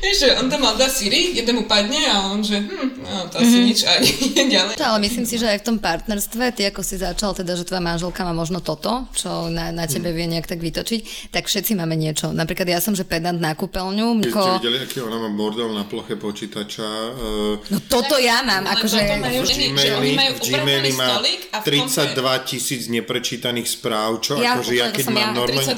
Že 0.00 0.40
on 0.40 0.48
tam 0.48 0.64
mal 0.64 0.72
dva 0.80 0.88
síry, 0.88 1.36
jeden 1.36 1.60
mu 1.60 1.68
padne 1.68 2.00
a 2.08 2.32
on 2.32 2.40
že 2.40 2.64
hm, 2.64 3.04
no, 3.04 3.28
to 3.28 3.44
asi 3.44 3.60
mm-hmm. 3.60 3.68
nič 3.68 3.80
a 3.84 3.92
je 4.40 4.44
ďalej. 4.48 4.74
To, 4.80 4.88
ale 4.88 5.04
myslím 5.04 5.28
si, 5.28 5.36
že 5.36 5.52
aj 5.52 5.60
v 5.60 5.66
tom 5.68 5.76
partnerstve, 5.84 6.44
ty 6.56 6.64
ako 6.72 6.80
si 6.80 6.96
začal 6.96 7.36
teda, 7.36 7.52
že 7.52 7.68
tvoja 7.68 7.84
manželka 7.84 8.24
má 8.24 8.32
možno 8.32 8.64
toto, 8.64 9.04
čo 9.12 9.52
na, 9.52 9.68
na 9.68 9.84
tebe 9.84 10.16
vie 10.16 10.24
nejak 10.32 10.48
tak 10.48 10.64
vytočiť, 10.64 11.28
tak 11.28 11.44
všetci 11.44 11.76
máme 11.76 11.92
niečo. 11.92 12.32
Napríklad 12.32 12.72
ja 12.72 12.80
som, 12.80 12.96
že 12.96 13.04
pedant 13.04 13.36
na 13.36 13.52
kúpeľňu. 13.52 14.24
Keď 14.24 14.32
ste 14.32 14.52
videli, 14.64 14.78
aký 14.80 15.04
ona 15.04 15.20
má 15.20 15.28
bordel 15.28 15.68
na 15.76 15.84
ploche 15.84 16.16
počítača? 16.16 16.88
Uh, 17.20 17.60
no 17.68 17.84
toto 17.84 18.16
ja 18.16 18.40
mám, 18.40 18.64
akože... 18.64 18.96
V 18.96 19.44
Gmaili, 19.44 20.16
v 20.16 20.40
Gmaili 20.40 20.90
má 20.96 21.20
32 21.60 22.48
tisíc 22.48 22.88
neprečítaných 22.88 23.41
prečítaných 23.42 23.68
správ, 23.74 24.22
čo 24.22 24.38
ja, 24.38 24.54
akože 24.54 24.72
ja 24.78 24.86
keď 24.94 25.06
mám 25.10 25.18
ja, 25.18 25.34
normálne... 25.34 25.74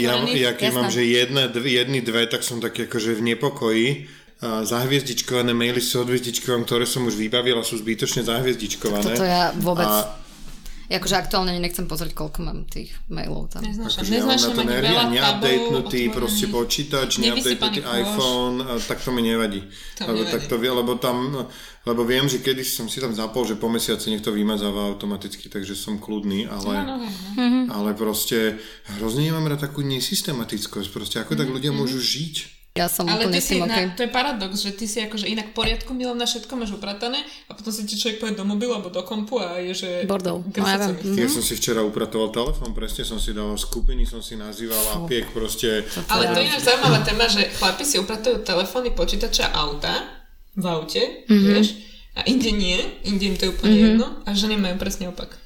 Ja, 0.00 0.16
ja 0.24 0.50
keď 0.56 0.68
Jasná. 0.72 0.80
mám, 0.80 0.88
že 0.88 1.02
jedne, 1.04 1.42
dve, 1.52 1.68
jedny, 1.68 2.00
dve, 2.00 2.24
tak 2.24 2.40
som 2.40 2.64
tak 2.64 2.72
akože 2.72 3.20
v 3.20 3.36
nepokoji. 3.36 3.88
A 4.40 4.64
zahviezdičkované 4.64 5.52
maily 5.52 5.84
sú 5.84 6.00
odhviezdičkované, 6.04 6.64
ktoré 6.64 6.84
som 6.88 7.04
už 7.04 7.20
vybavila, 7.20 7.60
sú 7.60 7.76
zbytočne 7.76 8.24
zahviezdičkované. 8.24 9.04
Toto 9.04 9.24
ja 9.28 9.52
vôbec... 9.52 9.84
A, 9.84 10.24
Akože 10.84 11.16
aktuálne 11.16 11.56
nechcem 11.58 11.88
pozrieť, 11.88 12.12
koľko 12.12 12.44
mám 12.44 12.68
tých 12.68 12.92
mailov 13.08 13.48
tam. 13.48 13.64
Neznášam, 13.64 14.04
akože 14.04 14.12
neznášam 14.20 14.52
ja 14.52 14.62
ani 14.62 14.84
veľa 14.84 15.04
neupdatenutý 15.10 16.02
proste 16.12 16.46
počítač, 16.52 17.24
neupdatenutý 17.24 17.80
iPhone, 17.82 18.62
a 18.62 18.76
tak 18.84 19.00
to 19.00 19.08
mi 19.08 19.24
nevadí. 19.24 19.64
To 19.96 20.12
lebo, 20.12 20.22
tak 20.28 20.44
to, 20.44 20.54
lebo 20.60 20.92
tam, 21.00 21.48
lebo 21.84 22.02
viem, 22.02 22.24
že 22.24 22.40
kedy 22.40 22.64
som 22.64 22.88
si 22.88 22.96
tam 22.96 23.12
zapol, 23.12 23.44
že 23.44 23.60
po 23.60 23.68
mesiaci 23.68 24.08
nech 24.08 24.24
to 24.24 24.32
vymazáva 24.32 24.88
automaticky, 24.88 25.52
takže 25.52 25.76
som 25.76 26.00
kľudný, 26.00 26.48
ale, 26.48 26.74
no, 26.80 26.96
no, 26.96 27.08
no. 27.36 27.60
ale 27.68 27.92
proste 27.92 28.56
hrozne 28.96 29.28
nemám 29.28 29.52
rád 29.52 29.68
takú 29.68 29.84
nesystematickosť, 29.84 30.88
proste 30.88 31.16
ako 31.20 31.36
tak 31.36 31.48
ľudia 31.52 31.76
môžu 31.76 32.00
žiť. 32.00 32.54
Ja 32.74 32.90
som 32.90 33.06
Ale 33.06 33.30
úplne 33.30 33.38
ty 33.38 33.54
si, 33.54 33.62
okay. 33.62 33.86
na, 33.86 33.94
to 33.94 34.02
je 34.02 34.10
paradox, 34.10 34.58
že 34.58 34.74
ty 34.74 34.90
si 34.90 34.98
akože 34.98 35.30
inak 35.30 35.54
poriadku 35.54 35.94
milom 35.94 36.18
na 36.18 36.26
všetko 36.26 36.58
máš 36.58 36.74
upratané 36.74 37.22
a 37.46 37.54
potom 37.54 37.70
si 37.70 37.86
ti 37.86 37.94
človek 37.94 38.18
povie 38.18 38.34
do 38.34 38.42
mobilu 38.42 38.74
alebo 38.74 38.90
do 38.90 38.98
kompu 39.06 39.38
a 39.38 39.62
je, 39.62 39.86
že... 39.86 39.90
Bordel. 40.10 40.42
No, 40.42 40.66
ja, 40.66 40.82
mm-hmm. 40.90 41.14
ja 41.14 41.30
som 41.30 41.38
si 41.38 41.54
včera 41.54 41.86
upratoval 41.86 42.34
telefón, 42.34 42.74
presne 42.74 43.06
som 43.06 43.22
si 43.22 43.30
dával 43.30 43.54
skupiny, 43.54 44.02
som 44.10 44.18
si 44.18 44.34
nazýval 44.34 44.82
a 44.90 44.94
piek 45.06 45.30
proste... 45.30 45.86
Ale 46.10 46.34
to 46.34 46.42
je 46.42 46.50
ináč 46.50 46.66
zaujímavá 46.66 46.98
téma, 47.06 47.30
že 47.30 47.46
chlapi 47.54 47.86
si 47.86 48.02
upratujú 48.02 48.42
telefóny, 48.42 48.90
počítača, 48.90 49.54
auta 49.54 50.23
v 50.54 50.64
aute, 50.66 51.02
mm-hmm. 51.26 51.50
vieš, 51.50 51.68
a 52.14 52.26
inde 52.30 52.50
nie, 52.54 52.78
inde 53.02 53.34
im 53.34 53.36
to 53.36 53.46
je 53.46 53.50
úplne 53.50 53.74
mm-hmm. 53.74 53.88
jedno 53.90 54.06
a 54.22 54.28
ženy 54.34 54.54
majú 54.58 54.76
presne 54.78 55.10
opak. 55.10 55.38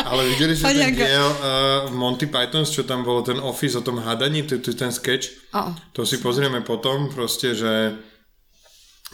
Ale 0.00 0.24
videli 0.32 0.56
ste 0.56 0.72
ten 0.72 0.96
diel 0.96 1.28
uh, 1.28 1.84
v 1.90 1.92
Monty 1.92 2.24
Python, 2.24 2.64
čo 2.64 2.88
tam 2.88 3.04
bolo 3.04 3.20
ten 3.20 3.36
office 3.36 3.76
o 3.76 3.84
tom 3.84 4.00
hadaní, 4.00 4.48
to 4.48 4.56
je 4.56 4.72
ten 4.72 4.88
sketch. 4.88 5.52
Oh. 5.52 5.76
To 5.92 6.08
si 6.08 6.22
pozrieme 6.24 6.64
potom, 6.64 7.12
proste, 7.12 7.52
že 7.52 8.00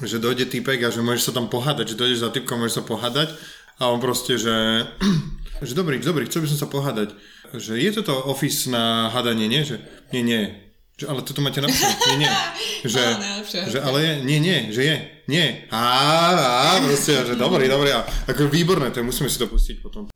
že 0.05 0.21
dojde 0.21 0.53
typek 0.53 0.77
a 0.85 0.93
že 0.93 1.01
môžeš 1.01 1.33
sa 1.33 1.37
tam 1.41 1.49
pohádať, 1.49 1.97
že 1.97 2.01
dojdeš 2.01 2.21
za 2.21 2.29
typkom, 2.29 2.61
môžeš 2.61 2.85
sa 2.85 2.85
pohádať 2.85 3.33
a 3.81 3.89
on 3.89 3.97
proste, 3.97 4.37
že, 4.37 4.85
že 5.65 5.73
dobrý, 5.73 5.97
dobrý, 6.05 6.29
chcel 6.29 6.45
by 6.45 6.49
som 6.53 6.61
sa 6.61 6.69
pohádať. 6.69 7.17
Že 7.57 7.81
je 7.81 7.91
toto 7.97 8.13
office 8.29 8.69
na 8.69 9.09
hadanie, 9.09 9.49
nie? 9.49 9.65
Že 9.65 9.81
nie, 10.13 10.23
nie. 10.27 10.43
Že, 10.97 11.05
ale 11.13 11.21
toto 11.21 11.45
máte 11.45 11.61
napísané. 11.61 11.93
Nie, 12.17 12.25
nie. 12.25 12.33
Že, 12.93 13.03
že 13.69 13.79
ale 13.85 13.99
je, 14.01 14.13
nie, 14.25 14.39
nie, 14.41 14.59
že 14.73 14.83
je. 14.87 14.97
Nie. 15.29 15.69
Á, 15.69 15.83
á, 16.33 16.81
proste, 16.81 17.13
že 17.27 17.35
dobrý, 17.35 17.69
dobrý. 17.69 17.93
A, 17.93 18.07
ako 18.31 18.49
výborné, 18.49 18.89
to 18.95 19.05
musíme 19.05 19.29
si 19.29 19.37
to 19.37 19.51
pustiť 19.51 19.85
potom. 19.85 20.09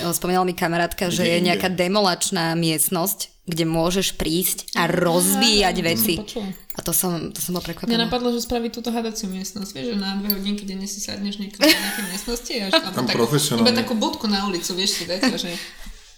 Spomínala 0.00 0.46
mi 0.46 0.54
kamarátka, 0.54 1.10
že 1.10 1.26
je 1.26 1.38
nejaká 1.42 1.68
demolačná 1.72 2.54
miestnosť, 2.54 3.42
kde 3.42 3.64
môžeš 3.66 4.14
prísť 4.20 4.70
a 4.78 4.86
rozbíjať 4.86 5.76
Aha, 5.82 5.86
veci. 5.90 6.14
A 6.76 6.80
to 6.80 6.94
som, 6.94 7.34
to 7.34 7.40
som 7.42 7.58
bol 7.58 7.64
prekvapená. 7.64 7.90
Mňa 7.90 8.06
napadlo, 8.06 8.30
že 8.30 8.46
spraviť 8.46 8.70
túto 8.70 8.94
hadaciu 8.94 9.28
miestnosť. 9.28 9.70
Vieš, 9.74 9.86
že 9.92 9.96
na 9.98 10.14
dve 10.22 10.38
hodinky 10.38 10.62
denne 10.62 10.86
si 10.86 11.02
sadneš 11.02 11.42
niekde 11.42 11.58
v 11.58 11.68
nejakej 11.68 12.04
miestnosti. 12.06 12.52
Až, 12.68 12.72
Tam 12.94 13.04
tak, 13.10 13.18
Iba 13.18 13.72
takú 13.74 13.98
budku 13.98 14.30
na 14.30 14.46
ulicu, 14.46 14.78
vieš 14.78 15.02
si 15.02 15.04
dať, 15.10 15.20
že 15.36 15.50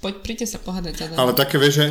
poď, 0.05 0.21
príďte 0.21 0.47
sa 0.53 0.59
pohádať. 0.61 1.17
Ale 1.17 1.33
také, 1.33 1.57
vieš, 1.57 1.75
že 1.81 1.87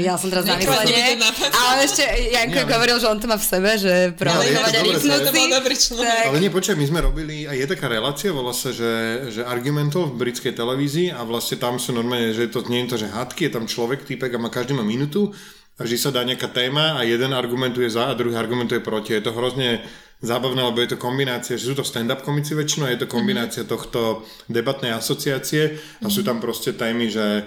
ja 0.00 0.16
som 0.16 0.32
teraz 0.32 0.48
na 0.48 0.56
myslenie, 0.56 1.20
ale 1.52 1.84
ešte 1.84 2.00
Janko 2.32 2.64
ja, 2.64 2.72
hovoril, 2.72 2.96
že 2.96 3.06
on 3.12 3.20
to 3.20 3.28
má 3.28 3.36
v 3.36 3.44
sebe, 3.44 3.70
že 3.76 4.16
provokovať 4.16 4.72
a 4.72 4.80
rýpnúť 4.80 5.22
si. 5.28 5.92
Ale 6.00 6.40
nie, 6.40 6.48
počkaj, 6.48 6.72
my 6.72 6.86
sme 6.88 7.04
robili, 7.04 7.44
a 7.44 7.52
je 7.52 7.68
taká 7.68 7.92
relácia, 7.92 8.32
volá 8.32 8.56
sa, 8.56 8.72
že, 8.72 9.28
že 9.28 9.44
argumentov 9.44 10.16
v 10.16 10.24
britskej 10.24 10.56
televízii 10.56 11.12
a 11.12 11.20
vlastne 11.20 11.60
tam 11.60 11.76
sú 11.76 11.92
normálne, 11.92 12.32
že 12.32 12.48
to 12.48 12.64
nie 12.72 12.88
je 12.88 12.96
to, 12.96 12.96
že 12.96 13.12
hádky, 13.12 13.40
je 13.44 13.52
tam 13.52 13.68
človek, 13.68 14.08
týpek 14.08 14.32
a 14.32 14.40
má 14.40 14.48
každý 14.48 14.72
má 14.72 14.80
minútu 14.80 15.36
a 15.76 15.84
vždy 15.84 15.96
sa 16.00 16.16
dá 16.16 16.24
nejaká 16.24 16.48
téma 16.48 16.96
a 16.96 17.04
jeden 17.04 17.36
argumentuje 17.36 17.92
za 17.92 18.08
a 18.08 18.16
druhý 18.16 18.40
argumentuje 18.40 18.80
proti. 18.80 19.20
Je 19.20 19.20
to 19.20 19.36
hrozne 19.36 19.84
zábavné, 20.24 20.64
lebo 20.64 20.80
je 20.80 20.96
to 20.96 20.98
kombinácia, 20.98 21.60
že 21.60 21.68
sú 21.68 21.76
to 21.76 21.84
stand-up 21.84 22.24
komici 22.24 22.56
väčšinou, 22.56 22.88
je 22.88 23.04
to 23.04 23.06
kombinácia 23.06 23.68
tohto 23.68 24.24
debatnej 24.48 24.96
asociácie 24.96 25.76
a 26.00 26.08
sú 26.08 26.24
tam 26.24 26.40
proste 26.40 26.72
témy, 26.72 27.12
že 27.12 27.44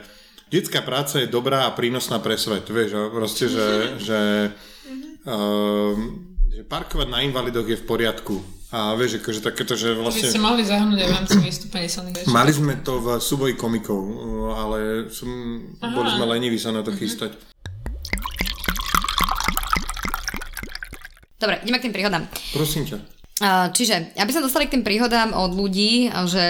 detská 0.51 0.83
práca 0.83 1.23
je 1.23 1.31
dobrá 1.31 1.65
a 1.65 1.73
prínosná 1.73 2.19
pre 2.19 2.35
svet, 2.35 2.67
vieš, 2.67 3.07
proste, 3.09 3.47
že, 3.47 3.67
že, 4.03 4.21
uh, 5.25 5.95
že 6.51 6.61
parkovať 6.67 7.07
na 7.07 7.23
invalidoch 7.23 7.65
je 7.65 7.79
v 7.79 7.87
poriadku. 7.87 8.35
A 8.71 8.95
vieš, 8.95 9.19
akože 9.19 9.43
takéto, 9.43 9.75
že 9.75 9.91
vlastne... 9.91 10.31
Vy 10.31 10.35
ste 10.35 10.43
mohli 10.43 10.63
zahrnúť 10.63 10.99
aj 11.03 11.07
v 11.07 11.15
rámci 11.15 11.35
vystúpení 11.43 11.87
silných 11.91 12.23
Mali 12.31 12.51
sme 12.55 12.79
to 12.79 13.03
v 13.03 13.07
súboji 13.19 13.59
komikov, 13.59 13.99
ale 14.55 15.11
som, 15.11 15.27
boli 15.75 16.07
sme 16.07 16.23
leniví 16.27 16.55
sa 16.55 16.71
na 16.71 16.79
to 16.79 16.95
uh-huh. 16.95 16.99
chystať. 16.99 17.35
Dobre, 21.35 21.59
ideme 21.67 21.83
k 21.83 21.85
tým 21.89 21.95
príhodám. 21.95 22.23
Prosím 22.55 22.87
ťa. 22.87 23.20
Čiže, 23.73 24.13
aby 24.21 24.29
sa 24.29 24.45
dostali 24.45 24.69
k 24.69 24.77
tým 24.77 24.85
príhodám 24.85 25.33
od 25.33 25.57
ľudí, 25.57 26.13
že 26.29 26.45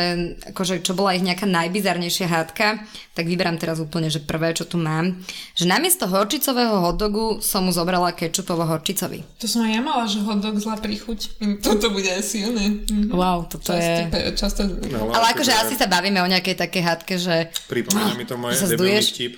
akože, 0.52 0.84
čo 0.84 0.92
bola 0.92 1.16
ich 1.16 1.24
nejaká 1.24 1.48
najbizarnejšia 1.48 2.28
hádka, 2.28 2.84
tak 3.16 3.26
vyberám 3.32 3.56
teraz 3.56 3.80
úplne, 3.80 4.12
že 4.12 4.20
prvé, 4.20 4.52
čo 4.52 4.68
tu 4.68 4.76
mám, 4.76 5.16
že 5.56 5.64
namiesto 5.64 6.04
horčicového 6.12 6.84
hotdogu 6.84 7.40
som 7.40 7.64
mu 7.64 7.72
zobrala 7.72 8.12
kečupovo 8.12 8.68
horčicový. 8.68 9.24
To 9.40 9.48
som 9.48 9.64
aj 9.64 9.72
ja 9.72 9.82
mala, 9.84 10.04
že 10.04 10.20
hotdog 10.20 10.60
zlá 10.60 10.76
príchuť. 10.84 11.40
Toto 11.64 11.96
bude 11.96 12.12
aj 12.12 12.24
silné. 12.28 12.84
Mhm. 12.84 13.16
Wow, 13.16 13.48
toto 13.48 13.72
Časti, 13.72 14.12
je... 14.12 14.36
často... 14.36 14.62
No, 14.92 15.16
Ale 15.16 15.32
akože 15.32 15.52
asi 15.56 15.80
sa 15.80 15.88
bavíme 15.88 16.20
o 16.20 16.28
nejakej 16.28 16.60
takej 16.60 16.84
hádke, 16.84 17.16
že... 17.16 17.56
Pripomína 17.72 18.20
mi 18.20 18.28
to 18.28 18.36
moje 18.36 18.60
debilný 18.60 19.00
vtip. 19.00 19.34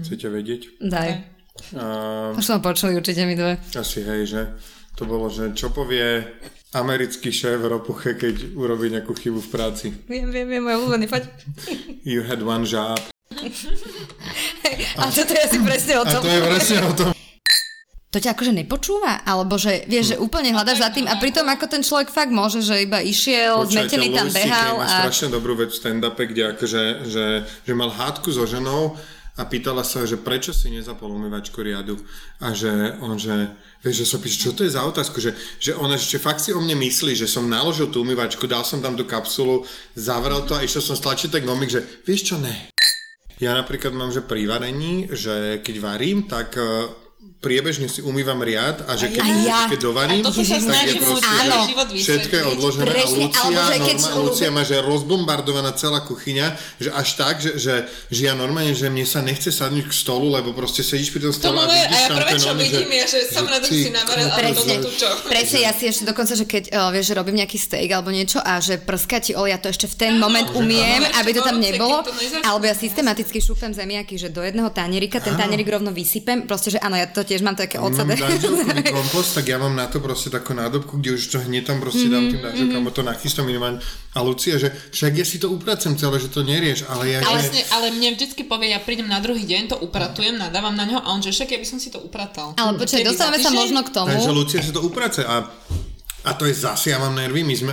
Chcete 0.00 0.32
vedieť? 0.32 0.80
Daj. 0.80 1.36
Uh, 1.74 2.38
Už 2.38 2.44
sme 2.44 2.62
počuli 2.62 2.94
určite 2.94 3.26
my 3.26 3.34
dve. 3.34 3.52
asi 3.74 4.00
hej, 4.06 4.30
že 4.30 4.40
to 4.98 5.06
bolo, 5.06 5.30
že 5.30 5.54
čo 5.54 5.70
povie 5.70 6.26
americký 6.74 7.30
šéf 7.30 7.62
Ropuche, 7.62 8.18
keď 8.18 8.58
urobí 8.58 8.90
nejakú 8.90 9.14
chybu 9.14 9.38
v 9.40 9.48
práci. 9.48 9.86
Viem, 10.10 10.28
viem, 10.34 10.50
viem, 10.50 10.60
môj 10.60 10.82
obľúbený, 10.82 11.06
poď. 11.06 11.30
You 12.02 12.26
had 12.26 12.42
one 12.42 12.66
job. 12.66 12.98
A 14.98 15.02
toto 15.14 15.32
je 15.32 15.40
asi 15.46 15.58
presne 15.62 16.02
o 16.02 16.04
A 16.04 16.10
tom. 16.10 16.20
to 16.26 16.28
je 16.28 16.42
presne 16.42 16.78
o 16.82 16.92
tom. 16.92 17.08
To 18.08 18.16
ťa 18.16 18.32
akože 18.32 18.56
nepočúva? 18.56 19.20
Alebo 19.20 19.60
že 19.60 19.84
vieš, 19.84 20.16
že 20.16 20.20
úplne 20.20 20.56
hľadaš 20.56 20.80
za 20.80 20.88
tým 20.96 21.04
a 21.04 21.20
pritom 21.20 21.44
ako 21.44 21.68
ten 21.68 21.84
človek 21.84 22.08
fakt 22.08 22.32
môže, 22.32 22.64
že 22.64 22.88
iba 22.88 23.04
išiel, 23.04 23.68
zmetený 23.68 24.16
tam 24.16 24.32
behal 24.32 24.80
má 24.80 24.88
a... 24.88 25.04
strašne 25.04 25.28
dobrú 25.28 25.60
vec 25.60 25.68
v 25.68 25.76
stand-upe, 25.76 26.24
kde 26.24 26.56
akože, 26.56 26.82
že, 27.04 27.26
že 27.44 27.72
mal 27.76 27.92
hádku 27.92 28.32
so 28.32 28.48
ženou 28.48 28.96
a 29.38 29.46
pýtala 29.46 29.86
sa, 29.86 30.02
že 30.02 30.18
prečo 30.18 30.50
si 30.50 30.66
nezapol 30.74 31.14
umývačku 31.14 31.62
riadu. 31.62 31.94
A 32.42 32.50
že 32.50 32.98
on, 32.98 33.14
že 33.14 33.54
vieš, 33.86 34.02
že 34.02 34.06
sa 34.10 34.18
píše, 34.18 34.50
čo 34.50 34.50
to 34.50 34.66
je 34.66 34.74
za 34.74 34.82
otázku, 34.82 35.22
že, 35.22 35.38
že 35.62 35.78
ona 35.78 35.94
ešte 35.94 36.18
fakt 36.18 36.42
si 36.42 36.50
o 36.50 36.58
mne 36.58 36.74
myslí, 36.74 37.14
že 37.14 37.30
som 37.30 37.46
naložil 37.46 37.86
tú 37.94 38.02
umývačku, 38.02 38.50
dal 38.50 38.66
som 38.66 38.82
tam 38.82 38.98
tú 38.98 39.06
kapsulu, 39.06 39.62
zavrel 39.94 40.42
to 40.42 40.58
a 40.58 40.66
išiel 40.66 40.82
som 40.82 40.98
stlačiť 40.98 41.30
tak 41.30 41.46
gomik, 41.46 41.70
že 41.70 41.86
vieš 42.02 42.34
čo, 42.34 42.36
ne. 42.42 42.74
Ja 43.38 43.54
napríklad 43.54 43.94
mám, 43.94 44.10
že 44.10 44.26
pri 44.26 44.50
varení, 44.50 45.06
že 45.14 45.62
keď 45.62 45.76
varím, 45.78 46.26
tak 46.26 46.58
eh, 46.58 46.90
priebežne 47.38 47.86
si 47.86 48.02
umývam 48.02 48.42
riad 48.42 48.82
a 48.90 48.98
že 48.98 49.14
keď, 49.14 49.22
Aj 49.22 49.38
ja. 49.46 49.60
keď 49.70 49.78
dovarím, 49.78 50.26
A 50.26 50.34
sa 50.34 50.58
tak 50.58 50.90
je 50.90 50.98
proste, 50.98 51.30
život 51.70 51.86
všetko 51.94 52.34
je 52.34 52.44
odložené 52.50 52.90
a 52.90 53.06
Lucia, 53.14 53.62
norma, 53.78 54.10
Lucia 54.26 54.48
má, 54.50 54.62
že 54.66 54.82
rozbombardovaná 54.82 55.70
celá 55.78 56.02
kuchyňa, 56.02 56.58
že 56.82 56.90
až 56.90 57.08
tak, 57.14 57.38
že, 57.38 57.54
že, 57.54 57.86
že 58.10 58.20
ja 58.26 58.34
normálne, 58.34 58.74
že 58.74 58.90
mne 58.90 59.06
sa 59.06 59.22
nechce 59.22 59.54
sadnúť 59.54 59.86
k 59.86 59.94
stolu, 59.94 60.34
lebo 60.34 60.50
proste 60.50 60.82
sedíš 60.82 61.14
pri 61.14 61.30
tom 61.30 61.30
To 61.30 61.38
stole 61.38 61.62
a 61.62 61.70
moje, 61.70 61.78
a 61.78 61.86
vidíš 61.86 62.02
ja 62.02 62.08
tam 62.10 62.18
prvé, 62.18 62.32
čo 62.34 62.52
vidím, 62.58 62.90
je, 62.90 63.04
že 63.06 63.18
som 63.30 63.44
rada, 63.46 63.66
si 63.70 63.90
navaril, 63.94 64.26
ale 64.34 64.50
tu 64.82 64.90
čo. 64.98 65.08
presne, 65.30 65.58
ja 65.62 65.70
si 65.70 65.84
ešte 65.86 66.10
dokonca, 66.10 66.34
že 66.34 66.42
keď 66.42 66.74
uh, 66.74 66.90
vieš, 66.90 67.06
že 67.06 67.14
robím 67.14 67.38
nejaký 67.38 67.54
steak 67.54 67.88
alebo 67.94 68.10
niečo 68.10 68.42
a 68.42 68.58
že 68.58 68.82
prská 68.82 69.22
ti 69.22 69.38
olej, 69.38 69.54
ja 69.54 69.58
to 69.62 69.70
ešte 69.70 69.86
v 69.86 69.94
ten 69.94 70.12
Áno, 70.18 70.26
moment 70.26 70.50
umiem, 70.58 71.06
áno, 71.06 71.22
aby 71.22 71.30
to 71.38 71.46
tam 71.46 71.62
nebolo, 71.62 72.02
to 72.02 72.10
alebo 72.42 72.66
ja 72.66 72.74
systematicky 72.74 73.38
šúpem 73.38 73.70
zemiaky, 73.70 74.18
že 74.18 74.26
do 74.26 74.42
jedného 74.42 74.74
tanierika 74.74 75.22
ten 75.22 75.38
tanierik 75.38 75.70
rovno 75.70 75.94
vysypem, 75.94 76.50
proste, 76.50 76.74
že 76.74 76.82
áno, 76.82 76.98
ja 76.98 77.06
to 77.06 77.27
tiež 77.28 77.44
mám 77.44 77.52
také 77.52 77.76
Mám 77.76 77.92
odsadené. 77.92 78.16
dažďovkový 78.16 78.82
kompost, 78.96 79.36
tak 79.36 79.44
ja 79.44 79.60
mám 79.60 79.76
na 79.76 79.84
to 79.84 80.00
proste 80.00 80.32
takú 80.32 80.56
nádobku, 80.56 80.96
kde 80.96 81.20
už 81.20 81.28
to 81.28 81.38
hneď 81.44 81.68
tam 81.68 81.84
proste 81.84 82.08
dám 82.08 82.32
tým 82.32 82.40
dažďovkom, 82.40 82.80
mm 82.80 82.86
to 82.88 83.04
nachystám 83.04 83.44
minimálne. 83.44 83.84
A 84.16 84.24
Lucia, 84.24 84.56
že 84.56 84.72
však 84.72 85.12
ja 85.20 85.26
si 85.28 85.36
to 85.36 85.52
upracem 85.52 85.92
celé, 85.94 86.16
že 86.18 86.32
to 86.32 86.40
nerieš, 86.40 86.88
ale 86.88 87.12
ja, 87.12 87.18
Ale, 87.20 87.44
že... 87.44 87.52
vlastne, 87.52 87.62
ale 87.76 87.86
mne 87.92 88.16
vždycky 88.16 88.42
povie, 88.48 88.72
ja 88.72 88.80
prídem 88.80 89.06
na 89.06 89.20
druhý 89.20 89.44
deň, 89.44 89.62
to 89.70 89.76
upratujem, 89.84 90.40
nadávam 90.40 90.72
na 90.72 90.88
ňo 90.88 91.04
a 91.04 91.12
on, 91.12 91.20
že 91.20 91.30
však 91.30 91.52
ja 91.52 91.58
by 91.60 91.66
som 91.68 91.78
si 91.78 91.92
to 91.92 92.00
upratal. 92.00 92.56
Ale 92.56 92.80
počkaj, 92.80 93.04
dostávame 93.04 93.38
sa 93.38 93.52
možno 93.52 93.84
k 93.84 93.90
tomu. 93.92 94.08
Takže 94.08 94.32
Lucia 94.32 94.60
si 94.64 94.72
to 94.72 94.80
uprace 94.80 95.20
a 95.22 95.44
a 96.26 96.34
to 96.34 96.44
je 96.44 96.54
zase, 96.54 96.90
ja 96.90 96.98
mám 96.98 97.14
nervy, 97.14 97.46
my 97.46 97.54
sme, 97.56 97.72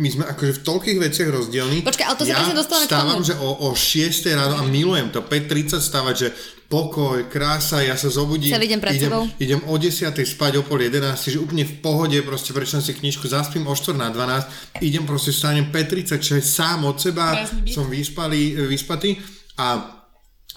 my 0.00 0.08
sme 0.08 0.24
akože 0.24 0.52
v 0.56 0.60
toľkých 0.64 0.98
veciach 0.98 1.28
rozdielní. 1.28 1.84
Počkaj, 1.84 2.06
ale 2.08 2.16
to 2.16 2.24
sa 2.24 2.30
ja 2.32 2.36
presne 2.40 2.56
dostávame 2.56 2.84
k 2.84 2.90
stávam, 2.90 3.18
tomu. 3.20 3.28
že 3.28 3.34
o, 3.38 3.50
o 3.60 3.68
6 3.76 4.34
ráno 4.34 4.54
a 4.56 4.62
milujem 4.64 5.08
to, 5.12 5.20
5.30 5.20 5.84
stávať, 5.84 6.14
že 6.16 6.28
pokoj, 6.68 7.28
krása, 7.28 7.84
ja 7.84 7.94
sa 7.94 8.08
zobudím. 8.10 8.50
Celý 8.50 8.68
deň 8.70 8.80
pred 8.80 8.94
idem, 8.96 9.10
sebou. 9.10 9.24
idem 9.38 9.60
o 9.68 9.74
10. 9.76 10.10
spať, 10.10 10.52
o 10.58 10.62
pol 10.64 10.80
11, 10.86 11.30
že 11.30 11.38
úplne 11.38 11.64
v 11.64 11.74
pohode, 11.84 12.18
proste 12.24 12.50
prečítam 12.50 12.82
si 12.82 12.96
knižku, 12.96 13.28
zaspím 13.28 13.68
o 13.68 13.74
4 13.74 13.94
na 13.94 14.08
12, 14.10 14.80
idem 14.82 15.04
proste 15.06 15.30
vstanem 15.30 15.68
5.36 15.70 16.40
sám 16.40 16.84
od 16.88 16.96
seba, 16.96 17.46
som 17.68 17.86
vyspalý, 17.86 18.56
vyspatý 18.66 19.20
a 19.60 20.00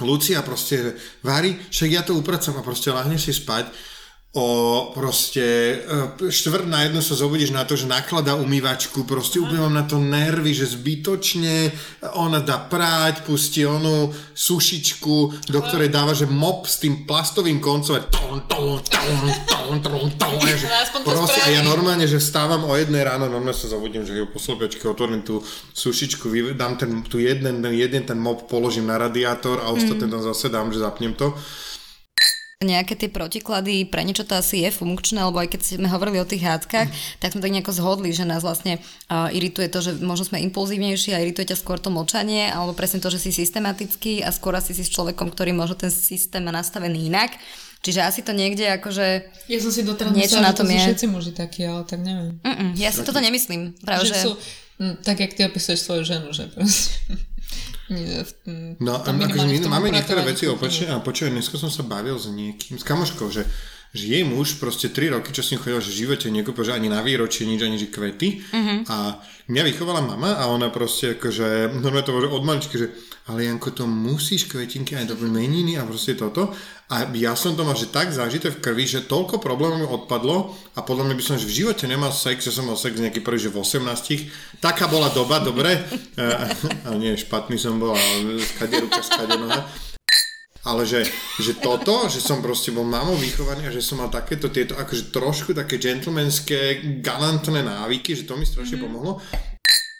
Lucia 0.01 0.45
proste 0.45 0.93
varí, 1.26 1.58
však 1.74 1.89
ja 1.89 2.01
to 2.05 2.14
upracam 2.14 2.53
a 2.58 2.66
proste 2.66 2.93
lahne 2.93 3.18
si 3.18 3.34
spať 3.34 3.96
o 4.38 4.47
proste 4.93 5.41
e, 5.41 6.29
štvrt 6.29 6.69
na 6.69 6.85
jedno 6.85 7.01
sa 7.01 7.17
zobudíš 7.17 7.49
na 7.49 7.65
to, 7.65 7.73
že 7.73 7.89
nakladá 7.89 8.38
umývačku, 8.38 9.01
proste 9.09 9.41
úplne 9.41 9.65
mám 9.65 9.73
na 9.73 9.85
to 9.89 9.97
nervy, 9.97 10.53
že 10.53 10.77
zbytočne 10.77 11.73
ona 12.13 12.38
dá 12.45 12.61
práť, 12.61 13.25
pustí 13.25 13.65
onu 13.65 14.13
sušičku, 14.38 15.49
do 15.49 15.59
ktorej 15.65 15.89
dáva, 15.89 16.13
že 16.13 16.29
mop 16.29 16.69
s 16.69 16.77
tým 16.85 17.09
plastovým 17.09 17.57
koncom 17.57 17.97
a 17.97 18.05
ton, 18.05 18.38
ton, 18.45 18.77
ton, 18.85 19.17
ton, 19.49 19.73
ton, 19.81 20.05
ton, 20.13 20.33
a 20.38 20.53
že 20.53 20.69
proste, 21.01 21.41
a 21.41 21.57
ja 21.57 21.65
normálne, 21.65 22.05
že 22.05 22.21
stávam 22.21 22.69
o 22.69 22.77
jednej 22.77 23.01
ráno, 23.01 23.25
normálne 23.25 23.57
sa 23.57 23.73
zobudím, 23.73 24.05
že 24.05 24.13
ju 24.13 24.29
poslopiačke 24.29 24.85
otvorím 24.85 25.25
tú 25.25 25.41
sušičku, 25.73 26.29
dám 26.53 26.77
ten, 26.77 27.01
tu 27.09 27.17
jeden, 27.17 27.65
ten 27.65 27.73
jeden 27.73 28.05
ten 28.05 28.21
mop 28.21 28.45
položím 28.45 28.85
na 28.85 29.01
radiátor 29.01 29.65
a 29.65 29.73
ostatné 29.73 30.05
tam 30.05 30.21
zase 30.21 30.53
dám, 30.53 30.69
že 30.69 30.85
zapnem 30.85 31.17
to. 31.17 31.33
Nejaké 32.58 32.97
tie 32.97 33.05
protiklady, 33.05 33.86
pre 33.86 34.01
niečo 34.01 34.26
to 34.26 34.34
asi 34.34 34.66
je 34.66 34.74
funkčné, 34.74 35.22
lebo 35.22 35.38
aj 35.38 35.53
keď 35.53 35.78
sme 35.78 35.93
hovorili 35.93 36.18
o 36.18 36.26
tých 36.26 36.41
hádkach, 36.41 36.89
tak 37.22 37.30
sme 37.30 37.45
tak 37.45 37.53
nejako 37.53 37.70
zhodli, 37.70 38.10
že 38.10 38.26
nás 38.26 38.41
vlastne 38.41 38.82
uh, 39.14 39.30
irituje 39.30 39.70
to, 39.70 39.78
že 39.78 40.01
možno 40.01 40.34
sme 40.34 40.41
impulzívnejší 40.49 41.14
a 41.14 41.22
irituje 41.22 41.53
ťa 41.53 41.62
skôr 41.62 41.78
to 41.78 41.93
mlčanie, 41.93 42.49
alebo 42.49 42.74
presne 42.74 42.97
to, 42.97 43.14
že 43.14 43.22
si 43.22 43.30
systematický 43.30 44.26
a 44.26 44.34
skôr 44.34 44.58
asi 44.58 44.74
si 44.74 44.82
s 44.82 44.89
človekom, 44.89 45.30
ktorý 45.30 45.53
možno 45.53 45.78
ten 45.78 45.93
systém 45.93 46.41
má 46.41 46.49
nastavený 46.49 47.14
inak. 47.14 47.38
Čiže 47.86 48.01
asi 48.01 48.26
to 48.26 48.34
niekde 48.34 48.66
akože... 48.82 49.05
Ja 49.53 49.62
som 49.62 49.70
si 49.70 49.86
doteraz 49.86 50.18
Niečo 50.18 50.41
myslela, 50.41 50.49
na 50.49 50.49
že 50.49 50.58
to 50.58 50.62
tom 50.66 50.66
sú 50.66 50.74
je. 50.74 50.82
všetci 50.82 51.05
muži 51.14 51.32
takí, 51.38 51.62
ale 51.62 51.86
tak 51.86 52.01
neviem. 52.01 52.41
Mm-mm, 52.41 52.74
ja 52.74 52.89
si 52.89 53.05
toto 53.05 53.22
nemyslím. 53.22 53.78
Práve, 53.86 54.10
že 54.10 54.18
že... 54.18 54.22
sú, 54.26 54.34
mm, 54.82 55.05
tak 55.05 55.22
jak 55.22 55.38
ty 55.38 55.45
opisuješ 55.45 55.86
svoju 55.86 56.03
ženu, 56.10 56.34
že 56.34 56.49
proste... 56.49 56.97
V- 57.87 58.35
No, 58.83 58.99
akože 58.99 59.47
my 59.47 59.57
máme 59.69 59.87
niektoré 59.89 60.19
veci 60.21 60.43
opačne 60.45 60.91
a 60.91 60.99
počujem, 60.99 61.31
dneska 61.31 61.55
som 61.55 61.71
sa 61.71 61.87
bavil 61.87 62.19
s 62.19 62.27
niekým, 62.27 62.75
s 62.75 62.83
kamoškou, 62.83 63.31
že, 63.31 63.47
že 63.95 64.03
jej 64.11 64.23
muž 64.27 64.59
proste 64.59 64.91
3 64.91 65.15
roky, 65.15 65.31
čo 65.31 65.39
s 65.39 65.55
ním 65.55 65.63
chodil, 65.63 65.79
že 65.79 65.95
v 65.95 65.99
živote 66.03 66.27
nekúpil, 66.27 66.67
že 66.67 66.75
ani 66.75 66.91
na 66.91 66.99
výročie 66.99 67.47
nič, 67.47 67.63
ani 67.63 67.79
že 67.79 67.87
kvety. 67.87 68.43
Uh-huh. 68.43 68.79
A 68.91 68.95
mňa 69.47 69.63
vychovala 69.63 70.03
mama 70.03 70.35
a 70.35 70.51
ona 70.51 70.67
proste 70.67 71.15
akože, 71.15 71.71
normálne 71.79 72.03
to 72.03 72.11
bolo 72.11 72.27
že 72.27 72.35
od 72.35 72.43
maličky, 72.43 72.75
že 72.75 72.87
ale 73.28 73.43
Janko, 73.43 73.75
to 73.75 73.84
musíš 73.84 74.47
kvetinky 74.47 74.95
aj 74.95 75.11
do 75.11 75.15
meniny 75.19 75.75
a 75.75 75.84
proste 75.84 76.15
toto. 76.15 76.55
A 76.88 77.03
ja 77.11 77.36
som 77.36 77.51
to 77.59 77.67
mal, 77.67 77.75
že 77.75 77.91
tak 77.91 78.15
zažité 78.15 78.47
v 78.47 78.63
krvi, 78.63 78.88
že 78.88 79.03
toľko 79.03 79.43
problémov 79.43 79.84
mi 79.84 79.84
odpadlo 79.84 80.55
a 80.71 80.80
podľa 80.80 81.11
mňa 81.11 81.15
by 81.19 81.23
som 81.28 81.36
že 81.36 81.43
v 81.43 81.59
živote 81.59 81.84
nemal 81.91 82.15
sex, 82.15 82.47
že 82.47 82.55
som 82.55 82.63
mal 82.63 82.80
sex 82.80 82.95
nejaký 82.95 83.19
prvý, 83.19 83.43
že 83.43 83.51
v 83.51 83.59
18. 83.59 84.63
Taká 84.63 84.88
bola 84.88 85.11
doba, 85.11 85.43
dobre. 85.43 85.75
Ale 86.88 86.95
nie, 86.95 87.19
špatný 87.19 87.59
som 87.59 87.75
bol, 87.75 87.91
ale 87.91 88.39
skade 88.39 88.80
ruka, 88.80 89.03
skade 89.03 89.36
noha. 89.36 89.67
Ale 90.63 90.84
že, 90.84 91.03
že 91.39 91.59
toto, 91.59 92.07
že 92.07 92.19
som 92.19 92.43
proste 92.43 92.75
bol 92.75 92.84
mamou 92.84 93.15
vychovaný 93.15 93.67
a 93.67 93.75
že 93.75 93.84
som 93.84 94.03
mal 94.03 94.11
takéto 94.11 94.51
tieto 94.51 94.75
akože 94.75 95.15
trošku 95.15 95.55
také 95.55 95.80
gentlemanské, 95.80 96.84
galantné 96.99 97.63
návyky, 97.63 98.15
že 98.15 98.28
to 98.28 98.36
mi 98.36 98.43
strašne 98.43 98.80
pomohlo. 98.80 99.19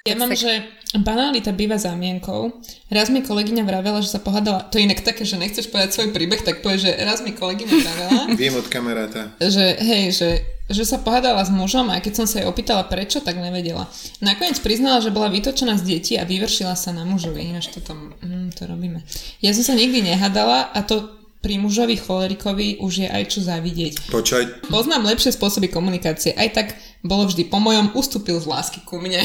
Ja 0.08 0.16
mám, 0.16 0.32
že 0.32 0.51
banalita 0.95 1.51
býva 1.51 1.76
zámienkou. 1.76 2.55
Raz 2.88 3.12
mi 3.12 3.20
kolegyňa 3.20 3.64
vravela, 3.68 3.99
že 3.99 4.16
sa 4.16 4.24
pohádala, 4.24 4.64
to 4.72 4.80
je 4.80 4.88
inak 4.88 5.03
také, 5.03 5.28
že 5.28 5.36
nechceš 5.36 5.68
povedať 5.68 5.91
svoj 5.91 6.16
príbeh, 6.16 6.39
tak 6.39 6.64
povie, 6.64 6.80
že 6.80 6.91
raz 7.03 7.20
mi 7.20 7.36
kolegyňa 7.36 7.76
vravela, 7.76 8.22
Viem 8.39 8.55
od 8.55 8.68
kamaráta. 8.72 9.36
že 9.43 9.76
hej, 9.84 10.16
že, 10.16 10.30
že 10.72 10.84
sa 10.88 11.03
pohádala 11.03 11.43
s 11.43 11.51
mužom 11.51 11.91
a 11.91 11.99
keď 11.99 12.24
som 12.24 12.28
sa 12.28 12.39
jej 12.39 12.47
opýtala 12.47 12.88
prečo, 12.88 13.20
tak 13.20 13.36
nevedela. 13.36 13.91
Nakoniec 14.24 14.64
priznala, 14.64 15.03
že 15.03 15.12
bola 15.12 15.28
vytočená 15.28 15.76
z 15.76 15.84
detí 15.84 16.14
a 16.16 16.24
vyvršila 16.24 16.80
sa 16.80 16.95
na 16.95 17.03
mužovi, 17.03 17.51
ináč 17.51 17.68
to 17.68 17.84
tam, 17.84 18.16
hm, 18.24 18.55
to 18.55 18.64
robíme. 18.64 19.03
Ja 19.43 19.51
som 19.51 19.68
sa 19.68 19.76
nikdy 19.76 20.08
nehádala 20.08 20.72
a 20.72 20.80
to 20.88 21.18
pri 21.38 21.62
mužovi 21.62 21.95
cholerikovi 22.01 22.82
už 22.82 23.05
je 23.05 23.08
aj 23.08 23.24
čo 23.30 23.39
závidieť. 23.45 24.10
Počať, 24.10 24.68
Poznám 24.74 25.05
lepšie 25.05 25.32
spôsoby 25.32 25.70
komunikácie. 25.70 26.34
Aj 26.34 26.49
tak 26.49 26.74
bolo 27.03 27.29
vždy 27.29 27.49
po 27.49 27.59
mojom, 27.61 27.93
ustúpil 27.93 28.37
z 28.39 28.49
lásky 28.49 28.81
ku 28.85 28.97
mne. 29.01 29.21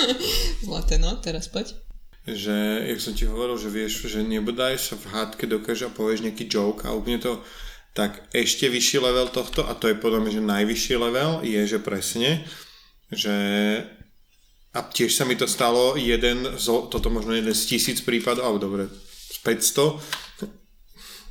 Zlaté, 0.66 0.96
no, 0.96 1.18
teraz 1.20 1.48
poď. 1.48 1.76
že, 2.22 2.86
jak 2.86 3.00
som 3.02 3.12
ti 3.18 3.26
hovoril, 3.26 3.58
že 3.58 3.68
vieš, 3.68 4.06
že 4.06 4.22
nebodaj 4.22 4.78
sa 4.78 4.94
v 4.94 5.10
hádke 5.10 5.44
dokáže 5.50 5.90
a 5.90 5.94
povieš 5.94 6.22
nejaký 6.22 6.46
joke 6.46 6.86
a 6.86 6.94
úplne 6.94 7.18
to 7.18 7.42
tak 7.92 8.24
ešte 8.32 8.72
vyšší 8.72 9.04
level 9.04 9.28
tohto 9.28 9.68
a 9.68 9.76
to 9.76 9.92
je 9.92 10.00
podľa 10.00 10.24
mňa, 10.24 10.30
že 10.32 10.42
najvyšší 10.48 10.94
level 10.96 11.30
je, 11.44 11.60
že 11.66 11.78
presne, 11.82 12.46
že 13.12 13.36
a 14.72 14.80
tiež 14.80 15.12
sa 15.12 15.28
mi 15.28 15.36
to 15.36 15.44
stalo 15.44 16.00
jeden, 16.00 16.56
zo, 16.56 16.88
toto 16.88 17.12
možno 17.12 17.36
jeden 17.36 17.52
z 17.52 17.62
tisíc 17.68 18.00
prípadov, 18.00 18.48
alebo 18.48 18.60
dobre, 18.64 18.84
z 19.28 19.38
500, 19.44 20.00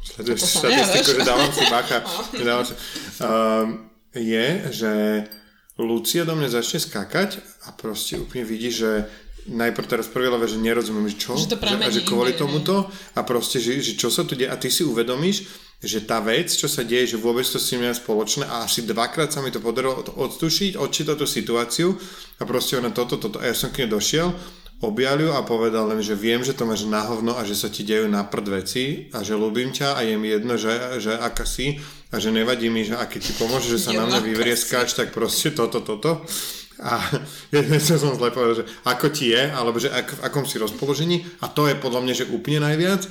sleduješ 0.06 0.42
nedáš. 0.62 1.06
že 1.10 1.26
dávam 1.26 1.50
si 1.50 1.64
bacha, 1.66 2.00
že 2.38 2.44
dávam 2.46 2.66
si, 2.70 2.74
um, 3.26 3.68
je, 4.14 4.48
že 4.70 4.92
Lucia 5.84 6.24
do 6.24 6.38
mňa 6.38 6.62
začne 6.62 6.80
skákať 6.82 7.42
a 7.68 7.74
proste 7.74 8.18
úplne 8.22 8.46
vidí, 8.46 8.70
že 8.70 9.10
najprv 9.50 9.90
teraz 9.90 10.06
prvý 10.06 10.30
level, 10.30 10.46
že 10.46 10.62
nerozumiem, 10.62 11.10
že 11.10 11.18
čo? 11.18 11.34
Že 11.34 11.50
to 11.54 11.58
že, 11.58 12.02
že 12.02 12.08
kvôli 12.08 12.38
tomuto? 12.38 12.86
a 13.18 13.20
proste, 13.26 13.58
že, 13.58 13.82
že 13.82 13.98
čo 13.98 14.14
sa 14.14 14.22
tu 14.22 14.38
deje? 14.38 14.50
A 14.50 14.58
ty 14.58 14.70
si 14.70 14.86
uvedomíš, 14.86 15.50
že 15.82 16.06
tá 16.06 16.22
vec, 16.22 16.54
čo 16.54 16.70
sa 16.70 16.86
deje, 16.86 17.18
že 17.18 17.18
vôbec 17.18 17.42
to 17.42 17.58
s 17.58 17.74
tým 17.74 17.82
nemá 17.82 17.98
spoločné 17.98 18.46
a 18.46 18.70
asi 18.70 18.86
dvakrát 18.86 19.34
sa 19.34 19.42
mi 19.42 19.50
to 19.50 19.58
podarilo 19.58 20.06
odtušiť, 20.06 20.78
odčítať 20.78 21.16
tú 21.18 21.26
situáciu 21.26 21.90
a 22.38 22.44
proste 22.46 22.78
ona 22.78 22.94
toto, 22.94 23.18
toto. 23.18 23.42
A 23.42 23.50
ja 23.50 23.56
som 23.58 23.74
k 23.74 23.86
nej 23.86 23.90
došiel 23.90 24.30
objavil 24.82 25.30
a 25.30 25.46
povedal 25.46 25.94
len, 25.94 26.02
že 26.02 26.18
viem, 26.18 26.42
že 26.42 26.58
to 26.58 26.66
máš 26.66 26.90
na 26.90 27.06
hovno 27.06 27.38
a 27.38 27.46
že 27.46 27.54
sa 27.54 27.70
ti 27.70 27.86
dejú 27.86 28.10
na 28.10 28.26
prd 28.26 28.46
veci 28.50 28.86
a 29.14 29.22
že 29.22 29.38
ľúbim 29.38 29.70
ťa 29.70 29.94
a 29.94 30.02
je 30.02 30.18
mi 30.18 30.34
jedno, 30.34 30.58
že, 30.58 30.74
že 30.98 31.14
aká 31.22 31.46
si 31.46 31.78
a 32.12 32.16
že 32.20 32.30
nevadí 32.30 32.68
mi, 32.68 32.84
že 32.84 33.00
aké 33.00 33.24
ti 33.24 33.32
pomôže, 33.40 33.72
že 33.72 33.80
sa 33.88 33.96
na 33.96 34.04
mňa 34.04 34.20
vyvrieskáš, 34.20 35.00
tak 35.00 35.16
proste 35.16 35.56
toto, 35.56 35.80
toto. 35.80 36.28
A 36.84 37.00
sa 37.88 37.96
som 37.96 38.12
zle 38.14 38.36
povedal, 38.36 38.62
že 38.62 38.66
ako 38.84 39.08
ti 39.16 39.32
je, 39.32 39.44
alebo 39.48 39.80
že 39.80 39.88
ak, 39.88 40.20
v 40.20 40.22
akom 40.28 40.44
si 40.44 40.60
rozpoložení 40.60 41.24
a 41.40 41.48
to 41.48 41.72
je 41.72 41.80
podľa 41.80 42.02
mňa, 42.04 42.14
že 42.14 42.32
úplne 42.34 42.60
najviac, 42.68 43.08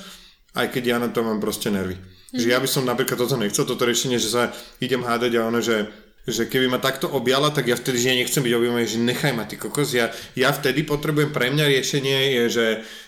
aj 0.53 0.67
keď 0.69 0.83
ja 0.85 0.97
na 1.01 1.09
to 1.09 1.25
mám 1.25 1.41
proste 1.41 1.73
nervy. 1.73 1.97
Mm-hmm. 1.97 2.39
Že 2.39 2.47
ja 2.47 2.59
by 2.61 2.67
som 2.69 2.83
napríklad 2.85 3.17
toto 3.17 3.39
nechcel, 3.39 3.65
toto 3.65 3.83
riešenie, 3.87 4.21
že 4.21 4.29
sa 4.29 4.53
idem 4.83 5.01
hádať 5.01 5.31
a 5.39 5.49
ono, 5.49 5.59
že 5.59 5.89
že 6.21 6.45
keby 6.45 6.69
ma 6.69 6.77
takto 6.77 7.09
objala, 7.09 7.49
tak 7.49 7.65
ja 7.65 7.73
vtedy, 7.73 7.97
že 7.97 8.13
nechcem 8.13 8.45
byť 8.45 8.53
objavovaný, 8.53 8.85
že 8.85 9.01
nechaj 9.01 9.33
ma 9.33 9.49
ty 9.49 9.57
kokos. 9.57 9.89
Ja, 9.97 10.13
ja 10.37 10.53
vtedy 10.53 10.85
potrebujem, 10.85 11.33
pre 11.33 11.49
mňa 11.49 11.65
riešenie 11.65 12.17
je, 12.37 12.43
že, 12.45 12.67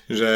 že 0.10 0.32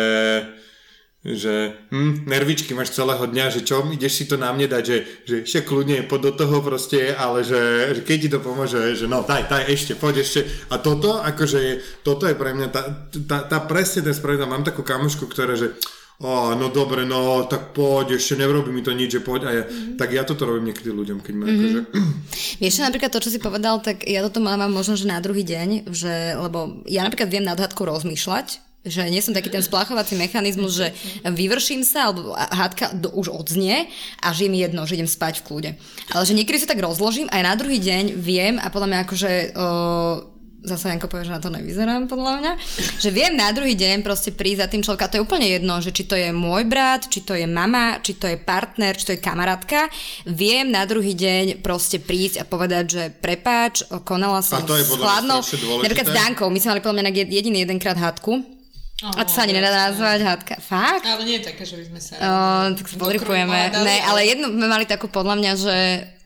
že 1.28 1.76
hm, 1.92 2.24
nervičky 2.24 2.72
máš 2.72 2.96
celého 2.96 3.20
dňa, 3.28 3.60
že 3.60 3.62
čo, 3.68 3.84
ideš 3.92 4.24
si 4.24 4.26
to 4.32 4.40
na 4.40 4.56
mne 4.56 4.72
dať, 4.72 4.84
že, 4.88 4.98
že 5.28 5.36
ešte 5.44 5.68
kľudne 5.68 6.08
poď 6.08 6.32
do 6.32 6.48
toho 6.48 6.64
proste, 6.64 7.12
ale 7.12 7.44
že, 7.44 7.60
že 8.00 8.02
keď 8.08 8.18
ti 8.18 8.30
to 8.32 8.40
pomôže, 8.40 8.96
že 8.96 9.12
no 9.12 9.28
daj, 9.28 9.52
daj 9.52 9.68
ešte, 9.68 10.00
poď 10.00 10.24
ešte. 10.24 10.48
A 10.72 10.80
toto, 10.80 11.20
akože, 11.20 11.84
toto 12.08 12.24
je 12.32 12.36
pre 12.40 12.56
mňa 12.56 12.68
tá, 12.72 12.82
tá, 13.28 13.38
tá 13.44 13.58
presne 13.68 14.08
ten 14.08 14.16
spravedlná, 14.16 14.48
mám 14.48 14.64
takú 14.64 14.88
kamošku, 14.88 15.28
ktorá, 15.28 15.60
že 15.60 15.76
o, 16.24 16.56
no 16.56 16.72
dobre, 16.72 17.04
no 17.04 17.44
tak 17.46 17.76
poď, 17.76 18.16
ešte 18.16 18.40
neurobí 18.40 18.72
mi 18.72 18.82
to 18.82 18.96
nič, 18.96 19.20
že 19.20 19.22
poď 19.22 19.42
a 19.44 19.52
ja, 19.52 19.64
mm-hmm. 19.68 20.00
tak 20.00 20.10
ja 20.16 20.24
toto 20.24 20.48
robím 20.48 20.72
niekedy 20.72 20.90
ľuďom, 20.96 21.20
keď 21.22 21.34
ma 21.36 21.46
mm-hmm. 21.46 21.60
akože... 21.60 21.80
Vieš, 22.64 22.82
napríklad 22.88 23.12
to, 23.12 23.22
čo 23.22 23.34
si 23.36 23.44
povedal, 23.44 23.84
tak 23.84 24.08
ja 24.08 24.24
toto 24.24 24.40
mám 24.40 24.64
možno, 24.72 24.96
že 24.96 25.12
na 25.12 25.20
druhý 25.20 25.44
deň, 25.44 25.92
že, 25.92 26.40
lebo 26.40 26.82
ja 26.88 27.04
napríklad 27.04 27.30
viem 27.30 27.46
nad 27.46 27.60
hádkou 27.60 27.86
rozmýšľať, 27.86 28.67
že 28.86 29.04
nie 29.12 29.20
som 29.20 29.36
taký 29.36 29.52
ten 29.52 29.64
spláchovací 29.66 30.16
mechanizmus, 30.16 30.80
že 30.80 30.88
vyvrším 31.28 31.84
sa, 31.84 32.10
alebo 32.10 32.34
hádka 32.34 32.96
do, 32.96 33.12
už 33.14 33.34
odznie 33.34 33.92
a 34.24 34.32
že 34.32 34.48
mi 34.48 34.64
jedno, 34.64 34.88
že 34.88 34.96
idem 34.96 35.10
spať 35.10 35.44
v 35.44 35.46
kľude. 35.46 35.72
Ale 36.16 36.24
že 36.24 36.38
niekedy 36.38 36.58
sa 36.62 36.72
tak 36.72 36.80
rozložím 36.80 37.28
aj 37.28 37.42
na 37.44 37.54
druhý 37.60 37.84
deň 37.84 38.16
viem 38.16 38.56
a 38.62 38.72
podľa 38.72 38.88
mňa 38.88 39.00
akože 39.04 39.32
uh, 39.54 40.38
zase 40.68 40.90
Janko 40.90 41.08
povie, 41.08 41.30
že 41.30 41.36
na 41.38 41.44
to 41.44 41.54
nevyzerám 41.54 42.12
podľa 42.12 42.34
mňa, 42.42 42.52
že 43.00 43.10
viem 43.14 43.40
na 43.40 43.50
druhý 43.56 43.78
deň 43.78 44.04
proste 44.04 44.36
prísť 44.36 44.60
za 44.60 44.68
tým 44.68 44.84
človeka, 44.84 45.08
to 45.08 45.18
je 45.18 45.26
úplne 45.26 45.48
jedno, 45.48 45.80
že 45.80 45.96
či 45.96 46.04
to 46.04 46.18
je 46.18 46.36
môj 46.36 46.68
brat, 46.68 47.08
či 47.08 47.24
to 47.24 47.38
je 47.38 47.48
mama, 47.48 48.04
či 48.04 48.20
to 48.20 48.28
je 48.28 48.36
partner, 48.36 48.98
či 48.98 49.06
to 49.08 49.14
je 49.16 49.24
kamarátka, 49.24 49.88
viem 50.28 50.68
na 50.68 50.84
druhý 50.84 51.16
deň 51.16 51.64
proste 51.64 52.04
prísť 52.04 52.42
a 52.42 52.44
povedať, 52.44 52.84
že 52.90 53.04
prepáč, 53.16 53.88
konala 54.04 54.44
som 54.44 54.60
a 54.60 54.68
to 54.68 54.76
je 54.76 54.84
s 54.84 54.92
chladnou, 54.92 55.40
napríklad 55.86 56.08
s 56.10 56.14
Dankou, 56.14 56.52
my 56.52 56.60
sme 56.60 56.70
mali 56.76 56.82
podľa 56.84 56.96
mňa 57.00 57.12
jediný 57.32 57.58
jedenkrát 57.64 57.96
hádku, 57.96 58.57
Oh, 59.06 59.14
a 59.14 59.22
to 59.22 59.30
sa 59.30 59.46
ani 59.46 59.54
nedá 59.54 59.70
nazvať 59.70 60.26
hádka. 60.26 60.54
Fakt? 60.58 61.06
Ale 61.06 61.22
nie 61.22 61.38
je 61.38 61.54
také, 61.54 61.70
že 61.70 61.78
by 61.78 61.86
sme 61.86 62.00
sa... 62.02 62.14
Oh, 62.18 62.66
tak 62.74 62.90
sa 62.90 62.98
podripujeme. 62.98 63.70
Ne, 63.86 64.02
ale 64.02 64.26
jednu 64.26 64.50
sme 64.50 64.66
mali 64.66 64.90
takú 64.90 65.06
podľa 65.06 65.38
mňa, 65.38 65.52
že 65.54 65.78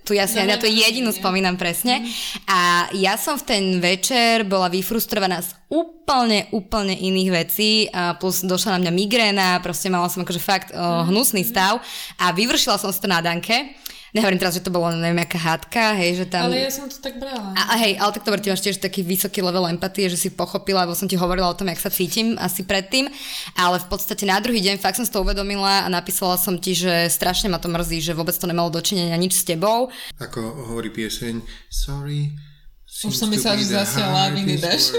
tu 0.07 0.15
ja 0.15 0.23
si 0.23 0.39
no, 0.39 0.47
ja 0.47 0.55
to 0.55 0.71
jedinú 0.71 1.11
spomínam 1.11 1.59
presne. 1.59 2.01
A 2.47 2.87
ja 2.95 3.19
som 3.19 3.35
v 3.35 3.43
ten 3.43 3.63
večer 3.83 4.47
bola 4.47 4.71
vyfrustrovaná 4.71 5.43
z 5.43 5.51
úplne, 5.67 6.47
úplne 6.55 6.95
iných 6.95 7.29
vecí 7.31 7.71
a 7.91 8.15
plus 8.15 8.41
došla 8.41 8.79
na 8.79 8.87
mňa 8.87 8.91
migréna, 8.95 9.47
proste 9.59 9.91
mala 9.91 10.07
som 10.07 10.23
akože 10.23 10.41
fakt 10.41 10.71
oh, 10.71 11.05
hnusný 11.11 11.43
stav 11.43 11.83
a 12.17 12.31
vyvršila 12.31 12.79
som 12.79 12.89
to 12.89 13.07
na 13.07 13.19
danke. 13.19 13.75
Nehovorím 14.11 14.43
teraz, 14.43 14.59
že 14.59 14.63
to 14.67 14.75
bolo 14.75 14.91
neviem 14.91 15.23
aká 15.23 15.39
hádka, 15.39 15.95
hej, 15.95 16.19
že 16.19 16.25
tam... 16.27 16.51
Ale 16.51 16.67
ja 16.67 16.71
som 16.71 16.91
to 16.91 16.99
tak 16.99 17.15
brala. 17.15 17.55
A, 17.55 17.61
a 17.71 17.75
hej, 17.79 17.95
ale 17.95 18.11
tak 18.11 18.27
to 18.27 18.31
ty 18.43 18.51
máš 18.51 18.59
tiež 18.59 18.83
taký 18.83 19.07
vysoký 19.07 19.39
level 19.39 19.71
empatie, 19.71 20.11
že 20.11 20.19
si 20.19 20.29
pochopila, 20.35 20.83
lebo 20.83 20.99
som 20.99 21.07
ti 21.07 21.15
hovorila 21.15 21.47
o 21.47 21.55
tom, 21.55 21.71
jak 21.71 21.79
sa 21.79 21.87
cítim 21.87 22.35
asi 22.35 22.67
predtým, 22.67 23.07
ale 23.55 23.79
v 23.79 23.87
podstate 23.87 24.27
na 24.27 24.35
druhý 24.43 24.59
deň 24.59 24.83
fakt 24.83 24.99
som 24.99 25.07
si 25.07 25.15
to 25.15 25.23
uvedomila 25.23 25.83
a 25.83 25.87
napísala 25.87 26.35
som 26.35 26.59
ti, 26.59 26.75
že 26.75 27.07
strašne 27.07 27.47
ma 27.47 27.63
to 27.63 27.71
mrzí, 27.71 28.03
že 28.03 28.11
vôbec 28.11 28.35
to 28.35 28.51
nemalo 28.51 28.67
dočinenia 28.67 29.15
nič 29.15 29.31
s 29.31 29.47
tebou. 29.47 29.87
Ako 30.19 30.67
hovorí 30.75 30.91
pieseň, 30.91 31.39
sorry, 31.71 32.35
už 32.91 33.15
som 33.15 33.31
myslela, 33.31 33.55
že 33.55 33.71
zase 33.71 34.03
laviny 34.03 34.59
dáš. 34.59 34.91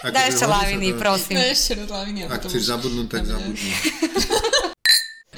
Daj 0.00 0.32
ešte 0.32 0.46
laviny, 0.48 0.96
prosím. 0.96 1.36
Daj 1.36 1.52
ešte 1.52 1.72
laviny. 1.84 2.24
Ak 2.24 2.40
chceš 2.48 2.72
zabudnúť, 2.72 3.06
tak 3.12 3.22
zabudnúť. 3.28 3.60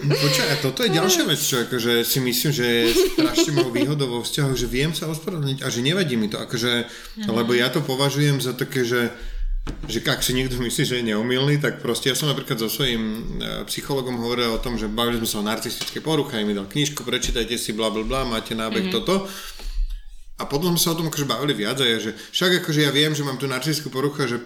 Počkaj, 0.00 0.48
a 0.48 0.56
toto 0.64 0.80
je 0.80 0.96
ďalšia 0.96 1.24
vec, 1.28 1.40
čo 1.40 1.56
akože 1.68 2.02
si 2.02 2.18
myslím, 2.24 2.50
že 2.50 2.64
je 2.64 2.84
strašne 3.12 3.52
mojou 3.52 3.72
výhodou 3.72 4.08
vo 4.08 4.20
vzťahu, 4.24 4.52
že 4.56 4.66
viem 4.66 4.96
sa 4.96 5.12
ospravedlniť 5.12 5.60
a 5.60 5.68
že 5.68 5.84
nevadí 5.84 6.16
mi 6.16 6.32
to, 6.32 6.40
akože, 6.40 6.88
lebo 7.28 7.52
ja 7.52 7.68
to 7.68 7.84
považujem 7.84 8.40
za 8.40 8.56
také, 8.56 8.82
že 8.86 9.12
že 9.86 10.00
ak 10.02 10.24
si 10.24 10.32
niekto 10.32 10.56
myslí, 10.56 10.82
že 10.82 10.98
je 10.98 11.08
neumilný, 11.14 11.60
tak 11.60 11.84
proste 11.84 12.10
ja 12.10 12.16
som 12.16 12.32
napríklad 12.32 12.58
so 12.58 12.72
svojím 12.72 13.02
e, 13.02 13.18
psychologom 13.68 14.18
hovoril 14.18 14.56
o 14.56 14.62
tom, 14.62 14.80
že 14.80 14.88
bavili 14.88 15.20
sme 15.20 15.28
sa 15.28 15.40
o 15.44 15.46
narcistickej 15.46 16.00
poruche, 16.00 16.40
aj 16.40 16.46
mi 16.48 16.56
dal 16.56 16.66
knižku, 16.66 17.04
prečítajte 17.04 17.60
si 17.60 17.76
bla 17.76 17.92
bla 17.92 18.02
bla, 18.02 18.24
máte 18.24 18.56
nábeh 18.56 18.88
mm-hmm. 18.88 19.04
toto. 19.04 19.28
A 20.40 20.48
potom 20.48 20.72
sme 20.72 20.80
sa 20.80 20.96
o 20.96 20.98
tom 20.98 21.12
akože 21.12 21.28
bavili 21.28 21.52
viac 21.52 21.76
a 21.76 21.86
ja, 21.86 22.00
že 22.00 22.16
však 22.16 22.64
akože 22.64 22.88
ja 22.88 22.90
viem, 22.90 23.12
že 23.12 23.20
mám 23.20 23.36
tu 23.36 23.44
narcistickú 23.44 23.92
poruchu, 23.92 24.24
že 24.24 24.40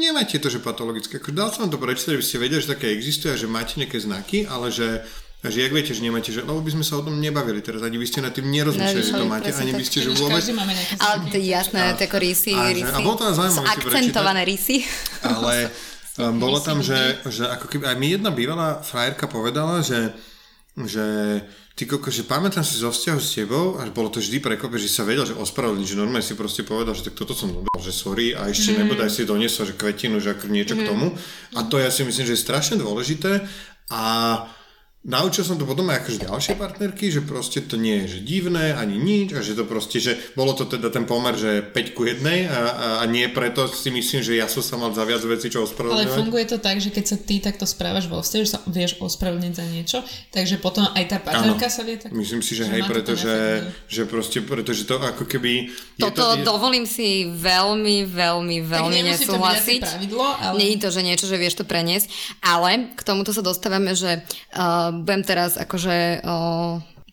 nemáte 0.00 0.38
to, 0.38 0.48
že 0.52 0.60
patologické. 0.62 1.18
Ako 1.18 1.32
dal 1.32 1.48
som 1.50 1.66
vám 1.66 1.72
to 1.74 1.82
prečítať, 1.82 2.14
aby 2.16 2.24
ste 2.24 2.42
vedeli, 2.42 2.60
že 2.62 2.72
také 2.72 2.92
existuje 2.92 3.32
a 3.32 3.40
že 3.40 3.48
máte 3.48 3.80
nejaké 3.80 3.98
znaky, 3.98 4.44
ale 4.46 4.68
že 4.70 5.02
a 5.44 5.52
že 5.52 5.62
jak 5.62 5.72
viete, 5.78 5.94
že 5.94 6.02
nemáte, 6.02 6.34
že, 6.34 6.42
lebo 6.42 6.58
by 6.58 6.74
sme 6.74 6.82
sa 6.82 6.98
o 6.98 7.06
tom 7.06 7.22
nebavili 7.22 7.62
teraz, 7.62 7.78
ani 7.84 8.00
by 8.02 8.06
ste 8.08 8.18
na 8.18 8.34
tým 8.34 8.50
nerozmýšľali, 8.50 9.04
že 9.04 9.14
to 9.14 9.26
máte, 9.30 9.50
ani 9.54 9.78
by 9.78 9.84
ste, 9.86 9.98
že 10.02 10.10
vôbec... 10.18 10.42
Ale 10.98 11.14
to 11.30 11.36
je 11.38 11.46
jasné, 11.54 11.78
je 11.94 12.02
ako 12.02 12.18
rysy, 12.18 12.52
a, 12.56 12.74
rysy. 12.74 12.90
A 12.90 12.98
bolo 12.98 13.14
tam 13.14 13.30
zaujímavé 13.30 13.68
akcentované 13.78 14.42
rysy. 14.42 14.82
Ale 15.22 15.70
um, 16.18 16.34
bolo 16.42 16.58
tam, 16.58 16.82
že, 16.82 16.98
že 17.30 17.46
ako 17.46 17.68
keby, 17.70 17.84
aj 17.84 17.96
mi 18.00 18.08
jedna 18.16 18.34
bývalá 18.34 18.82
frajerka 18.82 19.30
povedala, 19.30 19.86
že, 19.86 20.16
že 20.84 21.04
ty 21.72 21.88
koko, 21.88 22.12
že 22.12 22.28
pamätám 22.28 22.60
si 22.60 22.76
zo 22.76 22.92
vzťahu 22.92 23.20
s 23.20 23.32
tebou, 23.32 23.80
až 23.80 23.96
bolo 23.96 24.12
to 24.12 24.20
vždy 24.20 24.44
prekvapivé, 24.44 24.76
že 24.76 24.92
sa 24.92 25.08
vedel, 25.08 25.24
že 25.24 25.32
ospravedlniť, 25.32 25.88
že 25.88 25.96
normálne 25.96 26.20
si 26.20 26.36
proste 26.36 26.68
povedal, 26.68 26.92
že 26.92 27.08
tak 27.08 27.16
toto 27.16 27.32
som 27.32 27.64
dal, 27.64 27.80
že 27.80 27.96
sorry 27.96 28.36
a 28.36 28.52
ešte 28.52 28.76
mm. 28.76 28.84
nebodaj 28.84 29.08
si 29.08 29.24
doniesol, 29.24 29.72
že 29.72 29.78
kvetinu, 29.80 30.20
že 30.20 30.36
niečo 30.52 30.76
mm. 30.76 30.80
k 30.80 30.84
mhm. 30.84 30.88
tomu. 30.92 31.06
A 31.56 31.64
to 31.64 31.80
ja 31.80 31.88
si 31.88 32.04
myslím, 32.04 32.28
že 32.28 32.36
je 32.36 32.44
strašne 32.44 32.76
dôležité 32.76 33.40
a 33.88 34.04
Naučil 35.06 35.46
som 35.46 35.54
to 35.54 35.62
potom 35.62 35.86
aj 35.86 36.02
akože 36.02 36.18
ďalšie 36.26 36.54
partnerky, 36.58 37.14
že 37.14 37.22
proste 37.22 37.62
to 37.62 37.78
nie 37.78 38.02
je 38.02 38.18
že 38.18 38.20
divné 38.26 38.74
ani 38.74 38.98
nič 38.98 39.38
a 39.38 39.40
že 39.40 39.54
to 39.54 39.62
proste, 39.62 40.02
že 40.02 40.18
bolo 40.34 40.50
to 40.50 40.66
teda 40.66 40.90
ten 40.90 41.06
pomer, 41.06 41.38
že 41.38 41.62
5 41.62 41.94
ku 41.94 42.02
1 42.02 42.26
a, 42.26 42.26
a, 42.26 42.58
a 42.98 43.04
nie 43.06 43.30
preto 43.30 43.70
si 43.70 43.94
myslím, 43.94 44.26
že 44.26 44.34
ja 44.34 44.50
som 44.50 44.66
sa 44.66 44.74
mal 44.74 44.90
za 44.90 45.06
viac 45.06 45.22
veci, 45.22 45.46
čo 45.46 45.62
ospravedlňovať. 45.62 46.10
Ale 46.10 46.18
funguje 46.26 46.44
to 46.50 46.58
tak, 46.58 46.82
že 46.82 46.90
keď 46.90 47.04
sa 47.06 47.16
ty 47.22 47.38
takto 47.38 47.70
správaš 47.70 48.10
vo 48.10 48.18
vzťahu, 48.18 48.42
že 48.42 48.50
sa 48.50 48.60
vieš 48.66 48.98
ospravedlniť 48.98 49.54
za 49.54 49.64
niečo, 49.70 49.98
takže 50.34 50.58
potom 50.58 50.82
aj 50.90 51.04
tá 51.06 51.22
partnerka 51.22 51.70
ano, 51.70 51.76
sa 51.78 51.82
vie 51.86 51.96
tak... 52.02 52.10
Myslím 52.10 52.42
si, 52.42 52.58
že, 52.58 52.66
že 52.66 52.74
hej, 52.74 52.82
pretože, 52.90 53.34
že 53.86 54.02
proste, 54.10 54.42
pretože 54.42 54.90
to 54.90 54.98
ako 54.98 55.22
keby... 55.22 55.70
Toto 56.02 56.18
to, 56.18 56.26
je... 56.34 56.42
dovolím 56.42 56.82
si 56.82 57.30
veľmi, 57.30 58.10
veľmi, 58.10 58.58
veľmi 58.58 59.00
nesúhlasiť. 59.14 59.80
To 59.86 59.86
pravidlo, 59.86 60.26
ale... 60.34 60.56
Nie 60.58 60.68
je 60.74 60.82
to, 60.82 60.90
že 60.90 61.00
niečo, 61.06 61.30
že 61.30 61.38
vieš 61.38 61.62
to 61.62 61.64
preniesť, 61.64 62.10
ale 62.42 62.90
k 62.98 63.00
tomuto 63.06 63.30
sa 63.30 63.46
dostávame, 63.46 63.94
že 63.94 64.26
uh, 64.50 64.95
budem 65.02 65.22
teraz 65.26 65.58
akože... 65.58 66.22
O, 66.24 66.36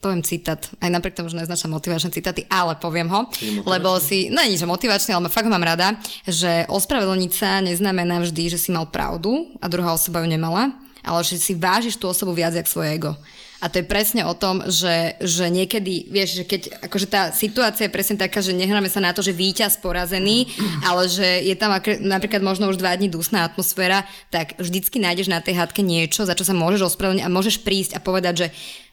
poviem 0.03 0.19
citát, 0.19 0.59
aj 0.83 0.91
napriek 0.91 1.15
tomu, 1.15 1.31
že 1.31 1.39
neznačam 1.39 1.71
motivačné 1.71 2.11
citáty, 2.11 2.43
ale 2.51 2.75
poviem 2.75 3.07
ho, 3.07 3.23
lebo 3.63 3.95
si, 4.03 4.27
no 4.27 4.43
nie, 4.43 4.59
že 4.59 4.67
motivačný, 4.67 5.15
ale 5.15 5.31
fakt 5.31 5.47
ho 5.47 5.55
mám 5.55 5.63
rada, 5.63 5.95
že 6.27 6.67
ospravedlniť 6.67 7.31
sa 7.31 7.63
neznamená 7.63 8.19
vždy, 8.19 8.51
že 8.51 8.59
si 8.59 8.75
mal 8.75 8.83
pravdu 8.91 9.55
a 9.63 9.71
druhá 9.71 9.95
osoba 9.95 10.19
ju 10.19 10.27
nemala, 10.27 10.75
ale 11.07 11.23
že 11.23 11.39
si 11.39 11.55
vážiš 11.55 11.95
tú 11.95 12.11
osobu 12.11 12.35
viac 12.35 12.51
jak 12.51 12.67
svoje 12.67 12.99
ego. 12.99 13.15
A 13.63 13.71
to 13.71 13.79
je 13.79 13.87
presne 13.87 14.27
o 14.27 14.35
tom, 14.35 14.59
že, 14.67 15.15
že 15.23 15.47
niekedy, 15.47 16.11
vieš, 16.11 16.35
že 16.35 16.43
keď 16.43 16.83
akože 16.83 17.07
tá 17.07 17.31
situácia 17.31 17.87
je 17.87 17.95
presne 17.95 18.19
taká, 18.19 18.43
že 18.43 18.51
nehráme 18.51 18.91
sa 18.91 18.99
na 18.99 19.15
to, 19.15 19.23
že 19.23 19.31
víťaz 19.31 19.79
porazený, 19.79 20.51
ale 20.83 21.07
že 21.07 21.47
je 21.47 21.55
tam 21.55 21.71
napríklad 22.03 22.43
možno 22.43 22.67
už 22.67 22.75
dva 22.75 22.91
dní 22.91 23.07
dusná 23.07 23.47
atmosféra, 23.47 24.03
tak 24.27 24.59
vždycky 24.59 24.99
nájdeš 24.99 25.31
na 25.31 25.39
tej 25.39 25.55
hádke 25.55 25.79
niečo, 25.79 26.27
za 26.27 26.35
čo 26.35 26.43
sa 26.43 26.51
môžeš 26.51 26.91
ospravedlniť 26.91 27.23
a 27.23 27.31
môžeš 27.31 27.63
prísť 27.63 27.95
a 27.95 28.03
povedať, 28.03 28.33
že 28.35 28.47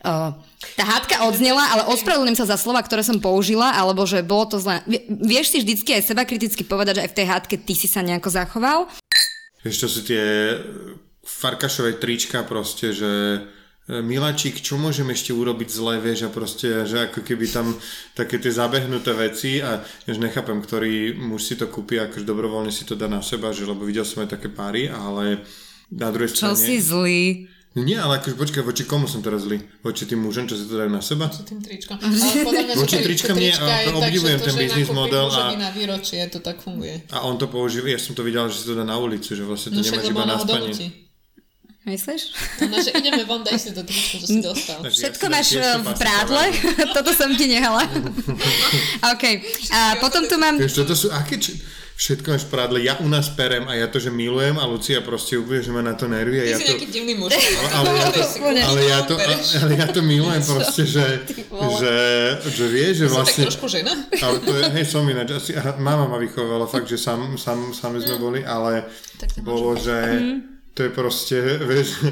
uh, 0.07 0.39
tá 0.79 0.85
hádka 0.87 1.27
odznela, 1.27 1.67
ale 1.75 1.91
ospravedlňujem 1.91 2.39
sa 2.39 2.55
za 2.55 2.57
slova, 2.63 2.87
ktoré 2.87 3.03
som 3.03 3.19
použila, 3.19 3.75
alebo 3.75 4.07
že 4.07 4.23
bolo 4.23 4.55
to 4.55 4.63
zlé. 4.63 4.87
Vieš 5.11 5.51
si 5.51 5.67
vždycky 5.67 5.99
aj 5.99 6.15
seba 6.15 6.23
kriticky 6.23 6.63
povedať, 6.63 7.03
že 7.03 7.05
aj 7.09 7.11
v 7.11 7.19
tej 7.19 7.27
hádke 7.27 7.57
ty 7.59 7.75
si 7.75 7.91
sa 7.91 8.07
nejako 8.07 8.31
zachoval? 8.31 8.87
Vieš, 9.67 9.77
to 9.83 9.89
sú 9.91 10.01
tie 10.07 10.55
farkašové 11.27 11.99
trička 11.99 12.47
proste, 12.47 12.95
že 12.95 13.11
e, 13.91 13.99
Miláčik, 13.99 14.63
čo 14.63 14.79
môžem 14.79 15.11
ešte 15.11 15.35
urobiť 15.35 15.67
zle, 15.67 15.99
vieš, 15.99 16.27
a 16.27 16.31
proste, 16.31 16.87
že 16.87 17.11
ako 17.11 17.27
keby 17.27 17.51
tam 17.51 17.75
také 18.15 18.39
tie 18.39 18.55
zabehnuté 18.55 19.11
veci 19.19 19.59
a 19.59 19.83
že 20.07 20.23
nechápem, 20.23 20.63
ktorý 20.63 21.19
muž 21.19 21.51
si 21.51 21.55
to 21.59 21.67
kúpi, 21.67 21.99
akože 21.99 22.23
dobrovoľne 22.23 22.71
si 22.71 22.87
to 22.87 22.95
dá 22.95 23.11
na 23.11 23.19
seba, 23.19 23.51
že 23.51 23.67
lebo 23.67 23.83
videl 23.83 24.07
som 24.07 24.23
aj 24.23 24.39
také 24.39 24.47
páry, 24.47 24.87
ale 24.87 25.43
na 25.91 26.15
druhej 26.15 26.31
Čo 26.31 26.55
strane... 26.55 26.63
si 26.63 26.79
zlý? 26.79 27.51
No 27.71 27.87
nie, 27.87 27.95
ale 27.95 28.19
akože 28.19 28.35
počkaj, 28.35 28.63
voči 28.67 28.83
komu 28.83 29.07
som 29.07 29.23
teraz 29.23 29.47
zlý? 29.47 29.63
Voči 29.87 30.03
tým 30.03 30.19
mužom, 30.27 30.51
čo 30.51 30.59
si 30.59 30.67
to 30.67 30.75
dajú 30.75 30.91
na 30.91 30.99
seba? 30.99 31.31
tým 31.31 31.63
tričkom. 31.63 32.03
Mňa, 32.03 32.75
Voči 32.75 32.99
tričkám 32.99 33.39
nie, 33.39 33.55
a 33.55 33.95
obdivujem 33.95 34.43
ten 34.43 34.55
kúpi 34.59 34.91
model 34.91 35.31
a- 35.31 35.55
na 35.55 35.71
výročie, 35.71 36.19
to 36.35 36.43
tak 36.43 36.59
funguje. 36.59 37.07
A 37.15 37.23
on 37.23 37.39
to 37.39 37.47
používa, 37.47 37.87
ja 37.87 37.99
som 38.03 38.19
to 38.19 38.27
videl, 38.27 38.51
že 38.51 38.59
si 38.59 38.67
to 38.67 38.75
dá 38.75 38.83
na 38.83 38.99
ulicu, 38.99 39.39
že 39.39 39.47
vlastne 39.47 39.71
to 39.71 39.79
No 39.79 39.87
však, 39.87 40.03
nemáš 40.03 40.11
iba 40.11 40.25
na 40.27 40.37
spanie. 40.43 41.10
Myslíš? 41.81 42.23
No, 42.69 42.77
že 42.77 42.93
ideme 42.93 43.25
von, 43.25 43.41
daj 43.41 43.57
si 43.57 43.73
to 43.73 43.81
tričko, 43.81 44.21
čo 44.21 44.27
si 44.29 44.39
dostal. 44.45 44.85
Takže 44.85 45.01
ja 45.01 45.05
Všetko 45.09 45.25
dám 45.25 45.33
máš 45.33 45.49
eh, 45.51 45.61
to 45.65 45.79
v 45.81 45.93
prádle? 45.97 46.45
Toto 46.97 47.11
som 47.17 47.31
ti 47.33 47.49
nehala. 47.49 47.89
OK. 49.17 49.25
A 49.73 49.97
potom 49.97 50.29
tu 50.29 50.37
mám... 50.37 50.61
Vieš, 50.61 50.85
toto 50.85 50.93
sú, 50.93 51.09
aké 51.09 51.41
č- 51.41 51.57
všetko 51.97 52.33
máš 52.33 52.45
v 52.45 52.51
prádle, 52.53 52.79
ja 52.81 53.01
u 53.01 53.09
nás 53.09 53.33
perem 53.33 53.65
a 53.65 53.77
ja 53.77 53.89
to, 53.89 53.97
že 53.97 54.09
milujem 54.09 54.57
a 54.57 54.65
Lucia 54.65 55.01
proste 55.01 55.41
úplne, 55.41 55.61
že 55.61 55.73
ma 55.73 55.81
na 55.81 55.97
to 55.97 56.05
nervuje. 56.05 56.45
Ty 56.45 56.53
Ja 56.53 56.57
si 56.57 56.65
to, 56.65 56.69
nejaký 56.71 56.89
divný 56.93 57.15
muž. 57.17 57.33
ale, 57.73 57.89
ja 57.97 58.09
to, 58.13 58.21
ale, 58.45 58.81
ja 58.85 59.01
to, 59.01 59.15
ale 59.57 59.73
ja 59.73 59.87
to 59.89 60.01
milujem 60.01 60.43
proste, 60.45 60.85
že, 60.85 61.05
že, 61.81 61.95
že 62.45 62.65
vieš, 62.69 62.95
že 62.95 63.07
Som 63.09 63.25
tak 63.25 63.25
vlastne... 63.25 63.45
trošku 63.49 63.67
žena. 63.73 63.93
Ale 64.21 64.37
to 64.41 64.53
je, 64.53 64.65
hej, 64.69 64.85
som 64.85 65.05
ináč, 65.05 65.33
asi, 65.33 65.57
mama 65.77 66.05
ma 66.05 66.21
vychovala 66.21 66.69
fakt, 66.69 66.89
že 66.89 67.01
sam, 67.01 67.41
sam, 67.41 67.73
sami 67.73 68.05
sme 68.05 68.21
boli, 68.21 68.41
ale 68.45 68.85
bolo, 69.41 69.77
že 69.77 69.97
to 70.75 70.87
je 70.87 70.91
proste, 70.91 71.39
vieš, 71.71 72.07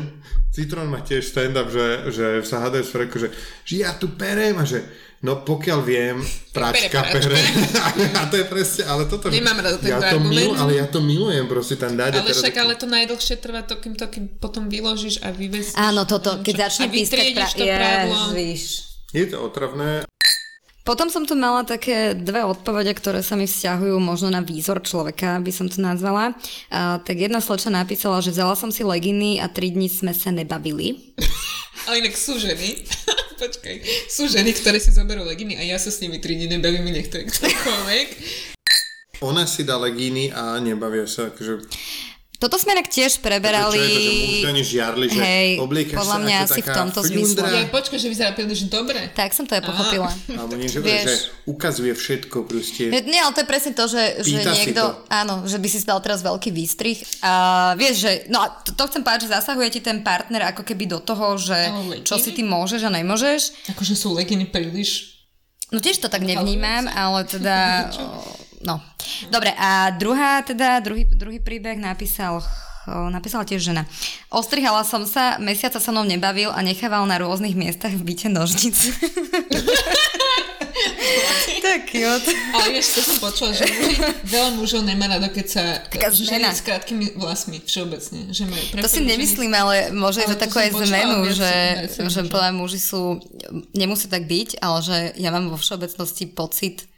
Citrón 0.49 0.91
má 0.91 1.05
tiež 1.05 1.23
stand-up, 1.23 1.71
že, 1.71 2.11
že 2.11 2.27
sa 2.43 2.67
hádajú 2.67 2.85
s 2.85 2.91
Freku, 2.91 3.17
že, 3.21 3.29
že 3.63 3.85
ja 3.85 3.95
tu 3.95 4.17
perem 4.19 4.57
a 4.59 4.65
že 4.65 4.83
no 5.23 5.43
pokiaľ 5.43 5.81
viem, 5.83 6.17
pračka 6.55 7.03
Pere 7.11 7.27
pere. 7.27 7.41
a 8.19 8.31
to 8.31 8.39
je 8.39 8.47
presne, 8.47 8.83
ale 8.87 9.11
toto... 9.11 9.31
Nemám 9.31 9.59
rada 9.59 9.79
tento 9.79 9.99
ja 9.99 9.99
to 9.99 10.19
argument. 10.19 10.31
milu, 10.31 10.53
ale 10.55 10.73
ja 10.79 10.87
to 10.87 10.99
milujem 11.03 11.47
proste 11.51 11.75
tam 11.75 11.99
dať. 11.99 12.23
Ale 12.23 12.31
však 12.31 12.55
ale 12.55 12.75
to 12.79 12.87
najdlhšie 12.87 13.37
trvá 13.43 13.63
to, 13.67 13.83
kým 13.83 13.95
to 13.99 14.07
kým 14.07 14.25
potom 14.39 14.71
vyložíš 14.71 15.19
a 15.27 15.35
vyvesíš. 15.35 15.75
Áno, 15.75 16.07
toto, 16.07 16.39
keď 16.43 16.71
začne 16.71 16.87
A 16.87 16.93
pískať 16.95 17.35
vytriediš 17.35 17.51
to. 17.55 17.65
Ježiš. 17.67 18.63
Je 19.11 19.25
to 19.27 19.37
otravné. 19.43 20.07
Potom 20.89 21.12
som 21.12 21.28
tu 21.28 21.36
mala 21.36 21.68
také 21.68 22.16
dve 22.16 22.49
odpovede, 22.49 22.97
ktoré 22.97 23.20
sa 23.20 23.36
mi 23.36 23.45
vzťahujú 23.45 24.01
možno 24.01 24.32
na 24.32 24.41
výzor 24.41 24.80
človeka, 24.80 25.36
by 25.36 25.53
som 25.53 25.68
to 25.68 25.84
nazvala. 25.84 26.32
Uh, 26.72 26.97
tak 27.05 27.20
jedna 27.20 27.45
slečna 27.45 27.84
napísala, 27.84 28.24
že 28.24 28.32
vzala 28.32 28.57
som 28.57 28.72
si 28.72 28.80
leginy 28.89 29.36
a 29.36 29.53
tri 29.53 29.68
dní 29.68 29.93
sme 29.93 30.16
sa 30.16 30.32
nebavili. 30.32 31.12
Ale 31.84 32.01
inak 32.01 32.16
sú 32.16 32.41
ženy, 32.41 32.89
počkaj, 33.43 33.76
sú 34.09 34.32
ženy, 34.32 34.57
ktoré 34.57 34.80
si 34.80 34.89
zoberú 34.89 35.28
leginy 35.28 35.61
a 35.61 35.62
ja 35.68 35.76
sa 35.76 35.93
s 35.93 36.01
nimi 36.01 36.24
tri 36.24 36.41
dní 36.41 36.57
nebavím, 36.57 36.89
nech 36.89 37.12
to 37.12 37.20
je 37.20 37.28
ktokoľvek. 37.36 38.09
Ona 39.28 39.45
si 39.45 39.68
dá 39.68 39.76
legíny 39.76 40.32
a 40.32 40.57
nebavia 40.57 41.05
sa, 41.05 41.28
akože... 41.28 41.68
Toto 42.39 42.55
sme 42.55 42.78
inak 42.78 42.86
tiež 42.86 43.18
preberali. 43.18 43.82
Čo 43.82 43.82
je 43.82 44.47
to, 44.47 44.55
že 44.55 44.62
žiarli, 44.62 45.07
že 45.11 45.18
Hej, 45.18 45.51
podľa 45.91 46.18
mňa 46.22 46.36
asi 46.47 46.61
v 46.62 46.70
tomto 46.70 47.03
fľundra. 47.03 47.51
zmysle. 47.51 47.66
Ja 47.66 47.66
počkaj, 47.66 47.99
že 47.99 48.07
vyzerá 48.07 48.30
príliš 48.30 48.70
dobre. 48.70 49.11
Tak 49.11 49.34
som 49.34 49.43
to 49.43 49.59
aj 49.59 49.66
pochopila. 49.66 50.07
Alebo 50.39 50.55
nie, 50.55 50.70
že, 50.70 50.78
ukazuje 51.51 51.91
všetko 51.99 52.47
proste. 52.47 52.95
Nie, 52.95 53.03
Nie, 53.03 53.26
ale 53.26 53.34
to 53.34 53.43
je 53.43 53.49
presne 53.51 53.74
to, 53.74 53.91
že, 53.91 54.22
že 54.22 54.39
niekto, 54.39 54.82
to. 54.86 55.11
áno, 55.11 55.51
že 55.51 55.59
by 55.59 55.66
si 55.66 55.82
dal 55.82 55.99
teraz 55.99 56.22
veľký 56.22 56.55
výstrih. 56.55 57.03
A 57.26 57.74
vieš, 57.74 58.07
že, 58.07 58.12
no 58.30 58.39
a 58.39 58.55
to, 58.62 58.70
to 58.70 58.86
chcem 58.86 59.03
povedať, 59.03 59.26
že 59.26 59.34
zasahuje 59.34 59.68
ti 59.74 59.80
ten 59.82 60.07
partner 60.07 60.55
ako 60.55 60.62
keby 60.62 60.86
do 60.86 61.03
toho, 61.03 61.34
že 61.43 61.59
čo 62.07 62.22
si 62.22 62.30
ty 62.30 62.47
môžeš 62.47 62.86
a 62.86 62.91
nemôžeš. 62.95 63.66
Akože 63.74 63.99
sú 63.99 64.14
leginy 64.14 64.47
príliš... 64.47 65.18
No 65.74 65.82
tiež 65.82 66.01
to 66.01 66.09
tak 66.09 66.22
nevnímam, 66.22 66.86
ale 66.86 67.26
teda, 67.26 67.91
no. 68.63 68.81
Dobre, 69.31 69.55
a 69.55 69.91
druhá, 69.95 70.43
teda, 70.43 70.81
druhý, 70.81 71.05
druhý 71.05 71.39
príbeh 71.43 71.79
napísal 71.79 72.43
napísala 72.89 73.45
tiež 73.45 73.69
žena. 73.69 73.85
Ostrihala 74.33 74.81
som 74.81 75.05
sa, 75.05 75.37
mesiaca 75.37 75.77
sa 75.77 75.93
mnou 75.93 76.09
nebavil 76.09 76.49
a 76.49 76.65
nechával 76.65 77.05
na 77.05 77.21
rôznych 77.21 77.53
miestach 77.53 77.93
v 77.93 78.01
byte 78.01 78.33
nožnice. 78.33 78.97
tak 81.69 81.91
cute. 81.91 82.31
Ale 82.55 82.67
vieš, 82.73 82.87
to 82.97 83.01
som 83.05 83.17
počula, 83.21 83.51
že 83.53 83.65
muži, 83.69 84.01
veľa 84.25 84.51
mužov 84.57 84.83
nemá 84.87 85.07
rado, 85.11 85.29
keď 85.29 85.47
sa 85.47 85.63
Taká 85.85 86.09
ženy 86.11 86.49
s 86.49 86.63
krátkými 86.65 87.19
vlasmi 87.19 87.61
všeobecne. 87.63 88.33
Že 88.33 88.43
majú 88.49 88.63
To 88.81 88.89
si 88.89 89.01
nemyslím, 89.05 89.53
ale 89.53 89.93
môže 89.93 90.25
Ale 90.25 90.33
ísť 90.33 90.35
o 90.35 90.39
to 90.39 90.45
takú 90.49 90.57
aj 90.63 90.71
zmenu, 90.89 91.19
že, 91.35 91.53
že 92.09 92.21
podľa 92.31 92.51
muži 92.57 92.81
sú, 92.81 93.21
nemusí 93.77 94.09
tak 94.09 94.25
byť, 94.25 94.63
ale 94.65 94.79
že 94.81 94.97
ja 95.21 95.29
mám 95.29 95.53
vo 95.53 95.59
všeobecnosti 95.61 96.31
pocit, 96.33 96.89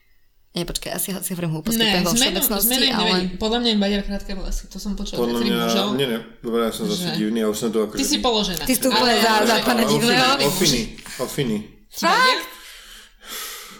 nie, 0.50 0.64
počkaj, 0.64 0.90
asi, 0.90 1.08
asi 1.12 1.30
hovorím 1.30 1.54
hlúposti, 1.54 1.78
Ne, 1.78 2.02
vo 2.02 2.10
všeobecnosti, 2.10 2.74
zmenu 2.74 2.90
ale... 2.92 3.16
Podľa 3.38 3.58
mňa 3.58 3.70
im 3.70 3.80
vadia 3.80 4.02
krátke 4.02 4.34
vlasy. 4.34 4.66
To 4.66 4.76
som 4.76 4.92
počula 4.92 5.22
Podľa 5.22 5.38
mňa, 5.40 5.54
mužov. 5.62 5.86
nie, 5.94 6.06
ne, 6.06 6.18
dobre, 6.38 6.60
ja 6.60 6.72
som 6.72 6.84
zase 6.84 7.06
Že- 7.06 7.16
divný, 7.16 7.38
ja 7.38 7.48
už 7.48 7.56
som 7.56 7.68
tu 7.68 7.78
akože... 7.80 7.96
Ty 7.96 8.04
si 8.04 8.18
položená. 8.18 8.62
Ty 8.62 8.72
si 8.72 8.80
tu 8.80 8.88
úplne 8.88 9.14
za- 9.16 9.42
za 9.42 9.56
pána 9.62 9.82
divného. 9.84 10.42
Ofiny, 10.42 10.80
ofiny. 11.16 11.56
Vadia? 11.92 12.34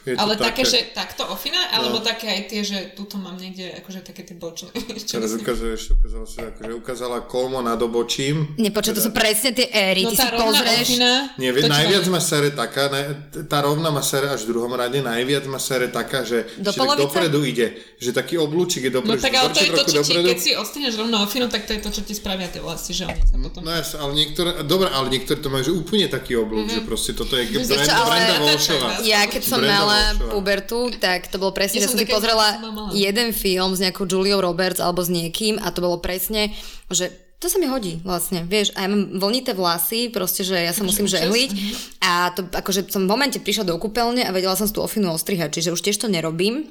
Je 0.00 0.16
Ale 0.16 0.32
také, 0.32 0.62
také, 0.62 0.62
že 0.64 0.78
takto 0.90 1.28
ofina, 1.28 1.60
alebo 1.70 2.00
No. 2.00 2.02
také 2.02 2.24
aj 2.26 2.42
tie, 2.46 2.60
že 2.62 2.78
tuto 2.92 3.16
mám 3.16 3.36
niekde, 3.36 3.68
akože 3.76 4.00
také 4.00 4.22
tie 4.22 4.32
bočné. 4.32 4.72
Teraz 5.04 5.28
myslím? 5.28 5.40
ukazuješ, 5.40 5.80
ukázala 5.92 6.24
si, 6.24 6.38
akože 6.40 6.72
ukázala 6.74 7.18
kolmo 7.22 7.60
nad 7.60 7.76
obočím. 7.76 8.56
Nepočuť, 8.56 8.96
to 8.96 9.02
sú 9.02 9.12
presne 9.12 9.52
tie 9.52 9.68
éry, 9.68 10.02
No 10.02 10.10
ty 10.10 10.16
si 10.16 10.24
pozrieš... 10.24 10.86
ofina, 10.96 11.12
Nie, 11.36 11.52
vie, 11.52 11.68
najviac 11.68 12.04
ma 12.08 12.16
sere 12.16 12.48
taká, 12.50 12.88
naj, 12.88 13.04
tá 13.44 13.60
rovná 13.60 13.88
ma 13.88 14.00
sere 14.00 14.28
až 14.28 14.48
v 14.48 14.56
druhom 14.56 14.72
rade, 14.72 14.98
najviac 14.98 15.44
ma 15.44 15.60
sere 15.60 15.92
taká, 15.92 16.24
že 16.24 16.48
Do 16.56 16.70
ešte 16.70 16.80
tak 16.80 16.80
polovice? 16.80 17.02
dopredu 17.04 17.40
ide, 17.44 17.66
že 17.96 18.10
taký 18.10 18.34
oblúčik 18.36 18.82
je 18.82 18.90
No 18.90 19.04
dopredu, 19.04 19.20
tak 19.20 19.34
ale 19.34 19.48
to 19.50 19.60
je 19.60 19.70
to, 19.70 19.84
čo 19.84 20.00
ti, 20.00 20.12
keď 20.16 20.38
si 20.38 20.50
odstíneš 20.56 20.96
rovno 20.96 21.20
ofinu, 21.20 21.46
tak 21.46 21.68
to 21.68 21.76
je 21.76 21.80
to, 21.80 21.90
čo 21.90 22.00
ti 22.00 22.12
spravia 22.12 22.48
tie 22.48 22.58
vlasy, 22.58 22.90
že 22.90 23.04
oni 23.04 23.20
sa 23.20 23.36
potom... 23.36 23.60
No 23.60 23.70
jasne, 23.70 23.96
ale 24.00 24.12
niektoré, 24.16 24.50
dobre, 24.64 24.88
ale 24.88 25.06
niektoré 25.08 25.38
to 25.38 25.48
majú, 25.48 25.62
že 25.62 25.72
úplne 25.72 26.08
taký 26.08 26.40
oblúk, 26.40 26.66
že 26.66 26.80
proste 26.80 27.12
toto 27.12 27.36
je 27.36 27.44
Brenda, 27.50 28.34
Volšová. 28.40 28.90
Ja 29.02 29.26
keď 29.26 29.42
som 29.44 29.60
Brenda 29.60 29.89
mala 29.90 30.14
Volšová. 30.14 30.30
pubertu, 30.30 30.78
tak 31.02 31.26
to 31.26 31.42
bolo 31.42 31.50
presne, 31.50 31.82
že 31.82 31.86
Ja 31.86 31.90
som 31.90 31.98
som 31.98 32.06
si 32.06 32.06
pozrela 32.06 32.48
jeden 32.94 33.34
film 33.34 33.74
s 33.74 33.82
nejakou 33.82 34.06
Juliou 34.06 34.38
Roberts 34.38 34.78
alebo 34.78 35.02
s 35.02 35.10
niekým 35.10 35.58
a 35.58 35.74
to 35.74 35.82
bolo 35.82 35.98
presne, 35.98 36.54
že 36.86 37.10
to 37.40 37.48
sa 37.48 37.56
mi 37.56 37.66
hodí 37.66 37.96
vlastne, 38.04 38.44
vieš, 38.44 38.76
a 38.76 38.84
ja 38.84 38.88
mám 38.92 39.16
vlnité 39.16 39.56
vlasy, 39.56 40.12
proste, 40.12 40.44
že 40.44 40.60
ja 40.60 40.76
sa 40.76 40.84
musím 40.84 41.08
účes, 41.08 41.24
žehliť 41.24 41.50
mhm. 41.50 41.72
a 42.04 42.12
to 42.36 42.40
akože 42.52 42.92
som 42.92 43.08
v 43.08 43.10
momente 43.10 43.40
prišla 43.40 43.64
do 43.64 43.80
kúpeľne 43.80 44.28
a 44.28 44.30
vedela 44.30 44.52
som 44.54 44.68
si 44.68 44.76
tú 44.76 44.84
ofinu 44.84 45.10
ostrihať, 45.16 45.56
čiže 45.56 45.72
už 45.72 45.80
tiež 45.80 45.96
to 45.96 46.12
nerobím, 46.12 46.68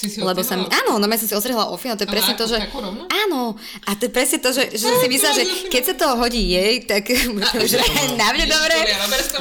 Si 0.00 0.08
si 0.08 0.24
lebo 0.24 0.40
sa 0.40 0.56
mi, 0.56 0.64
áno, 0.64 0.96
no 0.96 1.04
ja 1.04 1.20
som 1.20 1.28
si 1.28 1.36
ostrihla 1.36 1.68
ofinu, 1.68 1.92
to 1.92 2.08
je 2.08 2.10
presne 2.10 2.32
to, 2.32 2.48
že... 2.48 2.56
Áno, 3.04 3.52
a 3.84 3.90
to 4.00 4.08
je 4.08 4.12
presne 4.12 4.40
to, 4.40 4.48
že, 4.48 4.72
že 4.72 4.88
si 4.88 5.06
myslela, 5.12 5.34
že 5.36 5.44
keď 5.68 5.82
sa 5.92 5.94
to 6.00 6.06
hodí 6.16 6.40
jej, 6.56 6.80
tak 6.88 7.04
že 7.68 7.76
na 8.20 8.32
mňa 8.32 8.46
dobre. 8.48 8.76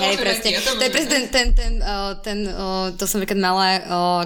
Hej, 0.03 0.15
presne. 0.19 0.49
to 0.59 0.83
je 0.83 0.91
presne 0.91 1.09
ten, 1.15 1.25
ten, 1.31 1.47
ten, 1.55 1.71
ten 2.19 2.37
to 2.99 3.03
som 3.07 3.23
keď 3.23 3.39
mala, 3.39 3.67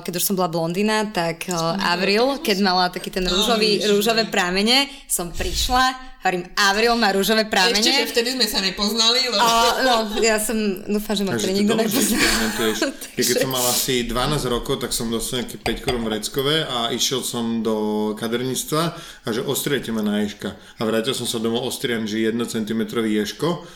keď 0.01 0.17
už 0.17 0.25
som 0.25 0.33
bola 0.33 0.49
blondína, 0.49 1.13
tak 1.13 1.45
Avril, 1.85 2.41
keď 2.41 2.57
mala 2.65 2.89
taký 2.89 3.13
ten 3.13 3.29
rúžový, 3.29 3.85
rúžové 3.85 4.25
prámene, 4.25 4.89
som 5.05 5.29
prišla, 5.29 6.12
hovorím, 6.23 6.47
Avril 6.55 6.95
má 6.95 7.11
rúžové 7.11 7.43
Ešte, 7.43 7.91
že 7.91 8.05
vtedy 8.07 8.39
sme 8.39 8.47
sa 8.47 8.63
nepoznali, 8.63 9.27
lebo... 9.27 9.43
A, 9.43 9.83
no, 9.83 9.95
ja 10.23 10.39
som, 10.39 10.55
dúfam, 10.87 11.19
že 11.19 11.23
ma 11.27 11.35
Takže 11.35 11.43
pre 11.43 11.51
ty 11.51 11.59
nikto 11.59 11.71
dobre, 11.75 11.87
že 11.91 11.99
si 11.99 12.15
nepozná. 12.15 12.31
pamätuješ. 12.31 12.77
Ja 13.11 13.23
keď 13.27 13.35
som 13.43 13.51
mal 13.51 13.65
asi 13.67 13.93
12 14.07 14.55
rokov, 14.55 14.75
tak 14.79 14.91
som 14.95 15.11
dostal 15.11 15.43
nejaké 15.43 15.57
5 15.59 15.83
korun 15.83 16.03
vreckové 16.07 16.63
a 16.63 16.95
išiel 16.95 17.21
som 17.27 17.59
do 17.59 17.75
kaderníctva 18.15 18.83
a 18.95 19.27
že 19.35 19.43
ostriete 19.43 19.91
ma 19.91 19.99
na 19.99 20.23
ješka. 20.23 20.55
A 20.79 20.81
vrátil 20.87 21.11
som 21.11 21.27
sa 21.27 21.43
domov 21.43 21.67
ostrian, 21.67 22.07
že 22.07 22.23
1 22.31 22.39
cm 22.47 22.81
ješko. 23.03 23.67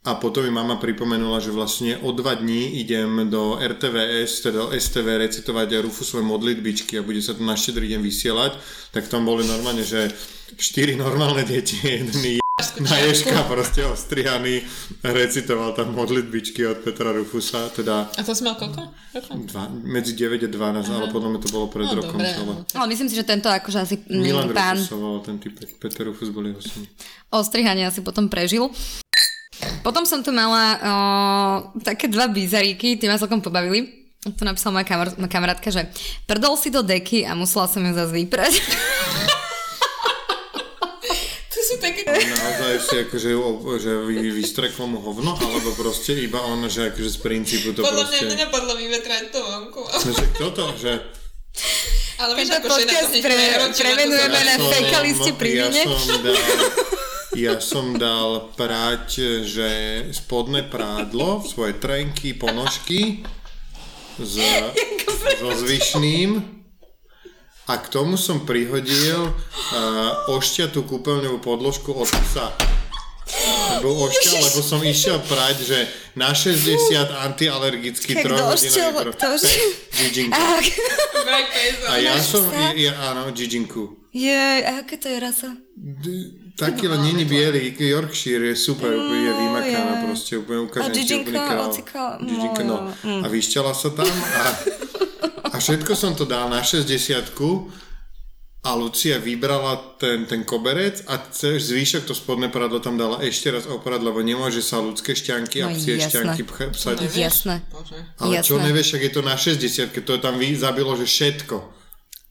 A 0.00 0.16
potom 0.16 0.40
mi 0.40 0.48
mama 0.48 0.80
pripomenula, 0.80 1.44
že 1.44 1.52
vlastne 1.52 2.00
o 2.00 2.08
dva 2.10 2.32
dní 2.32 2.80
idem 2.80 3.28
do 3.28 3.60
RTVS, 3.60 4.40
teda 4.40 4.56
do 4.58 4.72
STV 4.72 5.28
recitovať 5.28 5.76
Rufusové 5.84 6.24
modlitbičky 6.24 6.96
a 6.96 7.04
bude 7.04 7.20
sa 7.20 7.36
to 7.36 7.44
na 7.44 7.52
štedrý 7.52 7.92
deň 7.92 8.00
vysielať. 8.00 8.56
Tak 8.96 9.12
tam 9.12 9.28
boli 9.28 9.44
normálne, 9.44 9.84
že 9.84 10.08
4 10.56 10.96
normálne 10.96 11.44
deti, 11.44 11.76
jeden 11.84 12.16
je 12.16 12.40
na 12.80 12.96
Ježka 12.96 13.44
proste 13.44 13.84
ostrihaný 13.84 14.60
recitoval 15.00 15.72
tam 15.72 15.92
modlitbičky 15.92 16.64
od 16.64 16.80
Petra 16.80 17.12
Rufusa, 17.12 17.68
teda 17.68 18.08
A 18.16 18.20
to 18.20 18.32
si 18.32 18.40
mal 18.40 18.56
koľko? 18.56 18.84
Dva, 19.48 19.68
medzi 19.84 20.12
9 20.12 20.44
a 20.44 20.48
12, 20.48 20.88
ale 20.88 21.08
podľa 21.08 21.28
mňa 21.28 21.40
to 21.40 21.48
bolo 21.50 21.66
pred 21.68 21.88
No, 21.88 22.00
rokom 22.00 22.20
dobre. 22.20 22.32
celé. 22.32 22.54
Ale 22.72 22.86
myslím 22.88 23.08
si, 23.08 23.16
že 23.16 23.24
tento 23.24 23.48
akože 23.48 23.78
asi 23.80 23.96
mm, 24.00 24.12
Milan 24.12 24.48
pán 24.52 24.76
Rufus 24.76 24.88
sa 24.88 24.96
volal 24.96 25.20
ten 25.20 25.36
typ, 25.36 25.56
Peter 25.76 26.04
Rufus 26.04 26.28
bol 26.28 26.44
jeho 26.44 26.60
syn. 26.60 26.84
ostrihanie 27.32 27.84
asi 27.84 28.00
potom 28.00 28.28
prežil. 28.28 28.68
Potom 29.80 30.04
som 30.04 30.20
tu 30.20 30.28
mala 30.28 30.76
o, 30.76 30.94
také 31.80 32.06
dva 32.06 32.28
bizaríky, 32.28 33.00
tie 33.00 33.08
ma 33.08 33.16
celkom 33.16 33.40
pobavili. 33.40 34.12
Tu 34.20 34.44
napísala 34.44 34.76
moja 34.76 34.84
kamar- 34.84 35.16
kamarátka, 35.16 35.72
že 35.72 35.88
prdol 36.28 36.52
si 36.60 36.68
do 36.68 36.84
deky 36.84 37.24
a 37.24 37.32
musela 37.32 37.64
som 37.64 37.80
ju 37.80 37.92
zase 37.96 38.12
vyprať. 38.12 38.52
To 41.50 41.58
sú 41.64 41.74
také... 41.80 42.04
naozaj 42.04 42.74
si 42.84 42.94
akože, 43.08 43.30
že 43.80 43.92
vy, 44.04 44.36
vystreklo 44.36 44.84
mu 44.84 45.00
hovno, 45.00 45.32
alebo 45.32 45.72
proste 45.72 46.12
iba 46.20 46.36
on, 46.44 46.68
že 46.68 46.92
akože 46.92 47.16
z 47.16 47.18
princípu 47.24 47.72
to 47.72 47.80
Podľa 47.80 48.04
proste... 48.12 48.28
mňa 48.28 48.32
nenapadlo 48.36 48.72
vyvetrať 48.76 49.22
to 49.32 49.40
vonku. 49.40 49.80
No, 49.88 50.10
že 50.12 50.24
kto 50.36 50.46
to, 50.52 50.64
že... 50.76 50.92
Ale 52.20 52.36
vieš, 52.36 52.48
ako 52.52 52.68
žena 52.68 52.68
to 52.68 52.68
podcast 52.68 53.08
hneď 53.08 53.22
pre- 53.24 53.56
to 53.56 53.66
prevenujeme 53.80 54.40
na 54.44 54.56
fekalisti 54.60 55.30
pri 55.32 55.50
ja 55.56 55.66
vine. 55.72 55.82
som 55.88 56.20
dal, 56.20 56.36
ja 57.38 57.58
som 57.62 57.94
dal 57.94 58.50
prať, 58.58 59.42
že 59.46 59.68
spodné 60.10 60.66
prádlo, 60.66 61.42
svoje 61.46 61.78
trenky, 61.78 62.34
ponožky 62.34 63.22
s, 64.18 64.34
so 65.38 65.50
zvyšným. 65.62 66.42
A 67.70 67.78
k 67.78 67.86
tomu 67.86 68.18
som 68.18 68.42
prihodil 68.42 69.30
uh, 69.30 70.34
ošťatú 70.34 70.82
kúpeľňovú 70.90 71.38
podložku 71.38 71.94
od 71.94 72.10
psa. 72.10 72.50
Bol 73.78 73.94
ošťa, 74.10 74.30
lebo 74.42 74.58
som 74.58 74.82
išiel 74.82 75.22
prať, 75.22 75.56
že 75.62 75.78
na 76.18 76.34
60 76.34 76.98
antialergický 77.30 78.18
trojhodinový 78.18 79.14
Black 81.30 81.46
face, 81.54 81.86
A 81.86 81.92
ja 82.02 82.18
som, 82.18 82.42
ja, 82.74 83.14
áno, 83.14 83.30
Giginku. 83.30 83.99
Jej, 84.12 84.60
a 84.62 84.78
aké 84.78 84.96
to 84.96 85.06
je 85.06 85.18
rasa? 85.18 85.48
D- 85.76 86.52
Taký 86.52 86.86
len 86.86 87.00
není 87.00 87.24
biely, 87.24 87.72
Yorkshire 87.80 88.44
je 88.44 88.56
super, 88.58 88.92
úplne 88.92 89.22
je 89.22 89.32
vymakaná 89.34 89.94
je. 89.94 90.02
proste, 90.04 90.32
úplne 90.34 90.60
ukážem 90.62 90.84
A 90.84 90.92
ti 90.92 91.00
Gigginka, 91.00 91.24
úplne 91.24 91.40
král. 91.40 91.62
ocika, 91.66 92.02
Gigginka, 92.20 92.62
no. 92.62 92.76
moja, 92.84 93.24
A 93.24 93.26
vyšťala 93.26 93.72
sa 93.72 93.88
tam 93.88 94.10
a, 94.10 94.44
a 95.54 95.56
všetko 95.56 95.92
som 95.94 96.12
to 96.12 96.22
dal 96.22 96.46
na 96.46 96.60
60 96.60 96.84
a 98.60 98.76
Lucia 98.76 99.16
vybrala 99.16 99.96
ten, 99.96 100.28
ten 100.28 100.44
koberec 100.44 101.00
a 101.06 101.16
ce- 101.24 101.56
zvýšok 101.56 102.04
to 102.04 102.12
spodné 102.12 102.52
pradlo 102.52 102.76
tam 102.76 103.00
dala 103.00 103.24
ešte 103.24 103.48
raz 103.48 103.64
oprať, 103.64 104.04
lebo 104.04 104.20
nemôže 104.20 104.60
sa 104.60 104.76
ľudské 104.78 105.16
šťanky 105.16 105.64
a 105.64 105.66
No 105.66 105.72
psie 105.72 105.96
jasné. 105.96 106.12
šťanky 106.12 106.42
psať. 106.44 106.96
Jasné. 107.08 107.64
Bože. 107.66 107.96
Ale 108.18 108.44
čo 108.44 108.60
jasné. 108.60 108.68
nevieš, 108.68 108.88
ak 108.92 109.02
je 109.02 109.12
to 109.12 109.22
na 109.22 109.32
60, 109.32 109.64
keď 109.88 110.02
to 110.04 110.14
tam 110.20 110.36
vy, 110.36 110.52
zabilo, 110.52 110.92
že 110.92 111.08
všetko. 111.08 111.56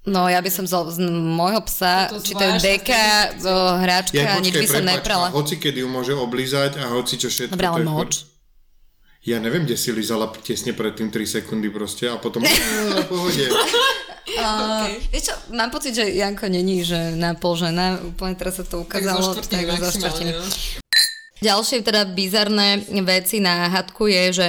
No 0.09 0.25
ja 0.25 0.41
by 0.41 0.49
som 0.49 0.65
z, 0.65 0.73
z 0.89 0.97
môjho 1.07 1.61
psa, 1.63 2.09
To 2.09 2.17
či 2.17 2.33
to 2.33 2.41
je 2.41 2.53
deka, 2.59 3.05
o, 3.39 3.53
hračka, 3.77 4.17
Ja, 4.17 4.35
nič 4.37 4.51
by 4.51 4.65
som 4.67 4.81
neprala. 4.81 5.29
hoci 5.29 5.55
kedy 5.55 5.79
ju 5.79 5.87
môže 5.87 6.11
oblízať 6.11 6.77
a 6.77 6.89
hoci 6.89 7.15
čo 7.15 7.29
všetko. 7.29 7.53
Dobre, 7.53 7.67
ale 7.67 7.77
to 7.77 7.81
je 7.81 7.87
moč. 7.87 8.11
Ja 9.21 9.37
neviem, 9.37 9.63
kde 9.63 9.75
si 9.75 9.91
lízala 9.91 10.31
tesne 10.33 10.71
predtým 10.71 11.07
3 11.07 11.21
sekundy 11.37 11.69
proste 11.69 12.07
a 12.07 12.15
potom 12.15 12.41
na 12.89 13.03
pohode. 13.05 13.45
Uh, 14.29 14.85
vieš 15.09 15.25
čo, 15.25 15.35
mám 15.51 15.67
pocit, 15.67 15.91
že 15.91 16.05
Janko 16.05 16.47
není, 16.47 16.85
že 16.85 17.17
na 17.17 17.33
pol 17.33 17.57
žena, 17.57 17.97
úplne 17.99 18.37
teraz 18.37 18.55
sa 18.55 18.63
to 18.63 18.85
Tak 18.85 19.01
zo 19.01 19.09
ukázalo. 19.11 19.33
štvrtiny 19.35 19.63
zo 19.73 19.89
štvrtiny. 19.91 20.31
no. 20.31 20.45
Ďalšie 21.41 21.77
teda 21.81 22.05
bizarné 22.05 22.67
veci 23.01 23.41
na 23.41 23.67
hadku 23.67 24.05
je, 24.05 24.23
že 24.31 24.47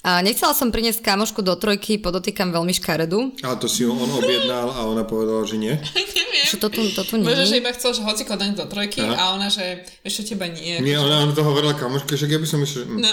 a 0.00 0.24
nechcela 0.24 0.56
som 0.56 0.72
priniesť 0.72 1.04
kamošku 1.04 1.44
do 1.44 1.52
trojky, 1.60 2.00
podotýkam 2.00 2.48
veľmi 2.48 2.72
škaredu. 2.72 3.36
A 3.44 3.52
to 3.60 3.68
si 3.68 3.84
on 3.84 4.00
objednal 4.00 4.72
a 4.72 4.88
ona 4.88 5.04
povedala, 5.04 5.44
že 5.44 5.60
nie. 5.60 5.76
Neviem. 6.18 6.44
Že 6.48 6.56
to 6.56 6.68
tu, 6.72 6.80
to 6.96 7.02
tu 7.04 7.14
nie 7.20 7.28
Možno, 7.28 7.44
že 7.44 7.60
iba 7.60 7.68
chcel, 7.76 7.92
že 7.92 8.02
hoci 8.06 8.24
dať 8.24 8.56
do 8.56 8.64
trojky 8.64 9.04
Aha. 9.04 9.12
a 9.12 9.24
ona, 9.36 9.52
že 9.52 9.84
čo, 10.08 10.24
teba 10.24 10.48
nie. 10.48 10.80
Nie, 10.80 10.96
ona, 10.96 11.28
ona 11.28 11.32
to 11.36 11.44
hovorila 11.44 11.76
kamoške, 11.76 12.16
že 12.16 12.24
ja 12.24 12.40
by 12.40 12.48
som 12.48 12.64
išiel... 12.64 12.88
No, 12.88 13.12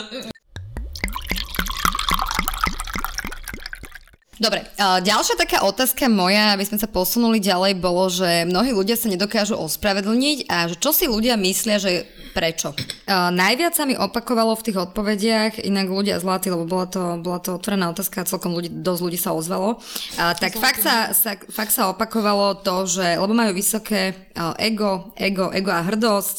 Dobre, 4.38 4.70
ďalšia 4.78 5.34
taká 5.34 5.66
otázka 5.66 6.06
moja, 6.06 6.54
aby 6.54 6.62
sme 6.62 6.78
sa 6.78 6.86
posunuli 6.86 7.42
ďalej, 7.42 7.82
bolo, 7.82 8.06
že 8.06 8.46
mnohí 8.46 8.70
ľudia 8.70 8.94
sa 8.94 9.10
nedokážu 9.10 9.58
ospravedlniť 9.58 10.46
a 10.46 10.70
že 10.70 10.78
čo 10.78 10.94
si 10.94 11.10
ľudia 11.10 11.34
myslia, 11.42 11.82
že 11.82 12.06
prečo. 12.38 12.78
Najviac 13.10 13.74
sa 13.74 13.90
mi 13.90 13.98
opakovalo 13.98 14.54
v 14.54 14.66
tých 14.70 14.78
odpovediach, 14.78 15.66
inak 15.66 15.90
ľudia 15.90 16.22
zlatí, 16.22 16.54
lebo 16.54 16.70
bola 16.70 16.86
to, 16.86 17.18
bola 17.18 17.42
to 17.42 17.58
otvorená 17.58 17.90
otázka 17.90 18.22
a 18.22 18.30
celkom 18.30 18.54
ľudí, 18.54 18.70
dosť 18.70 19.02
ľudí 19.02 19.18
sa 19.18 19.34
ozvalo. 19.34 19.82
A, 20.22 20.38
tak 20.38 20.54
fakt 20.54 20.86
sa, 20.86 21.18
sa, 21.18 21.34
fakt 21.34 21.74
sa 21.74 21.90
opakovalo 21.90 22.62
to, 22.62 22.86
že 22.86 23.18
lebo 23.18 23.34
majú 23.34 23.58
vysoké 23.58 24.30
ego, 24.62 25.18
ego, 25.18 25.50
ego 25.50 25.74
a 25.74 25.82
hrdosť. 25.82 26.38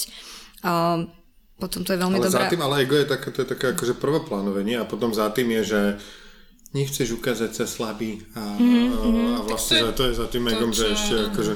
Potom 1.58 1.82
to 1.82 1.90
je 1.90 1.98
veľmi 1.98 2.22
Ale 2.22 2.30
dobrá... 2.30 2.46
za 2.46 2.52
tým, 2.54 2.62
ale 2.62 2.86
ego 2.86 2.94
je 2.94 3.06
také, 3.10 3.34
to 3.34 3.42
je 3.42 3.48
také 3.50 3.74
akože 3.74 3.98
prvoplánové, 3.98 4.62
nie? 4.62 4.78
A 4.78 4.86
potom 4.86 5.10
za 5.10 5.26
tým 5.34 5.50
je, 5.58 5.62
že 5.66 5.80
nechceš 6.72 7.16
ukázať 7.16 7.50
sa 7.54 7.64
slabý 7.64 8.20
a, 8.36 8.42
a, 8.56 9.04
a 9.36 9.40
vlastne 9.42 9.80
za, 9.88 9.92
to 9.96 10.02
je 10.08 10.14
za 10.14 10.26
tým 10.28 10.44
egom, 10.48 10.70
že 10.70 10.92
ešte 10.92 11.14
akože 11.32 11.52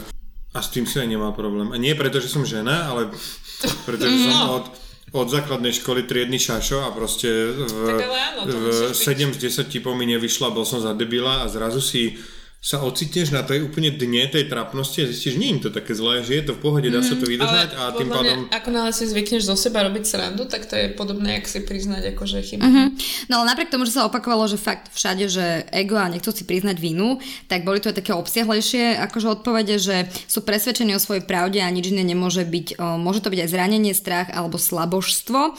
a 0.52 0.60
s 0.60 0.68
tým 0.68 0.84
si 0.84 1.00
aj 1.00 1.08
nemá 1.08 1.32
problém. 1.32 1.72
A 1.72 1.80
nie 1.80 1.96
preto, 1.96 2.20
že 2.20 2.28
som 2.28 2.44
žena, 2.44 2.92
ale 2.92 3.08
preto, 3.88 4.04
že 4.04 4.18
som 4.28 4.32
No. 4.36 4.60
od, 4.60 4.64
od 5.12 5.26
základnej 5.32 5.72
školy 5.72 6.04
triedny 6.04 6.36
šašo 6.36 6.84
a 6.84 6.92
proste 6.92 7.28
v, 7.52 7.72
áno, 8.00 8.48
to 8.48 8.56
v 8.56 8.64
musíš 8.68 9.00
7 9.00 9.32
z 9.32 9.38
byť. 9.40 9.68
10 9.68 9.72
typov 9.72 9.92
mi 9.96 10.04
nevyšla, 10.08 10.52
bol 10.52 10.64
som 10.68 10.80
za 10.80 10.92
debila 10.92 11.44
a 11.44 11.48
zrazu 11.48 11.80
si 11.80 12.16
sa 12.62 12.78
ocitneš 12.78 13.34
na 13.34 13.42
tej 13.42 13.66
úplne 13.66 13.90
dne 13.90 14.30
tej 14.30 14.46
trapnosti 14.46 15.02
a 15.02 15.10
zistíš, 15.10 15.34
nie 15.34 15.50
je 15.58 15.66
to 15.66 15.70
také 15.74 15.98
zlé, 15.98 16.22
že 16.22 16.38
je 16.38 16.44
to 16.46 16.52
v 16.54 16.60
pohode, 16.62 16.86
dá 16.94 17.02
sa 17.02 17.18
to 17.18 17.26
vydržať 17.26 17.74
a 17.74 17.90
tým 17.98 18.06
podľa 18.06 18.22
pádom... 18.22 18.38
mňa, 18.46 18.54
ako 18.54 18.68
náhle 18.70 18.92
si 18.94 19.04
zvykneš 19.10 19.42
zo 19.50 19.58
seba 19.58 19.82
robiť 19.82 20.04
srandu, 20.06 20.46
tak 20.46 20.70
to 20.70 20.78
je 20.78 20.94
podobné, 20.94 21.42
jak 21.42 21.50
si 21.50 21.58
priznať 21.58 22.14
akože 22.14 22.38
chybu. 22.38 22.62
Mhm. 22.62 22.84
No 23.26 23.42
ale 23.42 23.50
napriek 23.50 23.66
tomu, 23.66 23.82
že 23.82 23.98
sa 23.98 24.06
opakovalo, 24.06 24.46
že 24.46 24.62
fakt 24.62 24.94
všade, 24.94 25.26
že 25.26 25.66
ego 25.74 25.98
a 25.98 26.06
nechcú 26.06 26.30
si 26.30 26.46
priznať 26.46 26.78
vinu, 26.78 27.18
tak 27.50 27.66
boli 27.66 27.82
to 27.82 27.90
aj 27.90 27.98
také 27.98 28.14
obsiahlejšie 28.14 28.94
akože 29.10 29.42
odpovede, 29.42 29.82
že 29.82 30.06
sú 30.30 30.46
presvedčení 30.46 30.94
o 30.94 31.02
svojej 31.02 31.26
pravde 31.26 31.58
a 31.58 31.66
nič 31.66 31.90
iné 31.90 32.06
nemôže 32.06 32.46
byť, 32.46 32.78
môže 32.78 33.26
to 33.26 33.34
byť 33.34 33.42
aj 33.42 33.50
zranenie, 33.50 33.90
strach 33.90 34.30
alebo 34.30 34.54
slabožstvo. 34.54 35.40
O, 35.50 35.52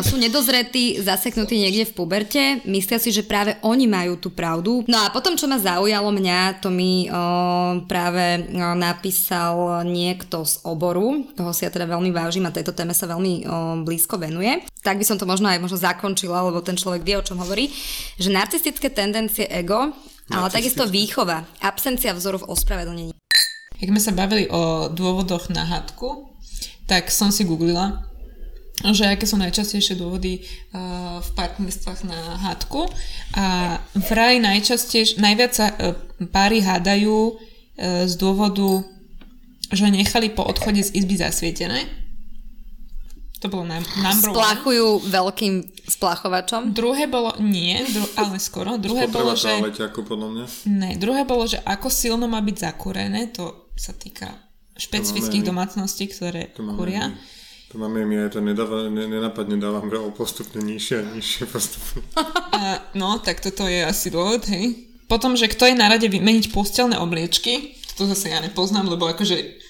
sú 0.00 0.16
nedozretí, 0.16 1.04
zaseknutí 1.04 1.60
niekde 1.60 1.84
v 1.84 1.92
puberte, 1.92 2.64
myslia 2.64 2.96
si, 2.96 3.12
že 3.12 3.28
práve 3.28 3.60
oni 3.60 3.84
majú 3.84 4.16
tú 4.16 4.32
pravdu. 4.32 4.88
No 4.88 5.04
a 5.04 5.12
potom, 5.12 5.36
čo 5.36 5.44
ma 5.44 5.60
zaujalo 5.60 6.08
mňa, 6.08 6.45
to 6.54 6.70
mi 6.70 7.10
o, 7.10 7.16
práve 7.90 8.46
o, 8.46 8.74
napísal 8.78 9.82
niekto 9.82 10.46
z 10.46 10.62
oboru, 10.62 11.26
toho 11.34 11.50
si 11.50 11.66
ja 11.66 11.70
teda 11.72 11.90
veľmi 11.90 12.14
vážim 12.14 12.46
a 12.46 12.54
tejto 12.54 12.70
téme 12.70 12.94
sa 12.94 13.10
veľmi 13.10 13.32
o, 13.42 13.82
blízko 13.82 14.20
venuje. 14.20 14.62
Tak 14.86 15.00
by 15.00 15.04
som 15.06 15.18
to 15.18 15.26
možno 15.26 15.50
aj 15.50 15.58
možno 15.58 15.80
zakončila, 15.80 16.46
lebo 16.46 16.62
ten 16.62 16.78
človek 16.78 17.02
vie, 17.02 17.16
o 17.18 17.26
čom 17.26 17.42
hovorí, 17.42 17.72
že 18.20 18.30
narcistické 18.30 18.92
tendencie 18.92 19.48
ego, 19.50 19.90
ale 20.30 20.46
takisto 20.50 20.86
výchova, 20.86 21.46
absencia 21.62 22.10
vzoru 22.14 22.42
v 22.42 22.50
ospravedlnení. 22.50 23.12
Jak 23.76 23.92
sme 23.92 24.02
sa 24.02 24.12
bavili 24.16 24.48
o 24.48 24.88
dôvodoch 24.88 25.52
na 25.52 25.68
hadku, 25.68 26.32
tak 26.86 27.10
som 27.12 27.28
si 27.28 27.44
googlila, 27.44 28.06
že 28.84 29.08
aké 29.08 29.24
sú 29.24 29.40
najčastejšie 29.40 29.96
dôvody 29.96 30.44
uh, 30.44 31.22
v 31.24 31.30
partnerstvách 31.32 32.00
na 32.04 32.20
hádku. 32.44 32.84
A 33.32 33.78
vraj 33.96 34.36
najčastejšie, 34.36 35.16
najviac 35.16 35.52
sa 35.56 35.72
uh, 35.72 35.96
páry 36.28 36.60
hádajú 36.60 37.32
uh, 37.32 38.04
z 38.04 38.14
dôvodu, 38.20 38.84
že 39.72 39.88
nechali 39.88 40.28
po 40.28 40.44
odchode 40.44 40.84
z 40.84 40.92
izby 40.92 41.16
zasvietené. 41.16 41.88
To 43.44 43.52
bolo 43.52 43.68
num- 43.68 43.84
number 44.00 44.32
one. 44.32 44.36
Splachujú 44.36 44.86
veľkým 45.12 45.54
splachovačom. 45.84 46.72
Druhé 46.72 47.04
bolo, 47.04 47.36
nie, 47.36 47.76
dru- 47.84 48.12
ale 48.16 48.40
skoro. 48.40 48.80
Druhé 48.80 49.12
bolo, 49.12 49.36
že... 49.36 49.60
Leťaku, 49.60 50.08
podľa 50.08 50.28
mňa. 50.32 50.44
Ne, 50.72 50.90
druhé 50.96 51.28
bolo, 51.28 51.44
že 51.44 51.60
ako 51.60 51.92
silno 51.92 52.26
má 52.32 52.40
byť 52.40 52.56
zakúrené, 52.56 53.28
to 53.32 53.72
sa 53.76 53.92
týka 53.92 54.32
špecifických 54.76 55.44
domácností, 55.44 56.08
ktoré 56.08 56.52
To 56.56 56.64
máme, 56.64 56.76
kúria. 56.80 57.04
To 57.76 57.84
máme 57.84 58.08
my, 58.08 58.24
aj 58.24 58.32
to 58.32 58.40
nedáva, 58.40 58.88
ne, 58.88 59.04
nenapadne 59.04 59.60
dávam 59.60 59.92
veľa 59.92 60.16
postupne 60.16 60.64
nižšie 60.64 60.96
a 60.96 61.04
nižšie 61.12 61.44
postupne. 61.44 62.00
A, 62.56 62.80
no, 63.00 63.20
tak 63.20 63.44
toto 63.44 63.68
je 63.68 63.84
asi 63.84 64.08
dôvod, 64.08 64.48
hej. 64.48 64.88
Potom, 65.12 65.36
že 65.36 65.44
kto 65.44 65.68
je 65.68 65.76
na 65.76 65.92
rade 65.92 66.08
vymeniť 66.08 66.56
postelné 66.56 66.96
obliečky, 66.96 67.76
to 68.00 68.08
zase 68.08 68.32
ja 68.32 68.40
nepoznám, 68.40 68.88
lebo 68.88 69.04
akože 69.12 69.60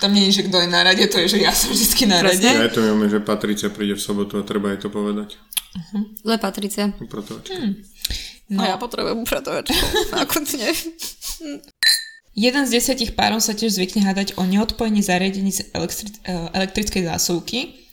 tam 0.00 0.16
nie 0.16 0.32
je, 0.32 0.40
že 0.40 0.42
kto 0.48 0.64
je 0.64 0.68
na 0.72 0.80
rade, 0.80 1.04
to 1.12 1.20
je, 1.20 1.36
že 1.36 1.38
ja 1.44 1.52
som 1.52 1.76
vždy 1.76 2.08
na 2.08 2.24
rade. 2.24 2.48
Ja 2.48 2.72
to 2.72 2.80
vieme, 2.80 3.04
že 3.12 3.20
Patricia 3.20 3.68
príde 3.68 4.00
v 4.00 4.00
sobotu 4.00 4.40
a 4.40 4.42
treba 4.42 4.72
aj 4.72 4.84
to 4.84 4.88
povedať. 4.88 5.36
Zle, 6.24 6.40
Patricia. 6.40 6.88
Upratovačka. 6.96 7.52
No, 8.48 8.64
A 8.64 8.72
ja 8.72 8.76
potrebujem 8.80 9.28
upratovačku. 9.28 9.76
Ako 10.24 10.40
ne. 10.40 10.72
Jeden 12.36 12.62
z 12.68 12.70
desiatich 12.76 13.16
párov 13.16 13.40
sa 13.40 13.56
tiež 13.56 13.80
zvykne 13.80 14.04
hádať 14.04 14.36
o 14.36 14.44
neodpojení 14.44 15.00
zariadení 15.00 15.50
z 15.50 15.72
elektri- 15.72 16.20
e, 16.22 16.52
elektrickej 16.52 17.08
zásuvky 17.08 17.88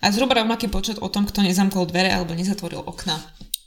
a 0.00 0.08
zhruba 0.10 0.40
rovnaký 0.40 0.72
počet 0.72 0.98
o 0.98 1.12
tom, 1.12 1.28
kto 1.28 1.44
nezamkol 1.44 1.84
dvere 1.86 2.08
alebo 2.10 2.32
nezatvoril 2.32 2.80
okna. 2.82 3.20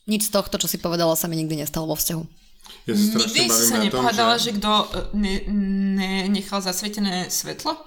Nič 0.10 0.28
z 0.28 0.34
tohto, 0.34 0.58
čo 0.58 0.66
si 0.66 0.82
povedala, 0.82 1.14
sa 1.14 1.30
mi 1.30 1.38
nikdy 1.38 1.62
nestalo 1.62 1.86
vo 1.86 1.96
vzťahu. 1.96 2.24
Ja 2.90 2.94
sa 2.98 3.18
Nikdy 3.22 3.42
si 3.50 3.64
sa 3.70 3.78
nepohádala, 3.78 4.42
že... 4.42 4.50
že, 4.50 4.58
kto 4.58 4.72
e, 4.74 4.86
ne, 5.14 5.36
ne, 5.94 6.14
nechal 6.34 6.60
zasvietené 6.66 7.30
svetlo? 7.30 7.78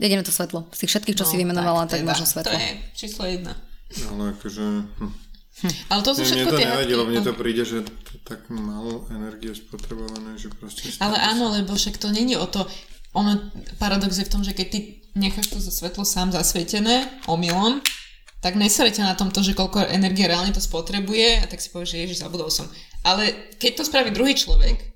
Jediné 0.00 0.24
to 0.24 0.34
svetlo. 0.34 0.66
Z 0.72 0.84
tých 0.84 0.90
všetkých, 0.90 1.16
čo 1.20 1.28
si 1.28 1.36
vymenovala, 1.38 1.86
tak, 1.86 2.02
teda, 2.02 2.10
možno 2.10 2.26
svetlo. 2.26 2.50
To 2.50 2.58
je 2.58 2.72
číslo 2.96 3.28
jedna. 3.28 3.54
Ale 4.10 4.34
akože... 4.34 4.64
Hm. 4.98 5.12
Ale 5.62 6.00
to 6.02 6.18
sú 6.18 6.26
Mne, 6.26 6.26
mne 6.26 6.34
všetko 6.34 6.50
to 6.50 6.58
tie 6.58 6.96
lebo 6.98 7.04
mne 7.06 7.22
to 7.22 7.34
príde, 7.38 7.62
že 7.62 7.86
to 7.86 8.14
tak 8.26 8.50
málo 8.50 9.06
energie 9.14 9.54
spotrebované, 9.54 10.34
že 10.34 10.50
proste... 10.50 10.90
Ale 10.98 11.14
áno, 11.14 11.54
lebo 11.54 11.78
však 11.78 11.96
to 11.96 12.10
není 12.10 12.34
o 12.34 12.44
to, 12.50 12.66
ono, 13.14 13.38
paradox 13.78 14.18
je 14.18 14.26
v 14.26 14.32
tom, 14.34 14.42
že 14.42 14.50
keď 14.50 14.66
ty 14.74 14.78
necháš 15.14 15.54
to 15.54 15.62
svetlo 15.62 16.02
sám 16.02 16.34
zasvietené 16.34 17.06
omylom, 17.30 17.78
tak 18.42 18.58
neserete 18.58 19.00
na 19.00 19.14
tomto, 19.16 19.40
že 19.40 19.56
koľko 19.56 19.88
energie 19.88 20.26
reálne 20.28 20.52
to 20.52 20.60
spotrebuje 20.60 21.40
a 21.40 21.48
tak 21.48 21.62
si 21.62 21.70
povieš, 21.70 21.96
že 21.96 22.00
ježiš, 22.02 22.20
zabudol 22.26 22.50
som. 22.50 22.66
Ale 23.06 23.54
keď 23.56 23.80
to 23.80 23.88
spraví 23.88 24.10
druhý 24.10 24.36
človek, 24.36 24.92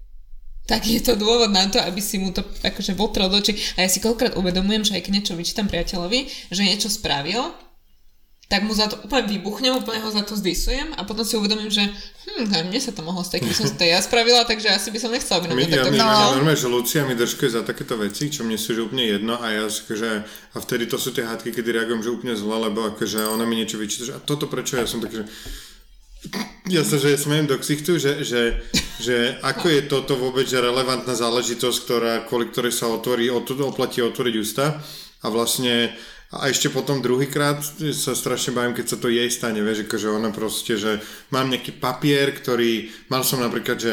tak 0.68 0.84
je 0.84 1.00
to 1.00 1.16
dôvod 1.16 1.48
na 1.48 1.64
to, 1.64 1.80
aby 1.80 1.96
si 1.96 2.20
mu 2.20 2.28
to 2.28 2.44
akože 2.60 2.92
votrel 2.92 3.32
do 3.32 3.40
očí. 3.40 3.56
A 3.80 3.86
ja 3.86 3.88
si 3.88 4.04
koľkokrát 4.04 4.36
uvedomujem, 4.36 4.84
že 4.84 5.00
aj 5.00 5.02
keď 5.08 5.12
niečo 5.16 5.32
vyčítam 5.32 5.64
priateľovi, 5.64 6.52
že 6.52 6.60
niečo 6.60 6.92
spravil, 6.92 7.40
tak 8.48 8.64
mu 8.64 8.72
za 8.72 8.88
to 8.88 8.96
úplne 9.04 9.28
vybuchnem, 9.28 9.76
úplne 9.76 10.00
ho 10.00 10.08
za 10.08 10.24
to 10.24 10.32
zdisujem 10.32 10.96
a 10.96 11.04
potom 11.04 11.20
si 11.20 11.36
uvedomím, 11.36 11.68
že 11.68 11.84
hm, 11.84 12.48
mne 12.48 12.80
sa 12.80 12.96
to 12.96 13.04
mohlo 13.04 13.20
stať, 13.20 13.44
keby 13.44 13.52
som 13.52 13.68
to 13.76 13.84
ja 13.84 14.00
spravila, 14.00 14.48
takže 14.48 14.72
asi 14.72 14.88
by 14.88 14.96
som 14.96 15.12
nechcela, 15.12 15.36
aby 15.44 15.52
na 15.52 15.54
mňa 15.54 15.68
ja, 15.68 15.72
takto 15.84 15.92
my, 15.92 15.98
no. 16.00 16.08
ja 16.08 16.28
normálne, 16.32 16.56
že 16.56 16.72
Lucia 16.72 17.04
mi 17.04 17.12
držkuje 17.12 17.50
za 17.52 17.60
takéto 17.60 18.00
veci, 18.00 18.32
čo 18.32 18.48
mne 18.48 18.56
sú 18.56 18.72
že 18.72 18.88
úplne 18.88 19.04
jedno 19.04 19.36
a 19.36 19.46
ja 19.52 19.68
že 19.68 20.24
a 20.24 20.56
vtedy 20.64 20.88
to 20.88 20.96
sú 20.96 21.12
tie 21.12 21.28
hádky, 21.28 21.52
kedy 21.52 21.76
reagujem, 21.76 22.00
že 22.00 22.08
úplne 22.08 22.32
zle, 22.40 22.56
lebo 22.56 22.88
akože 22.88 23.20
ona 23.28 23.44
mi 23.44 23.60
niečo 23.60 23.76
vyčíta, 23.76 24.04
že 24.08 24.16
a 24.16 24.20
toto 24.24 24.48
prečo, 24.48 24.80
ja 24.80 24.88
som 24.88 25.04
taký, 25.04 25.20
že 25.20 25.26
ja 26.72 26.82
sa 26.82 26.96
že 26.96 27.20
smejem 27.20 27.52
do 27.52 27.56
ksichtu, 27.60 28.00
že, 28.00 28.24
že, 28.24 28.64
že 28.98 29.36
ako 29.44 29.66
je 29.70 29.82
toto 29.86 30.16
vôbec 30.16 30.48
že 30.48 30.58
relevantná 30.58 31.12
záležitosť, 31.12 31.78
ktorá, 31.84 32.12
kvôli 32.24 32.48
ktorej 32.48 32.74
sa 32.74 32.88
otvorí, 32.90 33.28
oplatí 33.28 34.02
otvoriť 34.02 34.34
ústa? 34.40 34.80
A 35.18 35.26
vlastne 35.30 35.94
a 36.28 36.52
ešte 36.52 36.68
potom 36.68 37.00
druhýkrát 37.00 37.64
sa 37.96 38.12
strašne 38.12 38.52
bavím, 38.52 38.76
keď 38.76 38.86
sa 38.86 39.00
to 39.00 39.08
jej 39.08 39.28
stane, 39.32 39.64
vieš, 39.64 39.88
akože 39.88 40.12
ona 40.12 40.28
proste, 40.28 40.76
že 40.76 41.00
mám 41.32 41.48
nejaký 41.48 41.80
papier, 41.80 42.36
ktorý, 42.36 42.92
mal 43.08 43.24
som 43.24 43.40
napríklad, 43.40 43.80
že 43.80 43.92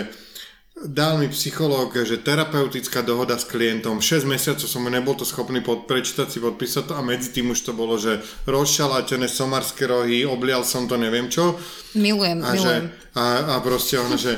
dal 0.75 1.15
mi 1.15 1.31
psychológ, 1.31 1.95
že 2.03 2.19
terapeutická 2.19 2.99
dohoda 2.99 3.39
s 3.39 3.47
klientom, 3.47 4.03
6 4.03 4.27
mesiacov 4.27 4.67
som 4.67 4.83
nebol 4.83 5.15
to 5.15 5.23
schopný 5.23 5.63
pod, 5.63 5.87
prečítať 5.87 6.27
si, 6.27 6.43
podpísať 6.43 6.91
to 6.91 6.93
a 6.99 7.01
medzi 7.07 7.31
tým 7.31 7.55
už 7.55 7.63
to 7.63 7.71
bolo, 7.71 7.95
že 7.95 8.19
rozšalátené 8.43 9.31
somarské 9.31 9.87
rohy, 9.87 10.27
oblial 10.27 10.67
som 10.67 10.91
to, 10.91 10.99
neviem 10.99 11.31
čo. 11.31 11.55
Milujem, 11.95 12.43
a 12.43 12.51
milujem. 12.51 12.91
Že, 12.91 13.15
a, 13.15 13.23
a 13.55 13.63
proste 13.63 13.95
ona, 13.95 14.19
že, 14.19 14.35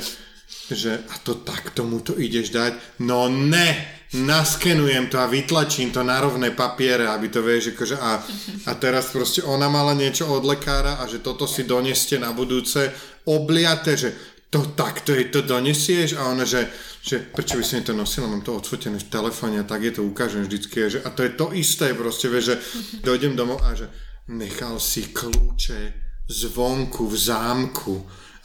že 0.74 1.00
a 1.08 1.14
to 1.24 1.40
tak 1.40 1.72
tomu 1.72 2.00
to 2.00 2.16
ideš 2.16 2.52
dať? 2.52 2.72
No 3.04 3.28
ne! 3.28 3.98
naskenujem 4.08 5.12
to 5.12 5.20
a 5.20 5.28
vytlačím 5.28 5.92
to 5.92 6.00
na 6.00 6.16
rovné 6.20 6.56
papiere, 6.56 7.04
aby 7.12 7.28
to 7.28 7.44
vieš, 7.44 7.76
akože 7.76 7.96
a, 8.00 8.16
a 8.64 8.72
teraz 8.80 9.12
proste 9.12 9.44
ona 9.44 9.68
mala 9.68 9.92
niečo 9.92 10.24
od 10.32 10.48
lekára 10.48 10.96
a 10.96 11.04
že 11.04 11.20
toto 11.20 11.44
si 11.44 11.68
doneste 11.68 12.16
na 12.16 12.32
budúce 12.32 12.88
obliate, 13.28 14.00
že 14.00 14.10
to 14.48 14.72
takto 14.72 15.12
jej 15.12 15.28
to 15.28 15.44
donesieš 15.44 16.16
a 16.16 16.32
ona, 16.32 16.48
že, 16.48 16.72
že 17.04 17.20
prečo 17.20 17.60
by 17.60 17.64
som 17.64 17.84
to 17.84 17.92
nosila, 17.92 18.32
mám 18.32 18.40
to 18.40 18.56
odfotené 18.56 18.96
v 18.96 19.12
telefóne 19.12 19.60
a 19.60 19.68
tak 19.68 19.84
je 19.84 20.00
to 20.00 20.08
ukážem 20.08 20.40
vždycky. 20.40 20.88
Že, 20.88 21.04
a 21.04 21.12
to 21.12 21.20
je 21.28 21.32
to 21.36 21.46
isté 21.52 21.92
proste, 21.92 22.32
vieš, 22.32 22.44
že 22.44 22.56
dojdem 23.04 23.36
domov 23.36 23.60
a 23.60 23.76
že 23.76 23.92
nechal 24.32 24.80
si 24.80 25.12
kľúče 25.12 26.08
zvonku 26.32 27.04
v 27.12 27.16
zámku 27.16 27.94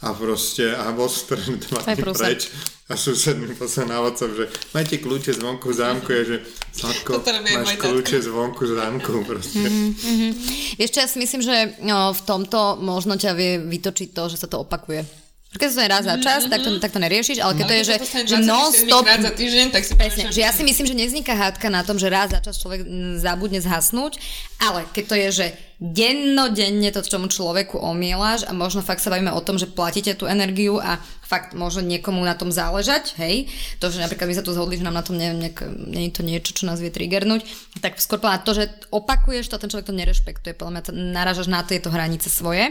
a 0.04 0.12
proste 0.12 0.76
a 0.76 0.92
dva 0.92 1.80
dní 1.80 2.12
preč 2.12 2.52
a 2.84 2.96
sused 2.96 3.40
mi 3.40 3.48
poslal 3.56 3.88
na 3.88 4.04
WhatsApp, 4.04 4.36
že 4.36 4.44
majte 4.76 5.00
kľúče 5.00 5.40
zvonku 5.40 5.72
zámku 5.72 6.12
je, 6.12 6.22
že 6.24 6.36
Sladko, 6.76 7.24
máš 7.24 7.80
kľúče 7.80 8.20
zvonku 8.28 8.68
zámku 8.68 9.24
proste. 9.24 9.64
Mm-hmm. 9.64 10.30
Ešte 10.76 11.00
ja 11.00 11.08
si 11.08 11.16
myslím, 11.16 11.40
že 11.40 11.80
no, 11.80 12.12
v 12.12 12.20
tomto 12.28 12.76
možno 12.84 13.16
ťa 13.16 13.32
vie 13.32 13.56
vytočiť 13.56 14.12
to, 14.12 14.28
že 14.28 14.36
sa 14.36 14.52
to 14.52 14.60
opakuje. 14.60 15.23
Keď 15.54 15.68
to 15.70 15.80
raz 15.86 16.02
za 16.02 16.16
čas, 16.18 16.44
mm-hmm. 16.44 16.50
tak, 16.50 16.60
to, 16.66 16.70
tak 16.82 16.90
to 16.90 16.98
neriešiš, 16.98 17.38
ale 17.38 17.54
keď 17.54 17.64
no, 17.64 17.70
to 17.70 17.74
je, 17.78 17.84
že, 17.86 17.96
že 18.26 18.36
non-stop... 18.42 19.06
za 19.06 19.32
týždeň, 19.32 19.66
tak 19.70 19.86
si 19.86 19.94
Presne, 19.94 20.34
že 20.34 20.42
ja 20.42 20.50
si 20.50 20.66
myslím, 20.66 20.86
že 20.90 20.98
nevzniká 20.98 21.30
hádka 21.38 21.70
na 21.70 21.86
tom, 21.86 21.94
že 21.94 22.10
raz 22.10 22.34
za 22.34 22.42
čas 22.42 22.58
človek 22.58 22.82
zabudne 23.22 23.62
zhasnúť, 23.62 24.18
ale 24.58 24.82
keď 24.90 25.04
to 25.06 25.14
je, 25.14 25.28
že 25.30 25.46
dennodenne 25.82 26.90
to 26.94 27.02
čomu 27.02 27.26
človeku 27.26 27.76
omieláš 27.76 28.46
a 28.46 28.54
možno 28.54 28.80
fakt 28.80 29.02
sa 29.02 29.10
bavíme 29.10 29.30
o 29.34 29.42
tom, 29.42 29.58
že 29.58 29.70
platíte 29.70 30.14
tú 30.14 30.24
energiu 30.24 30.78
a 30.78 31.02
fakt 31.22 31.52
môže 31.52 31.82
niekomu 31.82 32.22
na 32.22 32.38
tom 32.38 32.54
záležať, 32.54 33.18
hej, 33.18 33.50
to, 33.82 33.90
že 33.90 33.98
napríklad 33.98 34.30
my 34.30 34.34
sa 34.38 34.46
tu 34.46 34.54
zhodli, 34.54 34.78
že 34.78 34.86
nám 34.86 34.96
na 34.96 35.04
tom 35.04 35.18
nie, 35.18 35.34
nie, 35.34 35.50
nie 35.90 36.08
je 36.08 36.14
to 36.14 36.22
niečo, 36.22 36.50
čo 36.54 36.64
nás 36.70 36.78
vie 36.78 36.94
triggernúť, 36.94 37.42
tak 37.82 37.98
skôr 37.98 38.22
na 38.22 38.38
to, 38.38 38.54
že 38.54 38.70
opakuješ 38.94 39.50
to, 39.50 39.58
ten 39.58 39.70
človek 39.70 39.90
to 39.90 39.94
nerešpektuje, 39.94 40.54
podľa 40.54 40.72
mňa 40.72 40.82
to 40.86 40.92
narážaš 40.94 41.48
na 41.50 41.66
tieto 41.66 41.90
hranice 41.90 42.30
svoje. 42.30 42.70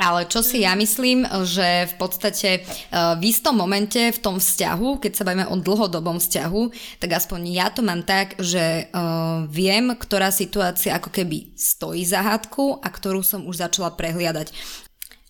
Ale 0.00 0.24
čo 0.24 0.40
si 0.40 0.64
ja 0.64 0.72
myslím, 0.72 1.28
že 1.44 1.84
v 1.92 1.94
podstate 2.00 2.50
e, 2.56 2.60
v 2.90 3.22
istom 3.28 3.52
momente 3.52 4.00
v 4.00 4.18
tom 4.18 4.40
vzťahu, 4.40 4.96
keď 4.96 5.12
sa 5.12 5.28
bavíme 5.28 5.44
o 5.52 5.60
dlhodobom 5.60 6.16
vzťahu, 6.16 6.62
tak 6.96 7.20
aspoň 7.20 7.40
ja 7.52 7.68
to 7.68 7.84
mám 7.84 8.00
tak, 8.00 8.32
že 8.40 8.88
uh, 8.88 9.44
viem, 9.44 9.92
ktorá 9.92 10.32
situácia 10.32 10.96
ako 10.96 11.12
keby 11.12 11.52
stojí 11.52 12.00
za 12.08 12.24
hádku 12.24 12.80
a 12.80 12.88
ktorú 12.88 13.20
som 13.20 13.44
už 13.44 13.60
začala 13.60 13.92
prehliadať. 13.92 14.56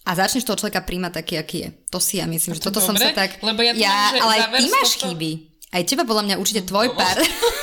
A 0.06 0.14
začneš 0.14 0.46
toho 0.46 0.56
človeka 0.56 0.86
príjmať 0.86 1.12
taký, 1.18 1.34
aký 1.36 1.58
je. 1.66 1.68
To 1.90 1.98
si 1.98 2.22
ja 2.22 2.30
myslím, 2.30 2.54
že 2.54 2.62
toto 2.62 2.78
dobre, 2.78 2.88
som 2.88 2.96
sa 2.96 3.10
tak... 3.10 3.42
Lebo 3.42 3.60
ja, 3.66 3.74
ja 3.74 4.16
ale 4.22 4.54
ty 4.54 4.70
máš 4.70 4.96
tohto... 4.96 5.12
chyby. 5.12 5.49
Aj 5.70 5.86
teba 5.86 6.02
podľa 6.02 6.26
mňa 6.26 6.34
určite 6.42 6.66
tvoj 6.66 6.90
pár. 6.98 7.14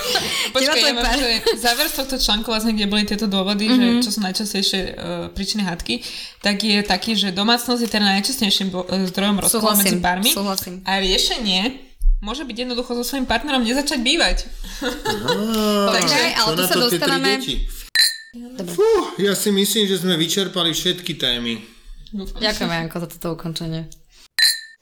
Počkaj, 0.56 0.80
ja 0.80 0.96
mám, 0.96 1.12
že 1.12 1.44
záver 1.60 1.92
tohto 1.92 2.16
článku, 2.16 2.48
vlastne, 2.48 2.72
kde 2.72 2.88
boli 2.88 3.04
tieto 3.04 3.28
dôvody, 3.28 3.68
mm-hmm. 3.68 4.00
že 4.00 4.08
čo 4.08 4.10
sú 4.16 4.20
najčastejšie 4.24 4.80
uh, 4.80 4.96
príčiny 5.36 5.68
hádky, 5.68 6.00
tak 6.40 6.56
je 6.64 6.80
taký, 6.88 7.20
že 7.20 7.36
domácnosť 7.36 7.84
je 7.84 7.90
teda 7.92 8.08
najčastejším 8.16 8.68
bo- 8.72 8.88
e, 8.88 9.12
zdrojom 9.12 9.44
rozkola 9.44 9.76
medzi 9.76 10.00
pármi. 10.00 10.32
Súhlasím. 10.32 10.80
A 10.88 11.04
riešenie 11.04 11.84
môže 12.24 12.48
byť 12.48 12.56
jednoducho 12.56 12.96
so 12.96 13.04
svojím 13.04 13.28
partnerom 13.28 13.68
nezačať 13.68 14.00
bývať. 14.00 14.48
Takže, 15.92 16.22
ale 16.40 16.50
tu 16.56 16.64
sa 16.64 16.76
dostávame... 16.80 17.32
Fú, 18.72 18.88
ja 19.20 19.36
si 19.36 19.52
myslím, 19.52 19.84
že 19.84 20.00
sme 20.00 20.16
vyčerpali 20.16 20.72
všetky 20.72 21.20
témy. 21.20 21.60
Ďakujem, 22.16 22.72
Janko, 22.72 22.98
za 23.04 23.08
toto 23.12 23.36
ukončenie. 23.36 23.90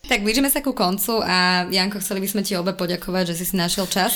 Tak 0.06 0.22
blížime 0.22 0.53
sa 0.53 0.62
ku 0.62 0.78
koncu 0.78 1.18
a 1.26 1.66
Janko, 1.66 1.97
chceli 1.97 2.22
by 2.22 2.30
sme 2.30 2.45
ti 2.45 2.53
obe 2.53 2.78
poďakovať, 2.78 3.34
že 3.34 3.41
si 3.41 3.45
si 3.49 3.56
našiel 3.58 3.89
čas. 3.89 4.14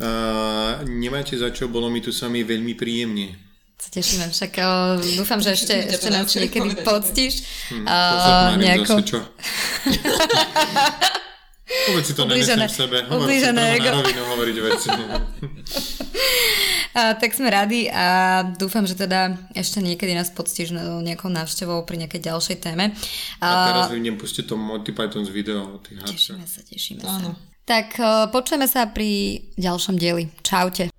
Uh, 0.00 0.80
nemáte 0.88 1.38
za 1.38 1.54
čo, 1.54 1.70
bolo 1.70 1.86
mi 1.86 2.02
tu 2.02 2.10
sami 2.10 2.42
veľmi 2.42 2.74
príjemne. 2.74 3.38
Sa 3.78 3.88
tešíme, 3.94 4.26
však 4.28 4.52
uh, 4.58 4.98
dúfam, 5.16 5.38
že 5.38 5.54
ešte, 5.54 5.74
ešte 5.94 6.10
nám 6.10 6.26
niekedy 6.26 6.82
poctíš. 6.82 7.46
Hm, 7.70 7.86
uh, 7.86 8.58
nejako... 8.58 9.00
Povedz 11.70 12.10
si 12.10 12.14
to 12.18 12.26
Ublížené. 12.26 12.66
v 12.66 12.74
sebe. 12.74 12.98
Hovor 13.06 13.30
si 13.30 13.46
na 13.46 13.78
rovinu 13.78 14.22
hovoriť 14.26 14.56
veci. 14.58 14.88
a, 16.98 17.14
tak 17.14 17.30
sme 17.30 17.46
radi 17.46 17.86
a 17.86 18.42
dúfam, 18.58 18.82
že 18.82 18.98
teda 18.98 19.38
ešte 19.54 19.78
niekedy 19.78 20.18
nás 20.18 20.34
poctíš 20.34 20.74
nejakou 20.74 21.30
návštevou 21.30 21.86
pri 21.86 22.02
nejakej 22.06 22.26
ďalšej 22.26 22.56
téme. 22.58 22.90
A, 23.38 23.46
a 23.46 23.66
teraz 23.70 23.94
vidím 23.94 24.18
pustiť 24.18 24.50
to 24.50 24.58
Monty 24.58 24.90
Python 24.90 25.22
z 25.22 25.30
video. 25.30 25.78
Tešíme 25.86 26.42
sa, 26.42 26.60
tešíme 26.66 27.06
Áno. 27.06 27.38
sa. 27.38 27.48
Tak 27.70 28.02
počujeme 28.34 28.66
sa 28.66 28.90
pri 28.90 29.38
ďalšom 29.54 29.94
dieli. 29.94 30.26
Čaute. 30.42 30.89